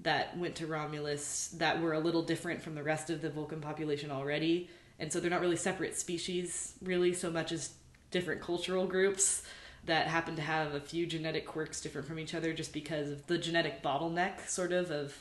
that 0.00 0.36
went 0.36 0.54
to 0.56 0.66
Romulus 0.66 1.54
that 1.58 1.80
were 1.80 1.92
a 1.92 1.98
little 1.98 2.22
different 2.22 2.62
from 2.62 2.74
the 2.74 2.82
rest 2.82 3.10
of 3.10 3.22
the 3.22 3.30
Vulcan 3.30 3.60
population 3.60 4.10
already. 4.10 4.68
And 4.98 5.12
so 5.12 5.20
they're 5.20 5.30
not 5.30 5.40
really 5.40 5.56
separate 5.56 5.96
species, 5.96 6.74
really, 6.82 7.12
so 7.12 7.30
much 7.30 7.52
as 7.52 7.70
different 8.10 8.40
cultural 8.40 8.86
groups 8.86 9.42
that 9.86 10.06
happen 10.06 10.36
to 10.36 10.42
have 10.42 10.74
a 10.74 10.80
few 10.80 11.06
genetic 11.06 11.46
quirks 11.46 11.80
different 11.80 12.06
from 12.06 12.18
each 12.18 12.34
other 12.34 12.52
just 12.52 12.72
because 12.72 13.10
of 13.10 13.26
the 13.26 13.38
genetic 13.38 13.82
bottleneck, 13.82 14.48
sort 14.48 14.72
of, 14.72 14.90
of 14.90 15.14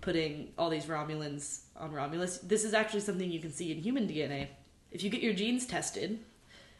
putting 0.00 0.52
all 0.56 0.70
these 0.70 0.86
Romulans 0.86 1.60
on 1.76 1.92
Romulus. 1.92 2.38
This 2.38 2.64
is 2.64 2.74
actually 2.74 3.00
something 3.00 3.30
you 3.30 3.40
can 3.40 3.52
see 3.52 3.72
in 3.72 3.78
human 3.78 4.06
DNA. 4.06 4.48
If 4.92 5.02
you 5.02 5.10
get 5.10 5.22
your 5.22 5.34
genes 5.34 5.66
tested, 5.66 6.20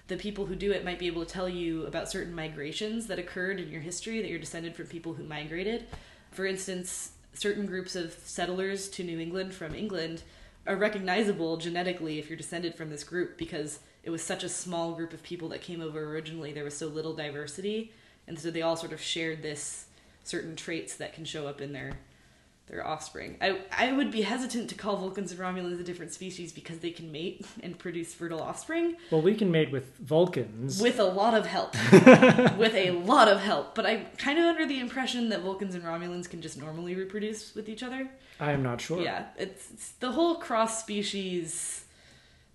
the 0.07 0.17
people 0.17 0.47
who 0.47 0.55
do 0.55 0.73
it 0.73 0.85
might 0.85 0.99
be 0.99 1.07
able 1.07 1.25
to 1.25 1.31
tell 1.31 1.49
you 1.49 1.85
about 1.87 2.11
certain 2.11 2.35
migrations 2.35 3.07
that 3.09 3.19
occurred 3.19 3.61
in 3.61 3.69
your 3.69 3.83
history 3.83 4.23
that 4.23 4.29
you're 4.29 4.39
descended 4.39 4.75
from 4.75 4.87
people 4.87 5.15
who 5.15 5.25
migrated. 5.25 5.87
For 6.31 6.47
instance, 6.47 7.13
certain 7.35 7.67
groups 7.67 7.95
of 7.95 8.13
settlers 8.25 8.89
to 8.91 9.05
New 9.05 9.19
England 9.21 9.53
from 9.53 9.75
England 9.75 10.23
are 10.67 10.77
recognizable 10.77 11.57
genetically 11.57 12.19
if 12.19 12.29
you're 12.29 12.37
descended 12.37 12.75
from 12.75 12.91
this 12.91 13.05
group 13.05 13.37
because 13.37 13.81
it 14.03 14.11
was 14.11 14.23
such 14.23 14.45
a 14.45 14.49
small 14.49 14.93
group 14.93 15.13
of 15.13 15.23
people 15.23 15.49
that 15.51 15.61
came 15.61 15.81
over 15.81 16.03
originally. 16.13 16.53
There 16.53 16.65
was 16.65 16.77
so 16.77 16.87
little 16.87 17.15
diversity, 17.15 17.93
and 18.27 18.39
so 18.39 18.51
they 18.51 18.63
all 18.63 18.77
sort 18.77 18.93
of 18.93 19.01
shared 19.01 19.43
this 19.43 19.87
certain 20.25 20.57
traits 20.57 20.97
that 20.97 21.15
can 21.15 21.25
show 21.25 21.47
up 21.47 21.61
in 21.61 21.73
their 21.73 21.99
their 22.69 22.87
offspring. 22.87 23.39
I 23.41 23.61
I 23.73 23.93
would 23.93 24.11
be 24.11 24.21
hesitant 24.23 24.69
to 24.69 24.75
call 24.75 24.97
Vulcans 24.99 25.33
and 25.33 25.41
Romulans 25.41 25.81
a 25.81 25.83
different 25.83 26.13
species 26.13 26.53
because 26.53 26.81
they 26.81 26.91
can 26.91 27.11
mate 27.11 27.47
and 27.63 27.79
produce 27.79 28.13
fertile 28.13 28.43
offspring 28.43 28.97
Well, 29.11 29.23
we 29.23 29.35
can 29.35 29.51
mate 29.51 29.73
with 29.73 29.97
Vulcans. 29.97 30.79
with 30.81 30.99
a 30.99 31.05
lot 31.05 31.33
of 31.33 31.47
help. 31.47 31.73
with 32.59 32.75
a 32.75 32.91
lot 32.91 33.27
of 33.29 33.41
help. 33.41 33.75
But 33.75 33.87
I'm 33.87 34.05
kind 34.19 34.39
of 34.39 34.45
under 34.45 34.67
the 34.67 34.81
impression 34.81 35.31
that 35.31 35.41
Vulcans 35.41 35.75
and 35.75 35.83
Romulans 35.83 36.29
can 36.29 36.43
just 36.43 36.61
normally 36.61 36.95
reproduce 36.95 37.55
with 37.55 37.71
each 37.71 37.83
other. 37.83 38.07
I 38.39 38.53
am 38.53 38.63
not 38.63 38.83
sure. 38.83 39.01
Yeah, 39.01 39.25
it's, 39.39 39.71
it's 39.73 39.89
the 39.93 40.13
whole 40.13 40.35
cross 40.35 40.79
species 40.79 41.85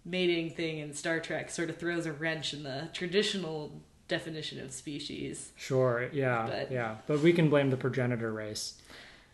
mating 0.05 0.49
thing 0.51 0.79
in 0.79 0.93
Star 0.93 1.19
Trek 1.19 1.49
sort 1.49 1.69
of 1.69 1.77
throws 1.77 2.05
a 2.05 2.11
wrench 2.13 2.53
in 2.53 2.63
the 2.63 2.89
traditional 2.93 3.81
definition 4.07 4.59
of 4.59 4.71
species. 4.71 5.51
Sure. 5.55 6.09
Yeah. 6.11 6.45
But- 6.49 6.71
yeah. 6.71 6.95
But 7.07 7.19
we 7.21 7.33
can 7.33 7.49
blame 7.49 7.69
the 7.69 7.77
progenitor 7.77 8.31
race. 8.31 8.75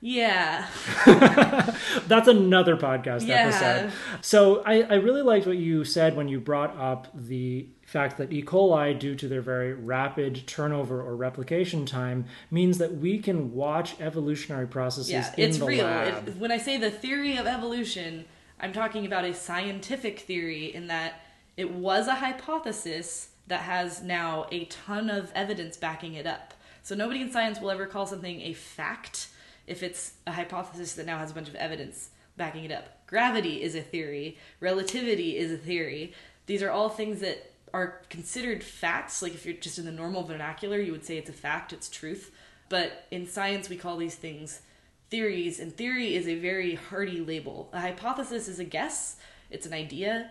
Yeah. 0.02 0.68
That's 2.08 2.28
another 2.30 2.78
podcast 2.78 3.28
Yeah. 3.28 3.48
episode. 3.48 3.92
So 4.22 4.62
I, 4.66 4.84
I 4.84 4.94
really 4.96 5.22
liked 5.22 5.46
what 5.46 5.58
you 5.58 5.84
said 5.84 6.16
when 6.16 6.30
you 6.30 6.40
brought 6.40 6.78
up 6.78 7.08
the 7.14 7.68
fact 7.86 8.18
that 8.18 8.32
E. 8.32 8.42
coli, 8.42 8.98
due 8.98 9.16
to 9.16 9.28
their 9.28 9.42
very 9.42 9.74
rapid 9.74 10.48
turnover 10.48 11.02
or 11.02 11.16
replication 11.18 11.86
time, 11.86 12.26
means 12.50 12.78
that 12.78 12.96
we 12.98 13.20
can 13.20 13.54
watch 13.54 14.00
evolutionary 14.00 14.68
processes 14.68 15.10
Yeah, 15.12 15.34
in 15.38 15.50
it's 15.50 15.58
the 15.58 15.66
real. 15.66 15.86
lab. 15.86 16.28
It, 16.30 16.38
when 16.38 16.52
I 16.52 16.58
say 16.58 16.78
the 16.78 16.92
theory 16.92 17.36
of 17.36 17.46
evolution, 17.46 18.24
I'm 18.60 18.74
talking 18.74 19.06
about 19.06 19.26
a 19.26 19.34
scientific 19.34 20.20
theory 20.20 20.74
in 20.74 20.88
that 20.88 21.22
it 21.56 21.72
was 21.72 22.08
a 22.08 22.16
hypothesis 22.16 23.30
that 23.48 23.62
has 23.62 24.04
now 24.04 24.48
a 24.52 24.66
ton 24.66 25.10
of 25.10 25.32
evidence 25.34 25.78
backing 25.78 26.14
it 26.14 26.28
up. 26.28 26.54
So 26.84 26.96
nobody 26.96 27.22
in 27.22 27.32
science 27.32 27.60
will 27.60 27.72
ever 27.72 27.86
call 27.86 28.06
something 28.06 28.42
a 28.42 28.54
fact 28.54 29.30
if 29.66 29.84
it's 29.84 30.14
a 30.28 30.32
hypothesis 30.32 30.94
that 30.96 31.06
now 31.06 31.18
has 31.18 31.32
a 31.32 31.34
bunch 31.34 31.48
of 31.48 31.56
evidence 31.56 32.10
backing 32.36 32.66
it 32.66 32.72
up. 32.72 33.06
Gravity 33.08 33.62
is 33.62 33.76
a 33.76 33.82
theory, 33.82 34.38
relativity 34.60 35.38
is 35.38 35.52
a 35.52 35.58
theory. 35.58 36.14
These 36.46 36.64
are 36.64 36.72
all 36.72 36.90
things 36.90 37.22
that 37.22 37.52
are 37.74 38.02
considered 38.10 38.64
facts. 38.64 39.22
Like 39.22 39.34
if 39.34 39.46
you're 39.46 39.56
just 39.56 39.80
in 39.80 39.86
the 39.86 39.92
normal 39.92 40.24
vernacular, 40.24 40.80
you 40.80 40.92
would 40.92 41.06
say 41.06 41.18
it's 41.18 41.30
a 41.30 41.34
fact, 41.34 41.72
it's 41.72 41.90
truth. 41.90 42.32
But 42.68 43.06
in 43.12 43.28
science, 43.28 43.70
we 43.70 43.78
call 43.78 43.98
these 43.98 44.16
things 44.16 44.62
theories, 45.10 45.60
and 45.60 45.76
theory 45.76 46.16
is 46.16 46.28
a 46.28 46.36
very 46.36 46.76
hardy 46.76 47.20
label. 47.20 47.70
A 47.74 47.80
hypothesis 47.80 48.48
is 48.48 48.60
a 48.60 48.64
guess, 48.64 49.18
it's 49.50 49.66
an 49.66 49.74
idea. 49.74 50.30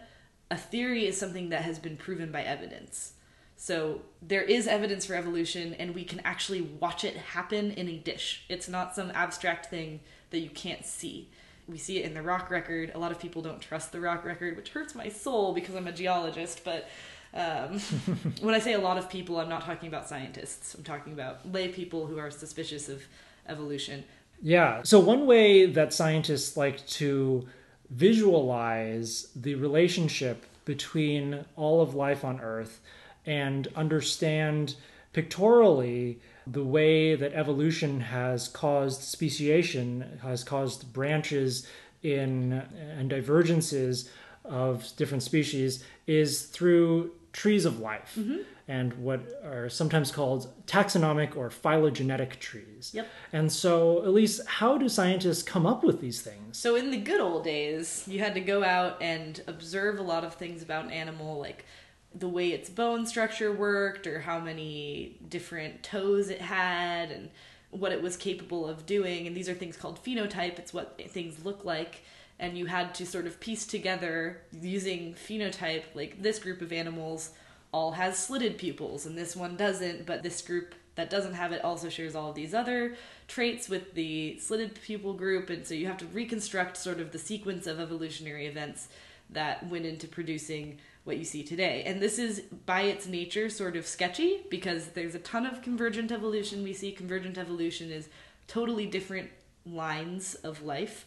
A 0.51 0.57
theory 0.57 1.07
is 1.07 1.18
something 1.18 1.51
that 1.51 1.62
has 1.62 1.79
been 1.79 1.97
proven 1.97 2.33
by 2.33 2.43
evidence. 2.43 3.12
So 3.57 4.03
there 4.22 4.43
is 4.43 4.68
evidence 4.68 5.05
for 5.05 5.14
evolution, 5.14 5.74
and 5.74 5.95
we 5.95 6.05
can 6.05 6.20
actually 6.20 6.62
watch 6.62 7.05
it 7.05 7.16
happen 7.16 7.72
in 7.72 7.89
a 7.89 7.97
dish. 7.97 8.45
It's 8.49 8.68
not 8.68 8.95
some 8.95 9.11
abstract 9.11 9.66
thing 9.66 10.01
that 10.31 10.39
you 10.39 10.49
can't 10.49 10.87
see. 10.87 11.29
We 11.66 11.76
see 11.76 11.99
it 11.99 12.07
in 12.07 12.14
the 12.14 12.22
rock 12.22 12.51
record. 12.51 12.93
A 12.95 12.99
lot 12.99 13.11
of 13.11 13.18
people 13.18 13.43
don't 13.43 13.61
trust 13.61 13.91
the 13.91 14.01
rock 14.01 14.24
record, 14.24 14.57
which 14.57 14.70
hurts 14.70 14.95
my 14.95 15.09
soul 15.09 15.53
because 15.53 15.74
I'm 15.74 15.89
a 15.89 15.93
geologist. 15.93 16.62
But 16.64 16.89
um, 17.35 17.81
when 18.41 18.55
I 18.55 18.61
say 18.61 18.74
a 18.74 18.81
lot 18.81 18.97
of 18.97 19.11
people, 19.11 19.41
I'm 19.41 19.49
not 19.49 19.64
talking 19.64 19.89
about 19.89 20.09
scientists. 20.09 20.74
I'm 20.74 20.85
talking 20.85 21.12
about 21.12 21.51
lay 21.53 21.68
people 21.68 22.07
who 22.07 22.16
are 22.18 22.31
suspicious 22.31 22.89
of 22.89 23.03
evolution. 23.49 24.05
Yeah. 24.43 24.82
So, 24.84 25.01
one 25.01 25.26
way 25.26 25.66
that 25.66 25.93
scientists 25.93 26.57
like 26.57 26.86
to 26.89 27.47
visualize 27.91 29.28
the 29.34 29.55
relationship 29.55 30.45
between 30.64 31.45
all 31.57 31.80
of 31.80 31.95
life 31.95 32.24
on 32.24 32.41
Earth 32.41 32.80
and 33.26 33.68
understand 33.74 34.74
pictorially 35.12 36.20
the 36.47 36.64
way 36.64 37.14
that 37.14 37.32
evolution 37.32 38.01
has 38.01 38.49
caused 38.49 39.03
speciation, 39.03 40.18
has 40.22 40.45
caused 40.45 40.93
branches 40.93 41.66
in 42.03 42.53
and 42.53 43.11
divergences 43.11 44.11
of 44.45 44.89
different 44.97 45.22
species, 45.22 45.82
is 46.07 46.43
through 46.43 47.11
trees 47.43 47.64
of 47.64 47.78
life 47.78 48.14
Mm-hmm. 48.18 48.39
and 48.66 48.93
what 48.95 49.20
are 49.45 49.68
sometimes 49.68 50.11
called 50.11 50.41
taxonomic 50.66 51.36
or 51.36 51.51
phylogenetic 51.51 52.41
trees. 52.41 52.91
Yep. 52.93 53.07
And 53.32 53.51
so, 53.53 54.05
Elise, 54.09 54.41
how 54.59 54.76
do 54.76 54.89
scientists 54.89 55.43
come 55.45 55.64
up 55.72 55.84
with 55.84 56.01
these 56.01 56.20
things? 56.20 56.59
So 56.59 56.74
in 56.74 56.91
the 56.91 56.97
good 57.11 57.20
old 57.20 57.45
days, 57.45 58.05
you 58.07 58.18
had 58.18 58.34
to 58.34 58.41
go 58.41 58.64
out 58.64 59.01
and 59.01 59.41
observe 59.47 59.99
a 59.99 60.03
lot 60.03 60.24
of 60.24 60.34
things 60.34 60.62
about 60.62 60.84
an 60.86 60.91
animal, 60.91 61.39
like 61.39 61.64
the 62.12 62.28
way 62.28 62.49
its 62.51 62.68
bone 62.68 63.07
structure 63.07 63.53
worked, 63.53 64.07
or 64.07 64.20
how 64.20 64.41
many 64.41 65.16
different 65.28 65.82
toes 65.84 66.28
it 66.28 66.41
had, 66.41 67.11
and 67.12 67.30
what 67.70 67.93
it 67.93 68.03
was 68.03 68.16
capable 68.16 68.66
of 68.66 68.84
doing. 68.84 69.26
And 69.28 69.36
these 69.36 69.49
are 69.49 69.55
things 69.55 69.76
called 69.76 70.03
phenotype. 70.03 70.59
It's 70.59 70.74
what 70.74 71.01
things 71.09 71.45
look 71.45 71.64
like. 71.64 72.03
And 72.39 72.57
you 72.57 72.66
had 72.66 72.95
to 72.97 73.07
sort 73.07 73.26
of 73.26 73.41
piece 73.41 73.66
together 73.66 74.43
using 74.61 75.14
phenotype, 75.14 75.84
like 75.95 76.22
this 76.22 76.39
group 76.39 76.62
of 76.62 76.72
animals 76.72 77.30
all 77.72 77.93
has 77.93 78.18
slitted 78.18 78.59
pupils, 78.59 79.07
and 79.07 79.18
this 79.18 79.36
one 79.36 79.57
doesn't, 79.57 80.07
but 80.07 80.22
this 80.22 80.41
group 80.41 80.74
that 80.95 81.11
doesn't 81.11 81.34
have 81.34 81.53
it 81.53 81.62
also 81.64 81.89
shares 81.89 82.14
all 82.14 82.30
of 82.30 82.34
these 82.34 82.55
other 82.55 82.97
traits 83.28 83.68
with 83.68 83.95
the 83.95 84.39
slitted 84.39 84.74
pupil 84.82 85.12
group, 85.12 85.51
and 85.51 85.66
so 85.66 85.74
you 85.74 85.86
have 85.86 85.99
to 85.99 86.07
reconstruct 86.07 86.76
sort 86.76 86.99
of 86.99 87.12
the 87.12 87.18
sequence 87.18 87.66
of 87.66 87.78
evolutionary 87.78 88.47
events 88.47 88.89
that 89.30 89.68
went 89.68 89.84
into 89.84 90.09
producing 90.09 90.78
what 91.05 91.18
you 91.18 91.24
see 91.24 91.43
today. 91.43 91.82
And 91.86 92.01
this 92.01 92.18
is 92.18 92.41
by 92.66 92.82
its 92.82 93.07
nature 93.07 93.49
sort 93.49 93.76
of 93.76 93.86
sketchy 93.86 94.41
because 94.51 94.89
there's 94.89 95.14
a 95.14 95.20
ton 95.20 95.47
of 95.47 95.62
convergent 95.62 96.11
evolution 96.11 96.62
we 96.62 96.72
see. 96.72 96.93
Convergent 96.93 97.39
evolution 97.39 97.91
is 97.91 98.09
totally 98.47 98.86
different 98.86 99.30
lines 99.66 100.34
of 100.36 100.62
life 100.62 101.07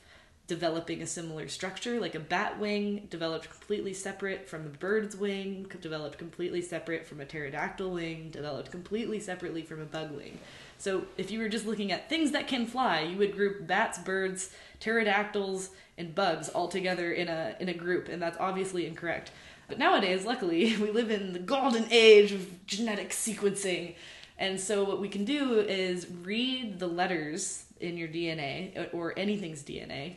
developing 0.51 1.01
a 1.01 1.07
similar 1.07 1.47
structure 1.47 1.97
like 1.97 2.13
a 2.13 2.19
bat 2.19 2.59
wing 2.59 3.07
developed 3.09 3.49
completely 3.49 3.93
separate 3.93 4.49
from 4.49 4.65
a 4.65 4.69
bird's 4.69 5.15
wing 5.15 5.65
developed 5.79 6.17
completely 6.17 6.61
separate 6.61 7.05
from 7.05 7.21
a 7.21 7.25
pterodactyl 7.25 7.89
wing 7.89 8.29
developed 8.31 8.69
completely 8.69 9.17
separately 9.17 9.61
from 9.61 9.79
a 9.79 9.85
bug 9.85 10.11
wing. 10.11 10.37
So 10.77 11.05
if 11.17 11.31
you 11.31 11.39
were 11.39 11.47
just 11.47 11.65
looking 11.65 11.93
at 11.93 12.09
things 12.09 12.31
that 12.31 12.49
can 12.49 12.67
fly 12.67 12.99
you 12.99 13.17
would 13.17 13.33
group 13.33 13.65
bats 13.65 13.97
birds 13.99 14.49
pterodactyls 14.81 15.69
and 15.97 16.13
bugs 16.13 16.49
all 16.49 16.67
together 16.67 17.13
in 17.13 17.29
a 17.29 17.55
in 17.61 17.69
a 17.69 17.73
group 17.73 18.09
and 18.09 18.21
that's 18.21 18.37
obviously 18.37 18.85
incorrect. 18.85 19.31
But 19.69 19.79
nowadays 19.79 20.25
luckily 20.25 20.75
we 20.81 20.91
live 20.91 21.11
in 21.11 21.31
the 21.31 21.39
golden 21.39 21.85
age 21.91 22.33
of 22.33 22.65
genetic 22.65 23.11
sequencing 23.11 23.95
and 24.37 24.59
so 24.59 24.83
what 24.83 24.99
we 24.99 25.07
can 25.07 25.23
do 25.23 25.61
is 25.61 26.07
read 26.25 26.77
the 26.77 26.87
letters 26.87 27.63
in 27.79 27.95
your 27.95 28.09
DNA 28.09 28.93
or 28.93 29.17
anything's 29.17 29.63
DNA 29.63 30.15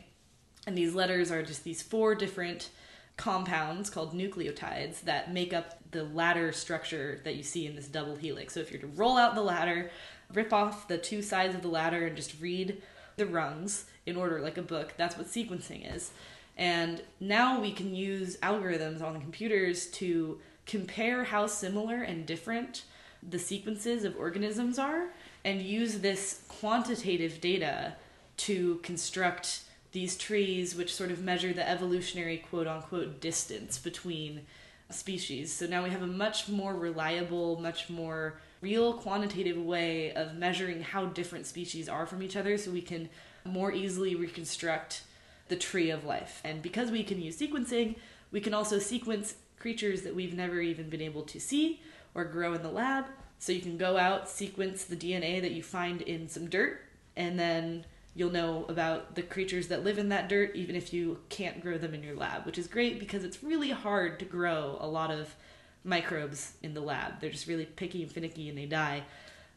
and 0.65 0.77
these 0.77 0.95
letters 0.95 1.31
are 1.31 1.43
just 1.43 1.63
these 1.63 1.81
four 1.81 2.15
different 2.15 2.69
compounds 3.17 3.89
called 3.89 4.13
nucleotides 4.13 5.01
that 5.01 5.33
make 5.33 5.53
up 5.53 5.77
the 5.91 6.03
ladder 6.03 6.51
structure 6.51 7.21
that 7.23 7.35
you 7.35 7.43
see 7.43 7.65
in 7.65 7.75
this 7.75 7.87
double 7.87 8.15
helix. 8.15 8.53
So 8.53 8.59
if 8.59 8.71
you're 8.71 8.81
to 8.81 8.87
roll 8.87 9.17
out 9.17 9.35
the 9.35 9.41
ladder, 9.41 9.89
rip 10.33 10.51
off 10.51 10.87
the 10.87 10.97
two 10.97 11.21
sides 11.21 11.55
of 11.55 11.61
the 11.61 11.67
ladder 11.69 12.07
and 12.07 12.15
just 12.15 12.39
read 12.41 12.81
the 13.15 13.25
rungs 13.25 13.85
in 14.05 14.17
order 14.17 14.41
like 14.41 14.57
a 14.57 14.61
book, 14.61 14.93
that's 14.97 15.17
what 15.17 15.27
sequencing 15.27 15.95
is. 15.95 16.11
And 16.57 17.01
now 17.19 17.59
we 17.59 17.71
can 17.71 17.95
use 17.95 18.37
algorithms 18.37 19.01
on 19.01 19.13
the 19.13 19.19
computers 19.19 19.87
to 19.91 20.39
compare 20.65 21.23
how 21.23 21.47
similar 21.47 22.01
and 22.01 22.25
different 22.25 22.83
the 23.27 23.39
sequences 23.39 24.03
of 24.03 24.15
organisms 24.17 24.77
are 24.77 25.09
and 25.43 25.61
use 25.61 25.99
this 25.99 26.43
quantitative 26.47 27.39
data 27.39 27.95
to 28.37 28.75
construct 28.83 29.61
these 29.95 30.17
trees, 30.17 30.75
which 30.75 30.93
sort 30.93 31.09
of 31.09 31.23
measure 31.23 31.53
the 31.53 31.67
evolutionary 31.67 32.37
quote 32.49 32.67
unquote 32.67 33.21
distance 33.21 33.77
between 33.79 34.41
species. 34.89 35.53
So 35.53 35.67
now 35.67 35.85
we 35.85 35.89
have 35.89 36.01
a 36.01 36.07
much 36.07 36.49
more 36.49 36.75
reliable, 36.75 37.61
much 37.61 37.89
more 37.89 38.41
real 38.59 38.91
quantitative 38.93 39.57
way 39.57 40.11
of 40.11 40.35
measuring 40.35 40.81
how 40.81 41.05
different 41.05 41.47
species 41.47 41.87
are 41.87 42.05
from 42.05 42.21
each 42.21 42.35
other 42.35 42.57
so 42.57 42.71
we 42.71 42.81
can 42.81 43.07
more 43.45 43.71
easily 43.71 44.15
reconstruct 44.15 45.03
the 45.47 45.55
tree 45.55 45.91
of 45.91 46.03
life. 46.03 46.41
And 46.43 46.61
because 46.61 46.91
we 46.91 47.01
can 47.01 47.21
use 47.21 47.39
sequencing, 47.39 47.95
we 48.31 48.41
can 48.41 48.53
also 48.53 48.79
sequence 48.79 49.35
creatures 49.57 50.01
that 50.01 50.13
we've 50.13 50.35
never 50.35 50.59
even 50.59 50.89
been 50.89 51.01
able 51.01 51.23
to 51.23 51.39
see 51.39 51.79
or 52.13 52.25
grow 52.25 52.53
in 52.53 52.63
the 52.63 52.69
lab. 52.69 53.05
So 53.39 53.53
you 53.53 53.61
can 53.61 53.77
go 53.77 53.97
out, 53.97 54.27
sequence 54.27 54.83
the 54.83 54.97
DNA 54.97 55.41
that 55.41 55.51
you 55.51 55.63
find 55.63 56.01
in 56.01 56.27
some 56.27 56.49
dirt, 56.49 56.81
and 57.15 57.39
then 57.39 57.85
you'll 58.15 58.31
know 58.31 58.65
about 58.69 59.15
the 59.15 59.21
creatures 59.21 59.67
that 59.67 59.83
live 59.83 59.97
in 59.97 60.09
that 60.09 60.29
dirt 60.29 60.55
even 60.55 60.75
if 60.75 60.93
you 60.93 61.19
can't 61.29 61.61
grow 61.61 61.77
them 61.77 61.93
in 61.93 62.01
your 62.01 62.15
lab, 62.15 62.45
which 62.45 62.57
is 62.57 62.67
great 62.67 62.99
because 62.99 63.23
it's 63.23 63.43
really 63.43 63.71
hard 63.71 64.17
to 64.19 64.25
grow 64.25 64.77
a 64.79 64.87
lot 64.87 65.11
of 65.11 65.35
microbes 65.83 66.53
in 66.63 66.73
the 66.73 66.81
lab. 66.81 67.19
They're 67.19 67.29
just 67.29 67.47
really 67.47 67.65
picky 67.65 68.01
and 68.01 68.11
finicky 68.11 68.49
and 68.49 68.57
they 68.57 68.65
die. 68.65 69.03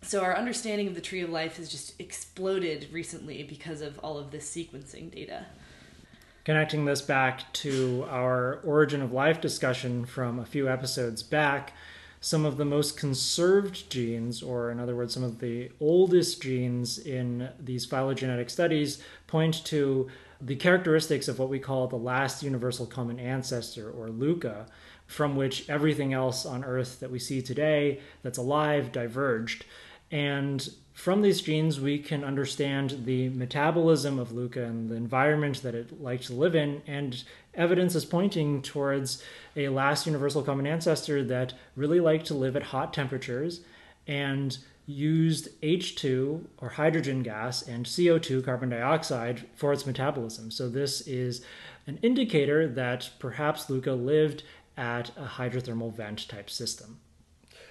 So 0.02 0.22
our 0.22 0.36
understanding 0.36 0.88
of 0.88 0.94
the 0.94 1.00
tree 1.00 1.22
of 1.22 1.30
life 1.30 1.56
has 1.56 1.68
just 1.68 2.00
exploded 2.00 2.88
recently 2.92 3.42
because 3.44 3.80
of 3.80 3.98
all 4.00 4.18
of 4.18 4.30
this 4.30 4.48
sequencing 4.48 5.10
data. 5.10 5.46
Connecting 6.44 6.84
this 6.84 7.02
back 7.02 7.52
to 7.54 8.06
our 8.08 8.60
origin 8.64 9.02
of 9.02 9.12
life 9.12 9.40
discussion 9.40 10.04
from 10.04 10.38
a 10.38 10.46
few 10.46 10.68
episodes 10.68 11.22
back, 11.22 11.72
some 12.20 12.44
of 12.44 12.56
the 12.56 12.64
most 12.64 12.96
conserved 12.96 13.90
genes, 13.90 14.42
or 14.42 14.70
in 14.70 14.80
other 14.80 14.96
words, 14.96 15.14
some 15.14 15.22
of 15.22 15.38
the 15.38 15.70
oldest 15.80 16.42
genes 16.42 16.98
in 16.98 17.48
these 17.60 17.84
phylogenetic 17.84 18.50
studies, 18.50 19.02
point 19.26 19.64
to 19.64 20.08
the 20.40 20.56
characteristics 20.56 21.28
of 21.28 21.38
what 21.38 21.48
we 21.48 21.58
call 21.58 21.86
the 21.86 21.96
last 21.96 22.42
universal 22.42 22.86
common 22.86 23.18
ancestor, 23.18 23.90
or 23.90 24.08
LUCA, 24.08 24.66
from 25.06 25.36
which 25.36 25.68
everything 25.70 26.12
else 26.12 26.44
on 26.44 26.64
Earth 26.64 27.00
that 27.00 27.10
we 27.10 27.18
see 27.18 27.40
today 27.40 28.00
that's 28.22 28.38
alive 28.38 28.92
diverged. 28.92 29.64
And 30.10 30.68
from 30.92 31.22
these 31.22 31.40
genes, 31.40 31.80
we 31.80 31.98
can 31.98 32.24
understand 32.24 33.04
the 33.04 33.28
metabolism 33.28 34.18
of 34.18 34.32
LUCA 34.32 34.64
and 34.64 34.88
the 34.88 34.96
environment 34.96 35.62
that 35.62 35.74
it 35.74 36.02
liked 36.02 36.26
to 36.26 36.34
live 36.34 36.56
in, 36.56 36.82
and 36.86 37.22
evidence 37.58 37.94
is 37.94 38.04
pointing 38.04 38.62
towards 38.62 39.22
a 39.56 39.68
last 39.68 40.06
universal 40.06 40.42
common 40.42 40.66
ancestor 40.66 41.22
that 41.24 41.52
really 41.76 42.00
liked 42.00 42.26
to 42.26 42.34
live 42.34 42.56
at 42.56 42.62
hot 42.62 42.94
temperatures 42.94 43.60
and 44.06 44.56
used 44.86 45.48
H2 45.60 46.44
or 46.58 46.70
hydrogen 46.70 47.22
gas 47.22 47.60
and 47.60 47.84
CO2 47.84 48.42
carbon 48.42 48.70
dioxide 48.70 49.44
for 49.54 49.72
its 49.72 49.84
metabolism. 49.84 50.50
So 50.50 50.70
this 50.70 51.02
is 51.02 51.42
an 51.86 51.98
indicator 52.00 52.66
that 52.66 53.10
perhaps 53.18 53.68
LUCA 53.68 53.92
lived 53.92 54.44
at 54.78 55.10
a 55.16 55.26
hydrothermal 55.26 55.94
vent 55.94 56.26
type 56.28 56.48
system. 56.48 57.00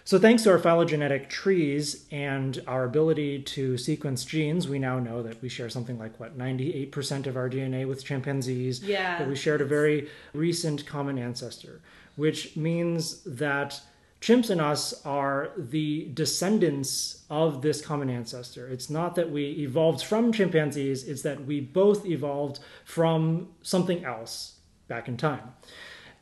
So, 0.07 0.17
thanks 0.17 0.43
to 0.43 0.51
our 0.51 0.57
phylogenetic 0.57 1.29
trees 1.29 2.05
and 2.11 2.63
our 2.65 2.85
ability 2.85 3.41
to 3.41 3.77
sequence 3.77 4.23
genes, 4.23 4.65
we 4.65 4.79
now 4.79 4.99
know 4.99 5.21
that 5.21 5.41
we 5.41 5.49
share 5.49 5.67
something 5.69 5.99
like 5.99 6.17
what 6.17 6.37
98% 6.37 7.27
of 7.27 7.35
our 7.35 7.49
DNA 7.49 7.85
with 7.85 8.05
chimpanzees. 8.05 8.81
Yeah. 8.81 9.19
That 9.19 9.27
we 9.27 9.35
shared 9.35 9.59
a 9.59 9.65
very 9.65 10.07
recent 10.33 10.85
common 10.85 11.17
ancestor, 11.17 11.81
which 12.15 12.55
means 12.55 13.21
that 13.25 13.81
chimps 14.21 14.49
and 14.49 14.61
us 14.61 15.05
are 15.05 15.51
the 15.57 16.09
descendants 16.13 17.25
of 17.29 17.61
this 17.61 17.81
common 17.81 18.09
ancestor. 18.09 18.69
It's 18.69 18.89
not 18.89 19.15
that 19.15 19.29
we 19.29 19.57
evolved 19.59 20.05
from 20.05 20.31
chimpanzees, 20.31 21.03
it's 21.03 21.23
that 21.23 21.43
we 21.43 21.59
both 21.59 22.05
evolved 22.05 22.59
from 22.85 23.49
something 23.61 24.05
else 24.05 24.55
back 24.87 25.09
in 25.09 25.17
time. 25.17 25.51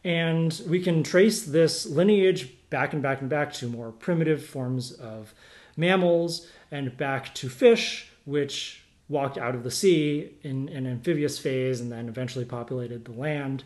And 0.04 0.60
we 0.68 0.82
can 0.82 1.04
trace 1.04 1.44
this 1.44 1.86
lineage 1.86 2.52
back 2.76 2.92
and 2.92 3.02
back 3.02 3.22
and 3.22 3.30
back 3.30 3.54
to 3.54 3.70
more 3.70 3.90
primitive 3.90 4.46
forms 4.46 4.92
of 4.92 5.34
mammals 5.78 6.46
and 6.72 6.98
back 6.98 7.34
to 7.34 7.48
fish, 7.48 8.10
which 8.26 8.84
walked 9.08 9.38
out 9.38 9.56
of 9.56 9.64
the 9.64 9.72
sea 9.72 10.34
in 10.42 10.68
an 10.68 10.86
amphibious 10.86 11.40
phase 11.40 11.80
and 11.80 11.90
then 11.90 12.10
eventually 12.10 12.44
populated 12.44 13.06
the 13.06 13.14
land. 13.14 13.64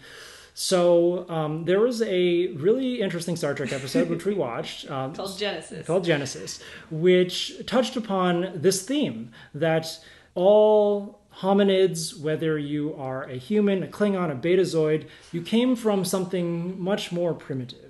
So 0.53 1.27
um, 1.27 1.65
there 1.65 1.79
was 1.79 2.03
a 2.03 2.49
really 2.49 3.01
interesting 3.01 3.35
Star 3.35 3.55
Trek 3.55 3.73
episode 3.73 4.11
which 4.11 4.25
we 4.25 4.35
watched 4.47 4.91
um, 4.91 5.15
called 5.15 5.39
Genesis. 5.39 5.87
Called 5.87 6.05
Genesis, 6.05 6.61
which 6.91 7.65
touched 7.65 7.95
upon 7.95 8.51
this 8.53 8.83
theme 8.83 9.31
that 9.55 9.87
all 10.35 11.19
hominids, 11.39 12.19
whether 12.19 12.59
you 12.59 12.93
are 12.93 13.23
a 13.23 13.37
human, 13.37 13.81
a 13.81 13.87
Klingon, 13.87 14.31
a 14.31 14.35
Betazoid, 14.35 15.07
you 15.31 15.41
came 15.41 15.75
from 15.75 16.05
something 16.05 16.79
much 16.79 17.11
more 17.11 17.33
primitive. 17.33 17.88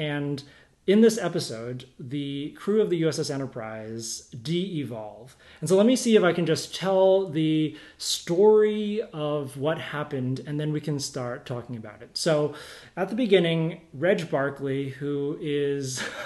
And 0.00 0.42
in 0.86 1.02
this 1.02 1.18
episode, 1.18 1.84
the 2.00 2.50
crew 2.58 2.80
of 2.80 2.88
the 2.88 3.02
USS 3.02 3.32
Enterprise 3.32 4.28
de 4.42 4.80
evolve. 4.80 5.36
And 5.60 5.68
so 5.68 5.76
let 5.76 5.84
me 5.84 5.94
see 5.94 6.16
if 6.16 6.24
I 6.24 6.32
can 6.32 6.46
just 6.46 6.74
tell 6.74 7.28
the 7.28 7.76
story 7.98 9.02
of 9.12 9.58
what 9.58 9.78
happened, 9.78 10.40
and 10.46 10.58
then 10.58 10.72
we 10.72 10.80
can 10.80 10.98
start 10.98 11.44
talking 11.44 11.76
about 11.76 12.00
it. 12.00 12.16
So 12.16 12.54
at 12.96 13.10
the 13.10 13.14
beginning, 13.14 13.82
Reg 13.92 14.30
Barclay, 14.30 14.88
who 14.88 15.36
is. 15.40 16.00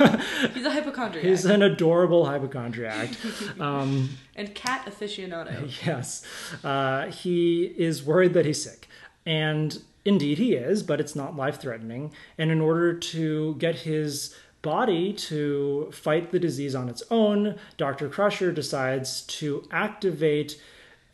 he's 0.55 0.65
a 0.65 0.71
hypochondriac. 0.71 1.27
He's 1.27 1.45
an 1.45 1.63
adorable 1.63 2.27
hypochondriac. 2.27 3.11
Um, 3.61 4.11
and 4.37 4.55
cat 4.55 4.87
aficionado. 4.87 5.71
Yes. 5.87 6.25
Uh, 6.63 7.07
he 7.07 7.65
is 7.65 8.05
worried 8.05 8.35
that 8.35 8.47
he's 8.47 8.63
sick. 8.63 8.89
And 9.27 9.83
indeed 10.05 10.39
he 10.39 10.55
is, 10.55 10.83
but 10.83 11.01
it's 11.01 11.17
not 11.17 11.37
life 11.37 11.61
threatening. 11.61 12.13
And 12.39 12.51
in 12.51 12.61
order 12.61 12.95
to 12.95 13.55
get 13.57 13.77
his 13.81 14.35
body 14.63 15.13
to 15.13 15.91
fight 15.93 16.31
the 16.31 16.39
disease 16.39 16.75
on 16.75 16.89
its 16.89 17.03
own, 17.11 17.57
Dr. 17.77 18.09
Crusher 18.09 18.51
decides 18.51 19.23
to 19.23 19.63
activate 19.71 20.61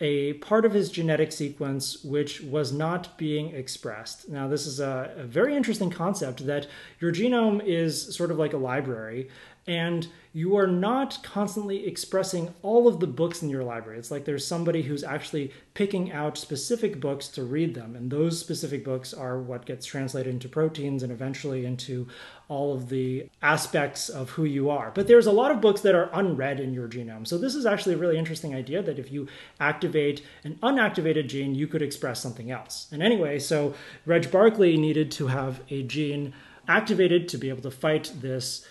a 0.00 0.32
part 0.34 0.64
of 0.64 0.72
his 0.72 0.90
genetic 0.90 1.30
sequence 1.30 2.02
which 2.02 2.40
was 2.40 2.72
not 2.72 3.18
being 3.18 3.54
expressed. 3.54 4.28
Now, 4.30 4.48
this 4.48 4.66
is 4.66 4.80
a, 4.80 5.12
a, 5.16 5.24
very 5.24 5.54
interesting 5.54 5.90
concept 5.90 6.46
that 6.46 6.66
your 7.00 7.12
genome 7.12 7.62
is 7.62 8.16
sort 8.16 8.30
of 8.30 8.38
like 8.38 8.54
a 8.54 8.56
library, 8.56 9.28
and 9.66 10.08
you 10.32 10.56
are 10.56 10.66
not 10.66 11.18
constantly 11.22 11.86
expressing 11.86 12.54
all 12.62 12.86
of 12.86 13.00
the 13.00 13.06
books 13.06 13.42
in 13.42 13.50
your 13.50 13.64
library. 13.64 13.98
It's 13.98 14.10
like 14.10 14.24
there's 14.24 14.46
somebody 14.46 14.82
who's 14.82 15.02
actually 15.02 15.52
picking 15.74 16.12
out 16.12 16.38
specific 16.38 17.00
books 17.00 17.26
to 17.28 17.42
read 17.42 17.74
them, 17.74 17.96
and 17.96 18.10
those 18.10 18.38
specific 18.38 18.84
books 18.84 19.12
are 19.12 19.40
what 19.40 19.66
gets 19.66 19.86
translated 19.86 20.32
into 20.32 20.48
proteins 20.48 21.02
and 21.02 21.10
eventually 21.10 21.66
into 21.66 22.06
all 22.48 22.74
of 22.74 22.88
the 22.88 23.28
aspects 23.42 24.08
of 24.08 24.30
who 24.30 24.44
you 24.44 24.70
are. 24.70 24.92
But 24.94 25.08
there's 25.08 25.26
a 25.26 25.32
lot 25.32 25.50
of 25.50 25.60
books 25.60 25.80
that 25.82 25.94
are 25.94 26.10
unread 26.12 26.60
in 26.60 26.72
your 26.72 26.88
genome. 26.88 27.26
So 27.26 27.36
this 27.36 27.54
is 27.54 27.66
actually 27.66 27.94
a 27.94 27.98
really 27.98 28.18
interesting 28.18 28.54
idea 28.54 28.82
that 28.82 28.98
if 28.98 29.10
you 29.10 29.26
activate 29.58 30.22
an 30.44 30.58
unactivated 30.62 31.28
gene, 31.28 31.54
you 31.54 31.66
could 31.66 31.82
express 31.82 32.20
something 32.20 32.50
else. 32.50 32.88
And 32.92 33.02
anyway, 33.02 33.38
so 33.40 33.74
Reg 34.06 34.30
Barclay 34.30 34.76
needed 34.76 35.10
to 35.12 35.28
have 35.28 35.60
a 35.70 35.82
gene 35.82 36.34
activated 36.68 37.28
to 37.28 37.38
be 37.38 37.48
able 37.48 37.62
to 37.62 37.70
fight 37.70 38.12
this 38.20 38.64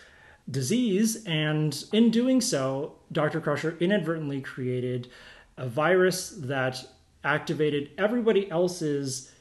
disease. 0.52 1.24
And 1.26 1.84
in 1.93 2.10
doing 2.12 2.41
so, 2.41 2.95
Dr. 3.12 3.41
Crusher 3.41 3.78
inadvertently 3.80 4.41
created 4.41 5.10
a 5.58 5.68
virus 5.68 6.30
that 6.39 6.84
activated 7.24 7.91
everybody 7.97 8.50
else's 8.50 9.32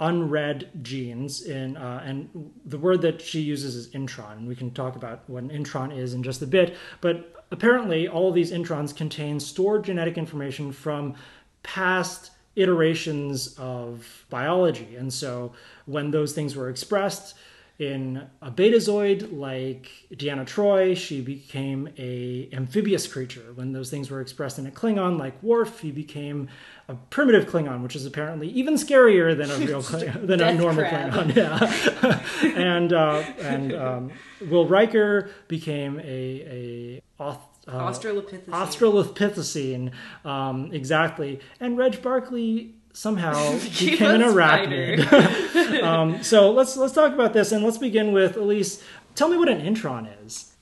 unread 0.00 0.70
genes 0.82 1.42
in 1.42 1.76
uh, 1.76 2.02
and 2.04 2.28
the 2.66 2.78
word 2.78 3.00
that 3.00 3.20
she 3.22 3.40
uses 3.40 3.76
is 3.76 3.88
intron 3.90 4.32
and 4.32 4.48
we 4.48 4.54
can 4.54 4.70
talk 4.72 4.96
about 4.96 5.28
what 5.28 5.42
an 5.42 5.50
intron 5.50 5.96
is 5.96 6.14
in 6.14 6.22
just 6.22 6.42
a 6.42 6.46
bit 6.46 6.76
but 7.00 7.44
apparently 7.52 8.08
all 8.08 8.28
of 8.28 8.34
these 8.34 8.50
introns 8.50 8.94
contain 8.94 9.38
stored 9.38 9.84
genetic 9.84 10.18
information 10.18 10.72
from 10.72 11.14
past 11.62 12.32
iterations 12.56 13.56
of 13.56 14.26
biology 14.30 14.96
and 14.96 15.12
so 15.12 15.52
when 15.86 16.10
those 16.10 16.32
things 16.32 16.56
were 16.56 16.68
expressed 16.68 17.36
in 17.78 18.22
a 18.40 18.52
betazoid 18.52 19.36
like 19.36 19.90
Deanna 20.12 20.46
Troy, 20.46 20.94
she 20.94 21.20
became 21.20 21.88
a 21.98 22.48
amphibious 22.52 23.06
creature. 23.08 23.52
When 23.54 23.72
those 23.72 23.90
things 23.90 24.10
were 24.10 24.20
expressed 24.20 24.60
in 24.60 24.66
a 24.66 24.70
Klingon 24.70 25.18
like 25.18 25.42
Worf, 25.42 25.80
he 25.80 25.90
became 25.90 26.48
a 26.88 26.94
primitive 26.94 27.46
Klingon, 27.46 27.82
which 27.82 27.96
is 27.96 28.06
apparently 28.06 28.48
even 28.50 28.74
scarier 28.74 29.36
than 29.36 29.50
a 29.50 29.56
real 29.56 29.82
Klingon, 29.82 30.26
than 30.26 30.40
a 30.40 30.54
normal 30.54 30.84
crab. 30.84 31.12
Klingon. 31.12 31.34
Yeah, 31.34 32.20
and 32.56 32.92
uh, 32.92 33.24
and 33.40 33.74
um, 33.74 34.12
Will 34.48 34.66
Riker 34.66 35.30
became 35.48 35.98
a 36.00 37.00
a 37.18 37.22
uh, 37.22 37.36
Australopithecine. 37.66 38.48
Australopithecine, 38.50 39.92
um, 40.24 40.70
exactly. 40.72 41.40
And 41.60 41.76
Reg 41.76 42.02
Barclay 42.02 42.70
somehow 42.94 43.52
became 43.78 44.22
an 44.22 44.22
arachnid. 44.22 45.82
um, 45.82 46.22
so 46.22 46.50
let's 46.50 46.76
let's 46.76 46.94
talk 46.94 47.12
about 47.12 47.34
this, 47.34 47.52
and 47.52 47.62
let's 47.62 47.76
begin 47.76 48.12
with 48.12 48.36
Elise. 48.36 48.82
Tell 49.14 49.28
me 49.28 49.36
what 49.36 49.50
an 49.50 49.60
intron 49.60 50.08
is. 50.24 50.54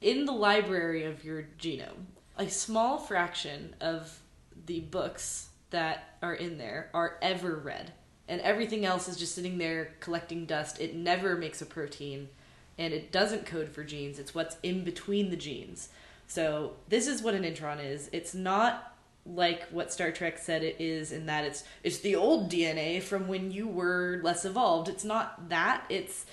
In 0.00 0.24
the 0.24 0.32
library 0.32 1.04
of 1.04 1.24
your 1.24 1.48
genome, 1.58 2.06
a 2.36 2.48
small 2.48 2.98
fraction 2.98 3.74
of 3.80 4.20
the 4.66 4.80
books 4.80 5.50
that 5.70 6.16
are 6.22 6.34
in 6.34 6.58
there 6.58 6.90
are 6.92 7.18
ever 7.22 7.56
read, 7.56 7.92
and 8.26 8.40
everything 8.40 8.84
else 8.84 9.08
is 9.08 9.16
just 9.16 9.34
sitting 9.34 9.58
there 9.58 9.94
collecting 10.00 10.46
dust. 10.46 10.80
It 10.80 10.96
never 10.96 11.36
makes 11.36 11.62
a 11.62 11.66
protein, 11.66 12.28
and 12.76 12.92
it 12.92 13.12
doesn't 13.12 13.46
code 13.46 13.68
for 13.68 13.84
genes. 13.84 14.18
It's 14.18 14.34
what's 14.34 14.56
in 14.62 14.84
between 14.84 15.30
the 15.30 15.36
genes. 15.36 15.90
So 16.26 16.72
this 16.88 17.06
is 17.06 17.22
what 17.22 17.34
an 17.34 17.44
intron 17.44 17.84
is. 17.84 18.10
It's 18.12 18.34
not 18.34 18.95
like 19.34 19.68
what 19.68 19.92
Star 19.92 20.12
Trek 20.12 20.38
said 20.38 20.62
it 20.62 20.76
is 20.78 21.12
in 21.12 21.26
that 21.26 21.44
it's 21.44 21.64
it's 21.82 21.98
the 21.98 22.16
old 22.16 22.50
DNA 22.50 23.02
from 23.02 23.28
when 23.28 23.50
you 23.50 23.66
were 23.66 24.20
less 24.22 24.44
evolved. 24.44 24.88
It's 24.88 25.04
not 25.04 25.48
that. 25.48 25.84
It's 25.88 26.26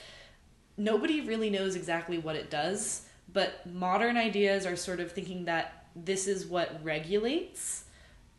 nobody 0.77 1.21
really 1.21 1.49
knows 1.49 1.75
exactly 1.75 2.17
what 2.17 2.35
it 2.35 2.49
does, 2.49 3.05
but 3.31 3.65
modern 3.71 4.17
ideas 4.17 4.65
are 4.65 4.75
sort 4.75 4.99
of 4.99 5.11
thinking 5.11 5.45
that 5.45 5.85
this 5.95 6.27
is 6.27 6.45
what 6.45 6.83
regulates 6.83 7.85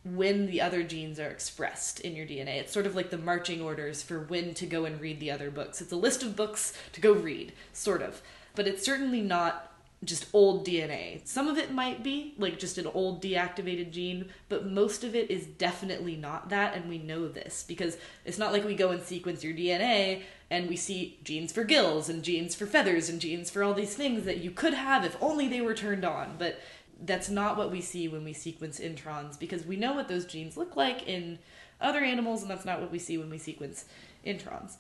when 0.04 0.46
the 0.46 0.60
other 0.60 0.82
genes 0.82 1.18
are 1.18 1.28
expressed 1.28 2.00
in 2.00 2.14
your 2.14 2.26
DNA. 2.26 2.60
It's 2.60 2.72
sort 2.72 2.86
of 2.86 2.94
like 2.94 3.10
the 3.10 3.18
marching 3.18 3.62
orders 3.62 4.02
for 4.02 4.20
when 4.20 4.52
to 4.54 4.66
go 4.66 4.84
and 4.84 5.00
read 5.00 5.18
the 5.18 5.30
other 5.30 5.50
books. 5.50 5.80
It's 5.80 5.92
a 5.92 5.96
list 5.96 6.22
of 6.22 6.36
books 6.36 6.74
to 6.92 7.00
go 7.00 7.12
read, 7.12 7.52
sort 7.72 8.02
of. 8.02 8.20
But 8.54 8.68
it's 8.68 8.84
certainly 8.84 9.22
not 9.22 9.72
just 10.04 10.26
old 10.32 10.66
DNA. 10.66 11.26
Some 11.26 11.48
of 11.48 11.58
it 11.58 11.72
might 11.72 12.02
be 12.02 12.34
like 12.38 12.58
just 12.58 12.78
an 12.78 12.86
old 12.86 13.22
deactivated 13.22 13.90
gene, 13.90 14.30
but 14.48 14.66
most 14.66 15.04
of 15.04 15.14
it 15.14 15.30
is 15.30 15.46
definitely 15.46 16.16
not 16.16 16.48
that, 16.50 16.74
and 16.74 16.88
we 16.88 16.98
know 16.98 17.28
this 17.28 17.64
because 17.66 17.96
it's 18.24 18.38
not 18.38 18.52
like 18.52 18.64
we 18.64 18.74
go 18.74 18.90
and 18.90 19.02
sequence 19.02 19.42
your 19.42 19.54
DNA 19.54 20.22
and 20.50 20.68
we 20.68 20.76
see 20.76 21.18
genes 21.24 21.52
for 21.52 21.64
gills 21.64 22.08
and 22.08 22.22
genes 22.22 22.54
for 22.54 22.66
feathers 22.66 23.08
and 23.08 23.20
genes 23.20 23.50
for 23.50 23.62
all 23.62 23.74
these 23.74 23.94
things 23.94 24.24
that 24.24 24.38
you 24.38 24.50
could 24.50 24.74
have 24.74 25.04
if 25.04 25.16
only 25.20 25.48
they 25.48 25.60
were 25.60 25.74
turned 25.74 26.04
on. 26.04 26.36
But 26.38 26.60
that's 27.04 27.28
not 27.28 27.56
what 27.56 27.70
we 27.70 27.80
see 27.80 28.08
when 28.08 28.24
we 28.24 28.32
sequence 28.32 28.78
introns 28.78 29.38
because 29.38 29.64
we 29.64 29.76
know 29.76 29.94
what 29.94 30.08
those 30.08 30.24
genes 30.24 30.56
look 30.56 30.76
like 30.76 31.06
in 31.08 31.38
other 31.80 32.00
animals, 32.00 32.42
and 32.42 32.50
that's 32.50 32.64
not 32.64 32.80
what 32.80 32.92
we 32.92 32.98
see 32.98 33.18
when 33.18 33.30
we 33.30 33.38
sequence 33.38 33.84
introns. 34.24 34.76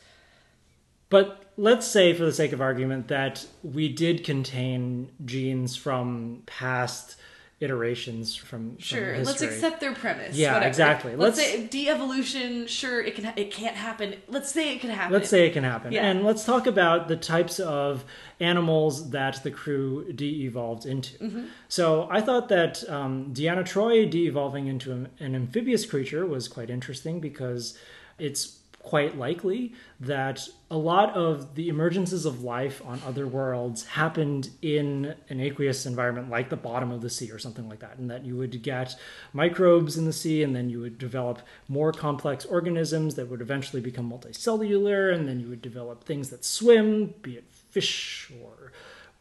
But 1.10 1.52
let's 1.56 1.86
say, 1.86 2.12
for 2.14 2.24
the 2.24 2.32
sake 2.32 2.52
of 2.52 2.60
argument, 2.60 3.08
that 3.08 3.46
we 3.62 3.88
did 3.88 4.24
contain 4.24 5.10
genes 5.24 5.76
from 5.76 6.42
past 6.46 7.16
iterations 7.60 8.34
from 8.34 8.78
sure. 8.78 9.14
From 9.14 9.24
let's 9.24 9.42
accept 9.42 9.80
their 9.80 9.94
premise. 9.94 10.36
Yeah, 10.36 10.54
whatever. 10.54 10.68
exactly. 10.68 11.16
Let's, 11.16 11.38
let's, 11.38 11.50
say 11.50 11.66
de-evolution. 11.66 12.66
Sure, 12.66 13.00
it 13.00 13.14
can. 13.14 13.32
It 13.36 13.50
can't 13.50 13.76
happen. 13.76 14.16
Let's 14.28 14.50
say 14.50 14.74
it 14.74 14.80
can 14.80 14.90
happen. 14.90 15.12
Let's 15.12 15.28
say 15.28 15.46
it 15.46 15.52
can 15.52 15.64
happen. 15.64 15.92
Yeah. 15.92 16.04
And 16.04 16.24
let's 16.24 16.44
talk 16.44 16.66
about 16.66 17.08
the 17.08 17.16
types 17.16 17.60
of 17.60 18.04
animals 18.40 19.10
that 19.10 19.42
the 19.42 19.50
crew 19.50 20.12
de-evolved 20.12 20.86
into. 20.86 21.18
Mm-hmm. 21.18 21.44
So 21.68 22.08
I 22.10 22.20
thought 22.20 22.48
that 22.48 22.88
um, 22.88 23.32
Deanna 23.32 23.64
troy 23.64 24.06
de-evolving 24.06 24.66
into 24.66 24.92
an, 24.92 25.08
an 25.18 25.34
amphibious 25.34 25.86
creature 25.86 26.26
was 26.26 26.48
quite 26.48 26.70
interesting 26.70 27.20
because 27.20 27.78
it's 28.18 28.58
quite 28.84 29.16
likely 29.16 29.72
that 29.98 30.46
a 30.70 30.76
lot 30.76 31.10
of 31.14 31.54
the 31.54 31.70
emergences 31.70 32.26
of 32.26 32.42
life 32.42 32.82
on 32.84 33.00
other 33.06 33.26
worlds 33.26 33.86
happened 33.86 34.50
in 34.60 35.14
an 35.30 35.40
aqueous 35.40 35.86
environment 35.86 36.28
like 36.28 36.50
the 36.50 36.56
bottom 36.56 36.90
of 36.90 37.00
the 37.00 37.08
sea 37.08 37.30
or 37.30 37.38
something 37.38 37.66
like 37.66 37.80
that 37.80 37.96
and 37.96 38.10
that 38.10 38.26
you 38.26 38.36
would 38.36 38.62
get 38.62 38.94
microbes 39.32 39.96
in 39.96 40.04
the 40.04 40.12
sea 40.12 40.42
and 40.42 40.54
then 40.54 40.68
you 40.68 40.80
would 40.80 40.98
develop 40.98 41.40
more 41.66 41.92
complex 41.92 42.44
organisms 42.44 43.14
that 43.14 43.28
would 43.28 43.40
eventually 43.40 43.80
become 43.80 44.10
multicellular 44.10 45.12
and 45.14 45.26
then 45.26 45.40
you 45.40 45.48
would 45.48 45.62
develop 45.62 46.04
things 46.04 46.28
that 46.28 46.44
swim 46.44 47.14
be 47.22 47.36
it 47.36 47.44
fish 47.70 48.30
or 48.42 48.70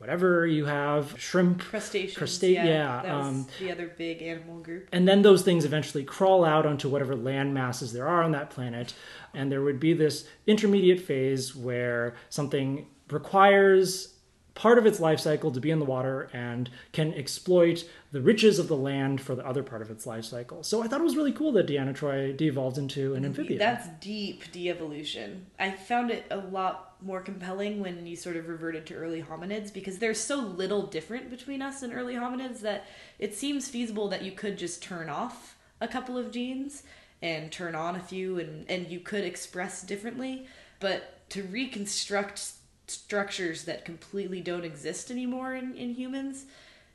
whatever 0.04 0.46
you 0.46 0.66
have, 0.66 1.16
shrimp, 1.18 1.62
Crustaceans. 1.62 2.18
Crustacea, 2.18 2.56
yeah. 2.56 3.04
yeah, 3.04 3.18
um, 3.18 3.48
the 3.58 3.72
other 3.72 3.88
big 3.88 4.22
animal 4.22 4.60
group. 4.60 4.90
and 4.92 5.08
then 5.08 5.22
those 5.22 5.44
things 5.44 5.64
eventually 5.64 6.04
crawl 6.04 6.44
out 6.44 6.66
onto 6.66 6.90
whatever 6.90 7.16
land 7.16 7.54
masses 7.54 7.94
there 7.94 8.06
are 8.06 8.22
on 8.22 8.34
that 8.34 8.50
planet. 8.50 8.94
And 9.34 9.50
there 9.50 9.62
would 9.62 9.80
be 9.80 9.94
this 9.94 10.28
intermediate 10.46 11.00
phase 11.00 11.56
where 11.56 12.16
something 12.30 12.86
requires 13.10 14.14
part 14.56 14.78
of 14.78 14.86
its 14.86 15.00
life 15.00 15.20
cycle 15.22 15.52
to 15.52 15.60
be 15.60 15.72
in 15.72 15.80
the 15.80 15.86
water 15.86 16.30
and 16.34 16.70
can 16.92 17.14
exploit 17.14 17.86
the 18.12 18.22
riches 18.22 18.60
of 18.60 18.68
the 18.68 18.76
land 18.76 19.22
for 19.22 19.36
the 19.36 19.48
other 19.48 19.64
part 19.64 19.82
of 19.82 19.90
its 19.90 20.06
life 20.06 20.26
cycle. 20.26 20.64
So 20.64 20.84
I 20.84 20.88
thought 20.88 21.00
it 21.00 21.06
was 21.06 21.16
really 21.16 21.32
cool 21.32 21.54
that 21.54 21.66
Deanna 21.66 21.96
Troy 21.96 22.34
de-evolved 22.34 22.78
into 22.78 23.16
an 23.16 23.26
amphibian. 23.26 23.58
That's 23.58 23.88
deep 24.00 24.52
de-evolution. 24.52 25.48
I 25.58 25.72
found 25.72 26.12
it 26.12 26.26
a 26.30 26.38
lot 26.38 26.93
more 27.04 27.22
compelling 27.22 27.80
when 27.80 28.06
you 28.06 28.16
sort 28.16 28.36
of 28.36 28.48
reverted 28.48 28.86
to 28.88 28.96
early 28.96 29.22
hominids 29.22 29.74
because 29.74 30.00
there's 30.00 30.20
so 30.20 30.38
little 30.38 30.88
different 30.88 31.30
between 31.30 31.62
us 31.62 31.84
and 31.84 31.94
early 31.94 32.16
hominids 32.16 32.62
that 32.62 32.86
it 33.20 33.36
seems 33.36 33.68
feasible 33.68 34.08
that 34.10 34.24
you 34.24 34.32
could 34.32 34.58
just 34.58 34.82
turn 34.82 35.10
off 35.10 35.58
a 35.82 35.88
couple 35.88 36.18
of 36.18 36.32
genes 36.32 36.84
and 37.22 37.52
turn 37.52 37.76
on 37.76 37.96
a 37.96 38.00
few 38.00 38.40
and, 38.40 38.70
and 38.70 38.88
you 38.90 39.00
could 39.00 39.24
express 39.24 39.82
differently. 39.82 40.48
But 40.80 41.30
to 41.30 41.44
reconstruct 41.44 42.52
structures 42.88 43.64
that 43.64 43.86
completely 43.86 44.42
don't 44.42 44.66
exist 44.66 45.10
anymore 45.10 45.56
in, 45.56 45.76
in 45.76 45.94
humans, 45.94 46.46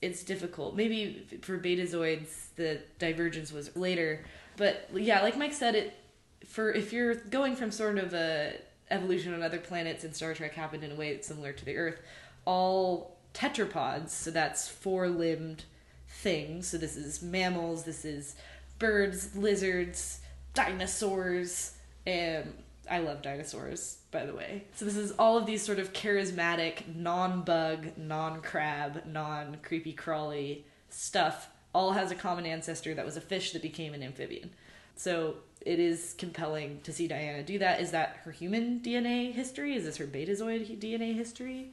it's 0.00 0.22
difficult. 0.22 0.76
Maybe 0.76 1.26
for 1.42 1.59
betazoids, 1.59 2.54
the 2.56 2.80
divergence 2.98 3.52
was 3.52 3.74
later. 3.74 4.24
But 4.56 4.88
yeah, 4.94 5.22
like 5.22 5.36
Mike 5.36 5.52
said, 5.52 5.74
it 5.74 5.94
for 6.46 6.72
if 6.72 6.92
you're 6.92 7.14
going 7.14 7.56
from 7.56 7.70
sort 7.70 7.98
of 7.98 8.14
a 8.14 8.54
evolution 8.91 9.34
on 9.34 9.43
other 9.43 9.59
planets 9.59 10.05
and 10.05 10.14
Star 10.14 10.34
Trek 10.34 10.55
happened 10.55 10.84
in 10.84 10.93
a 10.93 10.95
way 10.95 11.12
that's 11.12 11.28
similar 11.28 11.53
to 11.53 11.64
the 11.64 11.76
Earth, 11.76 12.01
all 12.45 13.16
tetrapods, 13.34 14.11
so 14.11 14.30
that's 14.30 14.68
four 14.68 15.09
limbed 15.09 15.64
things. 16.09 16.68
So 16.68 16.78
this 16.78 16.97
is 16.97 17.22
mammals, 17.22 17.84
this 17.84 18.05
is 18.05 18.36
birds, 18.78 19.36
lizards, 19.36 20.20
dinosaurs, 20.55 21.74
and 22.07 22.53
I 22.91 22.99
love 23.01 23.22
dinosaurs, 23.22 23.99
by 24.11 24.24
the 24.24 24.34
way. 24.34 24.64
So 24.74 24.84
this 24.84 24.97
is 24.97 25.12
all 25.18 25.36
of 25.36 25.47
these 25.47 25.62
sort 25.62 25.78
of 25.78 25.93
charismatic, 25.93 26.95
non-bug, 26.97 27.99
non-crab, 27.99 29.05
non-creepy 29.07 29.93
crawly 29.93 30.64
stuff 30.89 31.51
all 31.74 31.93
has 31.93 32.11
a 32.11 32.14
common 32.14 32.47
ancestor 32.47 32.95
that 32.95 33.05
was 33.05 33.16
a 33.16 33.20
fish 33.20 33.53
that 33.53 33.62
became 33.62 33.93
an 33.95 34.03
amphibian. 34.03 34.51
So 34.99 35.36
it 35.64 35.78
is 35.78 36.14
compelling 36.18 36.80
to 36.82 36.92
see 36.92 37.09
Deanna 37.09 37.46
do 37.46 37.59
that. 37.61 37.80
Is 37.80 37.92
that 37.92 38.18
her 38.24 38.32
human 38.32 38.80
DNA 38.80 39.32
history? 39.32 39.74
Is 39.76 39.84
this 39.84 39.96
her 39.99 40.07
betazoid 40.07 40.78
DNA 40.80 41.14
history? 41.14 41.70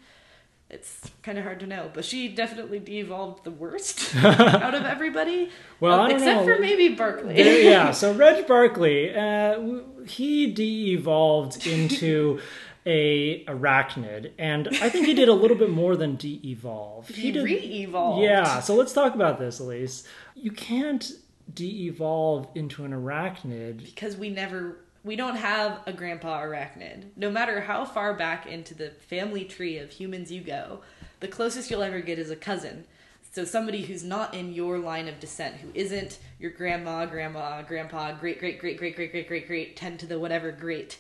It's 0.70 1.12
kind 1.22 1.38
of 1.38 1.44
hard 1.44 1.60
to 1.60 1.68
know, 1.68 1.92
but 1.94 2.06
she 2.06 2.28
definitely 2.28 2.80
de-evolved 2.80 3.44
the 3.44 3.52
worst 3.52 4.16
out 4.24 4.74
of 4.74 4.84
everybody. 4.84 5.50
Well, 5.80 6.00
I 6.02 6.08
don't 6.10 6.16
except 6.18 6.46
know. 6.46 6.56
for 6.56 6.60
maybe 6.62 6.96
Barclay. 6.96 7.36
There- 7.36 7.62
yeah, 7.62 7.92
so 7.92 8.14
Reg 8.14 8.48
Barclay, 8.48 9.14
uh, 9.16 9.80
he 10.08 10.48
de-evolved 10.52 11.68
into 11.76 12.40
a 12.88 13.44
arachnid, 13.46 14.32
and 14.38 14.68
I 14.82 14.90
think 14.90 15.06
he 15.08 15.14
did 15.16 15.30
a 15.30 15.34
little 15.34 15.58
bit 15.58 15.70
more 15.72 15.96
than 15.96 16.16
de-evolve. 16.16 17.10
he 17.10 17.32
did, 17.32 17.44
re-evolved. 17.44 18.24
Yeah, 18.24 18.60
so 18.60 18.76
let's 18.76 18.94
talk 18.94 19.14
about 19.16 19.40
this, 19.40 19.60
Elise. 19.60 20.08
You 20.36 20.52
can't 20.52 21.12
de-evolve 21.54 22.48
into 22.56 22.86
an 22.86 22.92
arachnid. 22.92 23.84
because 23.84 24.18
we 24.18 24.30
never 24.30 24.78
we 25.04 25.16
don't 25.16 25.36
have 25.36 25.82
a 25.86 25.94
grandpa 25.94 26.42
arachnid. 26.42 27.06
No 27.16 27.30
matter 27.30 27.62
how 27.62 27.86
far 27.86 28.16
back 28.16 28.48
into 28.48 28.74
the 28.74 28.90
family 28.90 29.46
tree 29.46 29.78
of 29.78 29.92
humans 29.92 30.32
you 30.32 30.42
go 30.42 30.82
the 31.20 31.28
closest 31.28 31.72
you'll 31.72 31.84
ever 31.84 32.02
get 32.02 32.20
is 32.20 32.30
a 32.30 32.36
cousin. 32.36 32.86
So 33.32 33.44
somebody 33.44 33.82
who's 33.82 34.04
not 34.04 34.34
in 34.34 34.54
your 34.54 34.78
line 34.78 35.08
of 35.08 35.20
descent 35.20 35.56
who 35.56 35.70
isn't 35.74 36.20
your 36.40 36.52
grandma 36.52 37.06
grandma 37.06 37.62
grandpa 37.64 38.14
great 38.14 38.40
great 38.40 38.60
great 38.60 38.78
great 38.78 38.96
great 38.96 39.12
great 39.12 39.28
great 39.28 39.48
great 39.48 39.76
10 39.76 39.98
to 39.98 40.06
the 40.06 40.20
whatever 40.20 40.52
great 40.52 41.00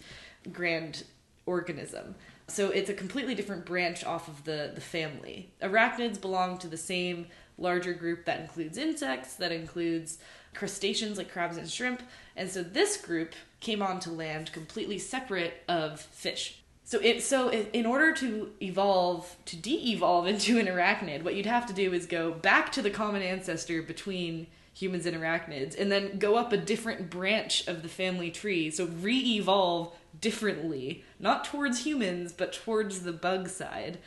grand 0.51 1.03
organism. 1.45 2.15
So 2.47 2.69
it's 2.69 2.89
a 2.89 2.93
completely 2.93 3.35
different 3.35 3.65
branch 3.65 4.03
off 4.03 4.27
of 4.27 4.43
the 4.43 4.71
the 4.73 4.81
family. 4.81 5.51
Arachnids 5.61 6.19
belong 6.19 6.57
to 6.59 6.67
the 6.67 6.77
same 6.77 7.27
larger 7.57 7.93
group 7.93 8.25
that 8.25 8.41
includes 8.41 8.77
insects 8.77 9.35
that 9.35 9.51
includes 9.51 10.17
crustaceans 10.53 11.17
like 11.17 11.31
crabs 11.31 11.57
and 11.57 11.69
shrimp. 11.69 12.01
And 12.35 12.49
so 12.49 12.63
this 12.63 12.97
group 12.97 13.33
came 13.59 13.81
onto 13.81 14.11
land 14.11 14.51
completely 14.51 14.97
separate 14.97 15.63
of 15.67 15.99
fish. 15.99 16.61
So 16.83 16.99
it 16.99 17.23
so 17.23 17.49
in 17.49 17.85
order 17.85 18.13
to 18.13 18.51
evolve 18.61 19.35
to 19.45 19.55
de-evolve 19.55 20.27
into 20.33 20.59
an 20.59 20.67
arachnid 20.67 21.23
what 21.23 21.35
you'd 21.35 21.45
have 21.45 21.65
to 21.67 21.73
do 21.73 21.93
is 21.93 22.05
go 22.05 22.31
back 22.31 22.71
to 22.73 22.81
the 22.81 22.91
common 22.91 23.21
ancestor 23.21 23.81
between 23.81 24.47
humans 24.73 25.05
and 25.05 25.15
arachnids 25.15 25.79
and 25.79 25.89
then 25.91 26.19
go 26.19 26.35
up 26.35 26.51
a 26.51 26.57
different 26.57 27.09
branch 27.09 27.65
of 27.65 27.81
the 27.81 27.87
family 27.87 28.29
tree. 28.29 28.69
So 28.69 28.85
re-evolve 28.85 29.95
differently 30.19 31.03
not 31.19 31.43
towards 31.43 31.85
humans 31.85 32.31
but 32.31 32.53
towards 32.53 33.01
the 33.01 33.13
bug 33.13 33.49
side 33.49 33.97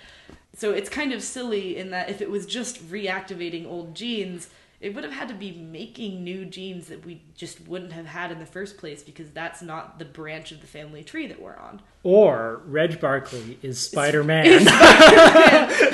so 0.58 0.72
it's 0.72 0.90
kind 0.90 1.12
of 1.12 1.22
silly 1.22 1.76
in 1.76 1.90
that 1.90 2.10
if 2.10 2.20
it 2.20 2.28
was 2.30 2.44
just 2.44 2.84
reactivating 2.90 3.66
old 3.66 3.94
genes 3.94 4.48
it 4.80 4.94
would 4.94 5.02
have 5.02 5.12
had 5.12 5.26
to 5.26 5.34
be 5.34 5.50
making 5.50 6.22
new 6.22 6.44
genes 6.44 6.86
that 6.86 7.04
we 7.04 7.20
just 7.36 7.66
wouldn't 7.66 7.92
have 7.92 8.06
had 8.06 8.30
in 8.30 8.38
the 8.38 8.46
first 8.46 8.78
place 8.78 9.02
because 9.02 9.28
that's 9.30 9.60
not 9.60 9.98
the 9.98 10.04
branch 10.04 10.52
of 10.52 10.60
the 10.60 10.68
family 10.68 11.02
tree 11.02 11.26
that 11.26 11.42
we're 11.42 11.56
on 11.56 11.80
Or 12.04 12.62
Reg 12.64 13.00
Barclay 13.00 13.58
is 13.60 13.80
Spider-Man. 13.80 14.44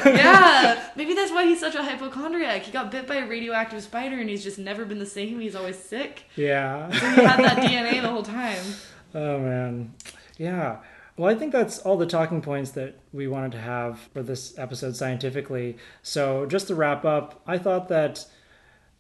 yeah, 0.05 0.89
maybe 0.97 1.15
that's 1.15 1.33
why 1.33 1.47
he's 1.47 1.61
such 1.61 1.75
a 1.75 1.83
hypochondriac. 1.83 2.63
He 2.63 2.73
got 2.73 2.91
bit 2.91 3.07
by 3.07 3.17
a 3.17 3.27
radioactive 3.27 3.83
spider 3.83 4.19
and 4.21 4.29
he's 4.29 4.45
just 4.45 4.59
never 4.59 4.85
been 4.85 4.99
the 4.99 5.07
same. 5.07 5.41
He's 5.41 5.57
always 5.57 5.79
sick. 5.79 6.25
yeah. 6.37 6.91
So 6.91 6.99
he 7.11 7.23
had 7.23 7.41
that 7.41 7.57
DNA 7.59 8.03
the 8.03 8.09
whole 8.09 8.23
time. 8.23 8.63
Oh 9.17 9.39
man. 9.39 9.95
Yeah. 10.39 10.79
Well, 11.17 11.31
I 11.31 11.39
think 11.39 11.53
that's 11.53 11.79
all 11.79 11.97
the 11.97 12.07
talking 12.07 12.41
points 12.43 12.73
that 12.73 12.99
we 13.13 13.29
wanted 13.29 13.53
to 13.53 13.61
have 13.61 14.01
for 14.13 14.23
this 14.23 14.59
episode 14.59 14.97
scientifically. 14.97 15.77
So, 16.03 16.45
just 16.47 16.67
to 16.69 16.75
wrap 16.75 17.05
up, 17.05 17.41
I 17.47 17.57
thought 17.57 17.89
that 17.89 18.27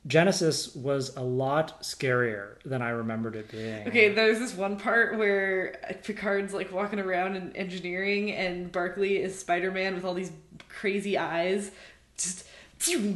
Genesis 0.06 0.74
was 0.74 1.16
a 1.16 1.22
lot 1.22 1.82
scarier 1.82 2.62
than 2.64 2.82
I 2.82 2.90
remembered 2.90 3.36
it 3.36 3.50
being. 3.50 3.88
Okay, 3.88 4.10
there's 4.10 4.38
this 4.38 4.54
one 4.54 4.78
part 4.78 5.16
where 5.16 5.80
Picard's 6.04 6.52
like 6.52 6.70
walking 6.72 7.00
around 7.00 7.36
in 7.36 7.56
engineering 7.56 8.30
and 8.30 8.70
Barclay 8.70 9.16
is 9.16 9.38
Spider 9.38 9.70
Man 9.70 9.94
with 9.94 10.04
all 10.04 10.14
these 10.14 10.32
crazy 10.68 11.16
eyes. 11.16 11.70
Just 12.18 12.46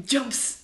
jumps, 0.06 0.57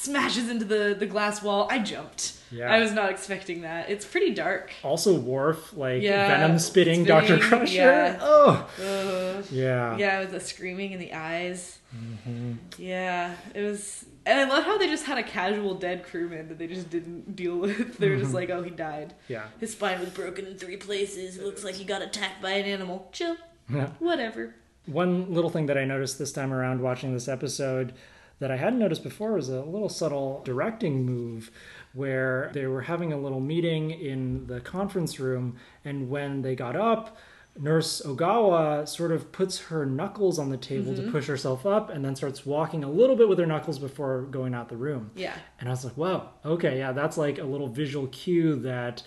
smashes 0.00 0.48
into 0.48 0.64
the, 0.64 0.96
the 0.98 1.06
glass 1.06 1.42
wall. 1.42 1.68
I 1.70 1.78
jumped. 1.78 2.34
Yeah. 2.50 2.72
I 2.72 2.80
was 2.80 2.92
not 2.92 3.10
expecting 3.10 3.62
that. 3.62 3.90
It's 3.90 4.04
pretty 4.04 4.34
dark. 4.34 4.72
Also, 4.82 5.14
Worf, 5.18 5.72
like 5.76 6.02
Yeah, 6.02 6.26
venom 6.28 6.58
spitting 6.58 7.04
Dr. 7.04 7.38
Crusher. 7.38 7.72
yeah. 7.74 8.18
Oh, 8.20 8.68
Ugh. 8.82 9.44
yeah. 9.52 9.96
Yeah, 9.96 10.20
with 10.20 10.32
the 10.32 10.40
screaming 10.40 10.92
in 10.92 10.98
the 10.98 11.12
eyes. 11.12 11.78
Mm-hmm. 11.96 12.52
Yeah, 12.78 13.34
it 13.54 13.62
was. 13.62 14.04
And 14.26 14.38
I 14.40 14.44
love 14.48 14.64
how 14.64 14.78
they 14.78 14.86
just 14.88 15.06
had 15.06 15.18
a 15.18 15.22
casual 15.22 15.74
dead 15.74 16.04
crewman 16.04 16.48
that 16.48 16.58
they 16.58 16.66
just 16.66 16.90
didn't 16.90 17.36
deal 17.36 17.56
with. 17.58 17.98
They 17.98 18.08
were 18.08 18.14
Mm-hmm. 18.16 18.22
just 18.24 18.34
like, 18.34 18.50
oh, 18.50 18.62
he 18.62 18.70
died. 18.70 19.14
Yeah. 19.28 19.44
His 19.60 19.72
spine 19.72 20.00
was 20.00 20.10
broken 20.10 20.46
in 20.46 20.56
three 20.58 20.76
places. 20.76 21.38
Looks 21.38 21.62
like 21.64 21.74
he 21.76 21.84
got 21.84 22.02
attacked 22.02 22.42
by 22.42 22.50
an 22.52 22.66
animal. 22.66 23.08
Chill. 23.12 23.36
Yeah. 23.72 23.90
Whatever. 24.00 24.54
One 24.86 25.32
little 25.32 25.50
thing 25.50 25.66
that 25.66 25.78
I 25.78 25.84
noticed 25.84 26.18
this 26.18 26.32
time 26.32 26.52
around 26.52 26.80
watching 26.80 27.12
this 27.14 27.28
episode 27.28 27.92
that 28.40 28.50
I 28.50 28.56
hadn't 28.56 28.78
noticed 28.78 29.02
before 29.02 29.32
was 29.32 29.48
a 29.48 29.62
little 29.62 29.88
subtle 29.88 30.42
directing 30.44 31.04
move 31.04 31.50
where 31.92 32.50
they 32.52 32.66
were 32.66 32.82
having 32.82 33.12
a 33.12 33.18
little 33.18 33.40
meeting 33.40 33.90
in 33.90 34.46
the 34.46 34.60
conference 34.60 35.20
room, 35.20 35.56
and 35.84 36.08
when 36.10 36.42
they 36.42 36.56
got 36.56 36.74
up, 36.74 37.16
Nurse 37.58 38.00
Ogawa 38.04 38.88
sort 38.88 39.12
of 39.12 39.32
puts 39.32 39.58
her 39.58 39.84
knuckles 39.84 40.38
on 40.38 40.50
the 40.50 40.56
table 40.56 40.94
to 40.94 41.02
mm-hmm. 41.02 41.10
push 41.10 41.26
herself 41.26 41.66
up 41.66 41.90
and 41.90 42.04
then 42.04 42.14
starts 42.14 42.46
walking 42.46 42.84
a 42.84 42.90
little 42.90 43.16
bit 43.16 43.28
with 43.28 43.38
her 43.38 43.46
knuckles 43.46 43.78
before 43.78 44.22
going 44.22 44.54
out 44.54 44.68
the 44.68 44.76
room. 44.76 45.10
Yeah. 45.14 45.34
And 45.58 45.68
I 45.68 45.72
was 45.72 45.84
like, 45.84 45.96
wow, 45.96 46.30
okay, 46.44 46.78
yeah, 46.78 46.92
that's 46.92 47.18
like 47.18 47.38
a 47.38 47.44
little 47.44 47.68
visual 47.68 48.06
cue 48.08 48.56
that 48.60 49.02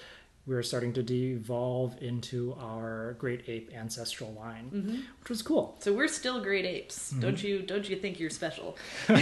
we're 0.46 0.64
starting 0.64 0.92
to 0.94 1.02
devolve 1.04 1.96
into 2.02 2.54
our 2.60 3.14
great 3.18 3.44
ape 3.48 3.72
ancestral 3.74 4.34
line, 4.34 5.06
which 5.22 5.30
was 5.30 5.42
cool. 5.42 5.78
So 5.80 5.94
we're 5.94 6.10
still 6.10 6.42
great 6.42 6.66
apes. 6.66 7.12
Mm-hmm. 7.12 7.20
Don't 7.22 7.44
you? 7.44 7.62
Don't 7.62 7.88
you 7.90 7.96
think 7.96 8.20
you're 8.20 8.30
special? 8.30 8.78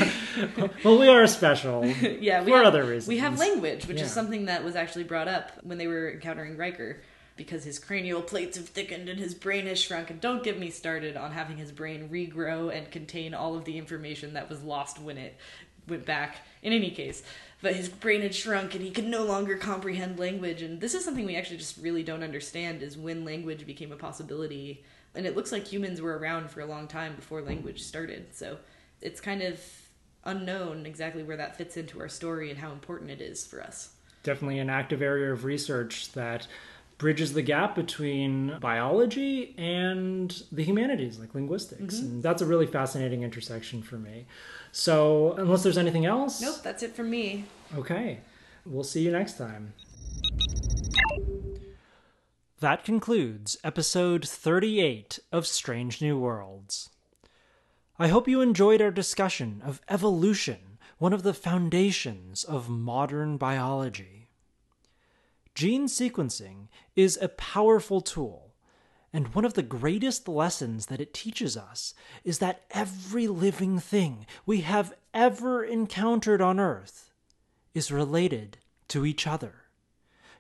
Well, 0.83 0.97
we 0.97 1.07
are 1.09 1.27
special. 1.27 1.85
yeah, 2.19 2.43
we 2.43 2.51
For 2.51 2.57
have, 2.57 2.65
other 2.67 2.83
reasons. 2.83 3.07
We 3.07 3.17
have 3.19 3.37
language, 3.37 3.85
which 3.87 3.97
Yeah. 3.97 4.05
is 4.05 4.11
something 4.11 4.45
that 4.45 4.63
was 4.63 4.75
actually 4.75 5.03
brought 5.03 5.27
up 5.27 5.51
when 5.63 5.77
they 5.77 5.87
were 5.87 6.11
encountering 6.11 6.57
Riker, 6.57 7.01
because 7.35 7.63
his 7.63 7.77
cranial 7.77 8.21
plates 8.21 8.57
have 8.57 8.67
thickened 8.69 9.07
and 9.09 9.19
his 9.19 9.33
brain 9.35 9.67
has 9.67 9.79
shrunk. 9.79 10.09
And 10.09 10.19
don't 10.19 10.43
get 10.43 10.59
me 10.59 10.69
started 10.71 11.17
on 11.17 11.31
having 11.31 11.57
his 11.57 11.71
brain 11.71 12.09
regrow 12.09 12.75
and 12.75 12.89
contain 12.91 13.33
all 13.33 13.55
of 13.55 13.65
the 13.65 13.77
information 13.77 14.33
that 14.33 14.49
was 14.49 14.63
lost 14.63 14.99
when 14.99 15.17
it 15.17 15.35
went 15.87 16.05
back. 16.05 16.37
In 16.63 16.73
any 16.73 16.91
case, 16.91 17.23
but 17.61 17.75
his 17.75 17.89
brain 17.89 18.21
had 18.21 18.35
shrunk 18.35 18.75
and 18.75 18.83
he 18.83 18.91
could 18.91 19.07
no 19.07 19.23
longer 19.23 19.57
comprehend 19.57 20.19
language. 20.19 20.61
And 20.61 20.81
this 20.81 20.93
is 20.93 21.05
something 21.05 21.25
we 21.25 21.35
actually 21.35 21.57
just 21.57 21.77
really 21.77 22.03
don't 22.03 22.23
understand: 22.23 22.81
is 22.81 22.97
when 22.97 23.25
language 23.25 23.65
became 23.65 23.91
a 23.91 23.97
possibility. 23.97 24.83
And 25.13 25.25
it 25.25 25.35
looks 25.35 25.51
like 25.51 25.67
humans 25.67 26.01
were 26.01 26.17
around 26.17 26.49
for 26.51 26.61
a 26.61 26.65
long 26.65 26.87
time 26.87 27.15
before 27.15 27.41
language 27.41 27.81
started. 27.81 28.33
So 28.33 28.57
it's 29.01 29.19
kind 29.19 29.41
of 29.41 29.59
unknown 30.23 30.85
exactly 30.85 31.23
where 31.23 31.37
that 31.37 31.57
fits 31.57 31.77
into 31.77 31.99
our 31.99 32.07
story 32.07 32.49
and 32.49 32.59
how 32.59 32.71
important 32.71 33.11
it 33.11 33.21
is 33.21 33.45
for 33.45 33.61
us. 33.61 33.93
Definitely 34.23 34.59
an 34.59 34.69
active 34.69 35.01
area 35.01 35.33
of 35.33 35.43
research 35.43 36.11
that 36.13 36.47
bridges 36.99 37.33
the 37.33 37.41
gap 37.41 37.73
between 37.73 38.59
biology 38.59 39.55
and 39.57 40.43
the 40.51 40.63
humanities, 40.63 41.17
like 41.17 41.33
linguistics. 41.33 41.95
Mm-hmm. 41.95 42.05
And 42.05 42.23
that's 42.23 42.43
a 42.43 42.45
really 42.45 42.67
fascinating 42.67 43.23
intersection 43.23 43.81
for 43.81 43.95
me. 43.95 44.27
So, 44.71 45.33
unless 45.33 45.63
there's 45.63 45.77
anything 45.77 46.05
else? 46.05 46.41
Nope, 46.41 46.57
that's 46.63 46.83
it 46.83 46.95
from 46.95 47.09
me. 47.09 47.45
Okay. 47.77 48.19
We'll 48.65 48.83
see 48.83 49.01
you 49.01 49.11
next 49.11 49.37
time. 49.37 49.73
That 52.59 52.83
concludes 52.83 53.57
episode 53.63 54.27
38 54.27 55.19
of 55.31 55.47
Strange 55.47 56.01
New 56.01 56.17
Worlds. 56.17 56.89
I 57.97 58.07
hope 58.07 58.27
you 58.27 58.41
enjoyed 58.41 58.81
our 58.81 58.91
discussion 58.91 59.61
of 59.65 59.81
evolution, 59.89 60.77
one 60.97 61.13
of 61.13 61.23
the 61.23 61.33
foundations 61.33 62.43
of 62.43 62.69
modern 62.69 63.37
biology. 63.37 64.27
Gene 65.53 65.87
sequencing 65.87 66.67
is 66.95 67.17
a 67.21 67.29
powerful 67.29 68.01
tool, 68.01 68.40
and 69.13 69.33
one 69.35 69.43
of 69.43 69.55
the 69.55 69.63
greatest 69.63 70.27
lessons 70.27 70.85
that 70.85 71.01
it 71.01 71.13
teaches 71.13 71.57
us 71.57 71.93
is 72.23 72.39
that 72.39 72.63
every 72.71 73.27
living 73.27 73.79
thing 73.79 74.25
we 74.45 74.61
have 74.61 74.93
ever 75.13 75.63
encountered 75.63 76.41
on 76.41 76.59
Earth 76.59 77.11
is 77.73 77.91
related 77.91 78.57
to 78.87 79.05
each 79.05 79.27
other. 79.27 79.55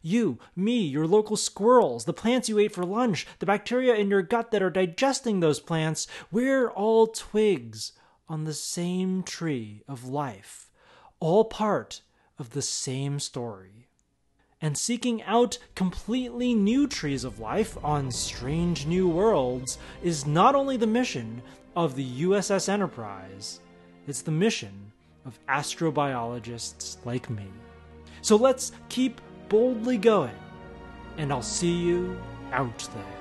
You, 0.01 0.39
me, 0.55 0.79
your 0.79 1.05
local 1.05 1.37
squirrels, 1.37 2.05
the 2.05 2.13
plants 2.13 2.49
you 2.49 2.57
ate 2.57 2.73
for 2.73 2.85
lunch, 2.85 3.27
the 3.39 3.45
bacteria 3.45 3.95
in 3.95 4.09
your 4.09 4.23
gut 4.23 4.51
that 4.51 4.63
are 4.63 4.71
digesting 4.71 5.39
those 5.39 5.59
plants, 5.59 6.07
we're 6.31 6.69
all 6.69 7.07
twigs 7.07 7.91
on 8.27 8.45
the 8.45 8.53
same 8.53 9.21
tree 9.21 9.83
of 9.87 10.05
life, 10.05 10.71
all 11.19 11.45
part 11.45 12.01
of 12.39 12.51
the 12.51 12.61
same 12.61 13.19
story 13.19 13.89
and 14.61 14.77
seeking 14.77 15.23
out 15.23 15.57
completely 15.75 16.53
new 16.53 16.87
trees 16.87 17.23
of 17.23 17.39
life 17.39 17.77
on 17.83 18.11
strange 18.11 18.85
new 18.85 19.07
worlds 19.07 19.77
is 20.03 20.27
not 20.27 20.55
only 20.55 20.77
the 20.77 20.87
mission 20.87 21.41
of 21.75 21.95
the 21.95 22.21
USS 22.21 22.69
Enterprise, 22.69 23.59
it's 24.07 24.21
the 24.21 24.31
mission 24.31 24.91
of 25.25 25.39
astrobiologists 25.47 26.97
like 27.05 27.29
me. 27.29 27.47
So 28.21 28.35
let's 28.35 28.71
keep 28.89 29.19
boldly 29.49 29.97
going, 29.97 30.37
and 31.17 31.31
I'll 31.31 31.41
see 31.41 31.71
you 31.71 32.19
out 32.51 32.87
there. 32.93 33.20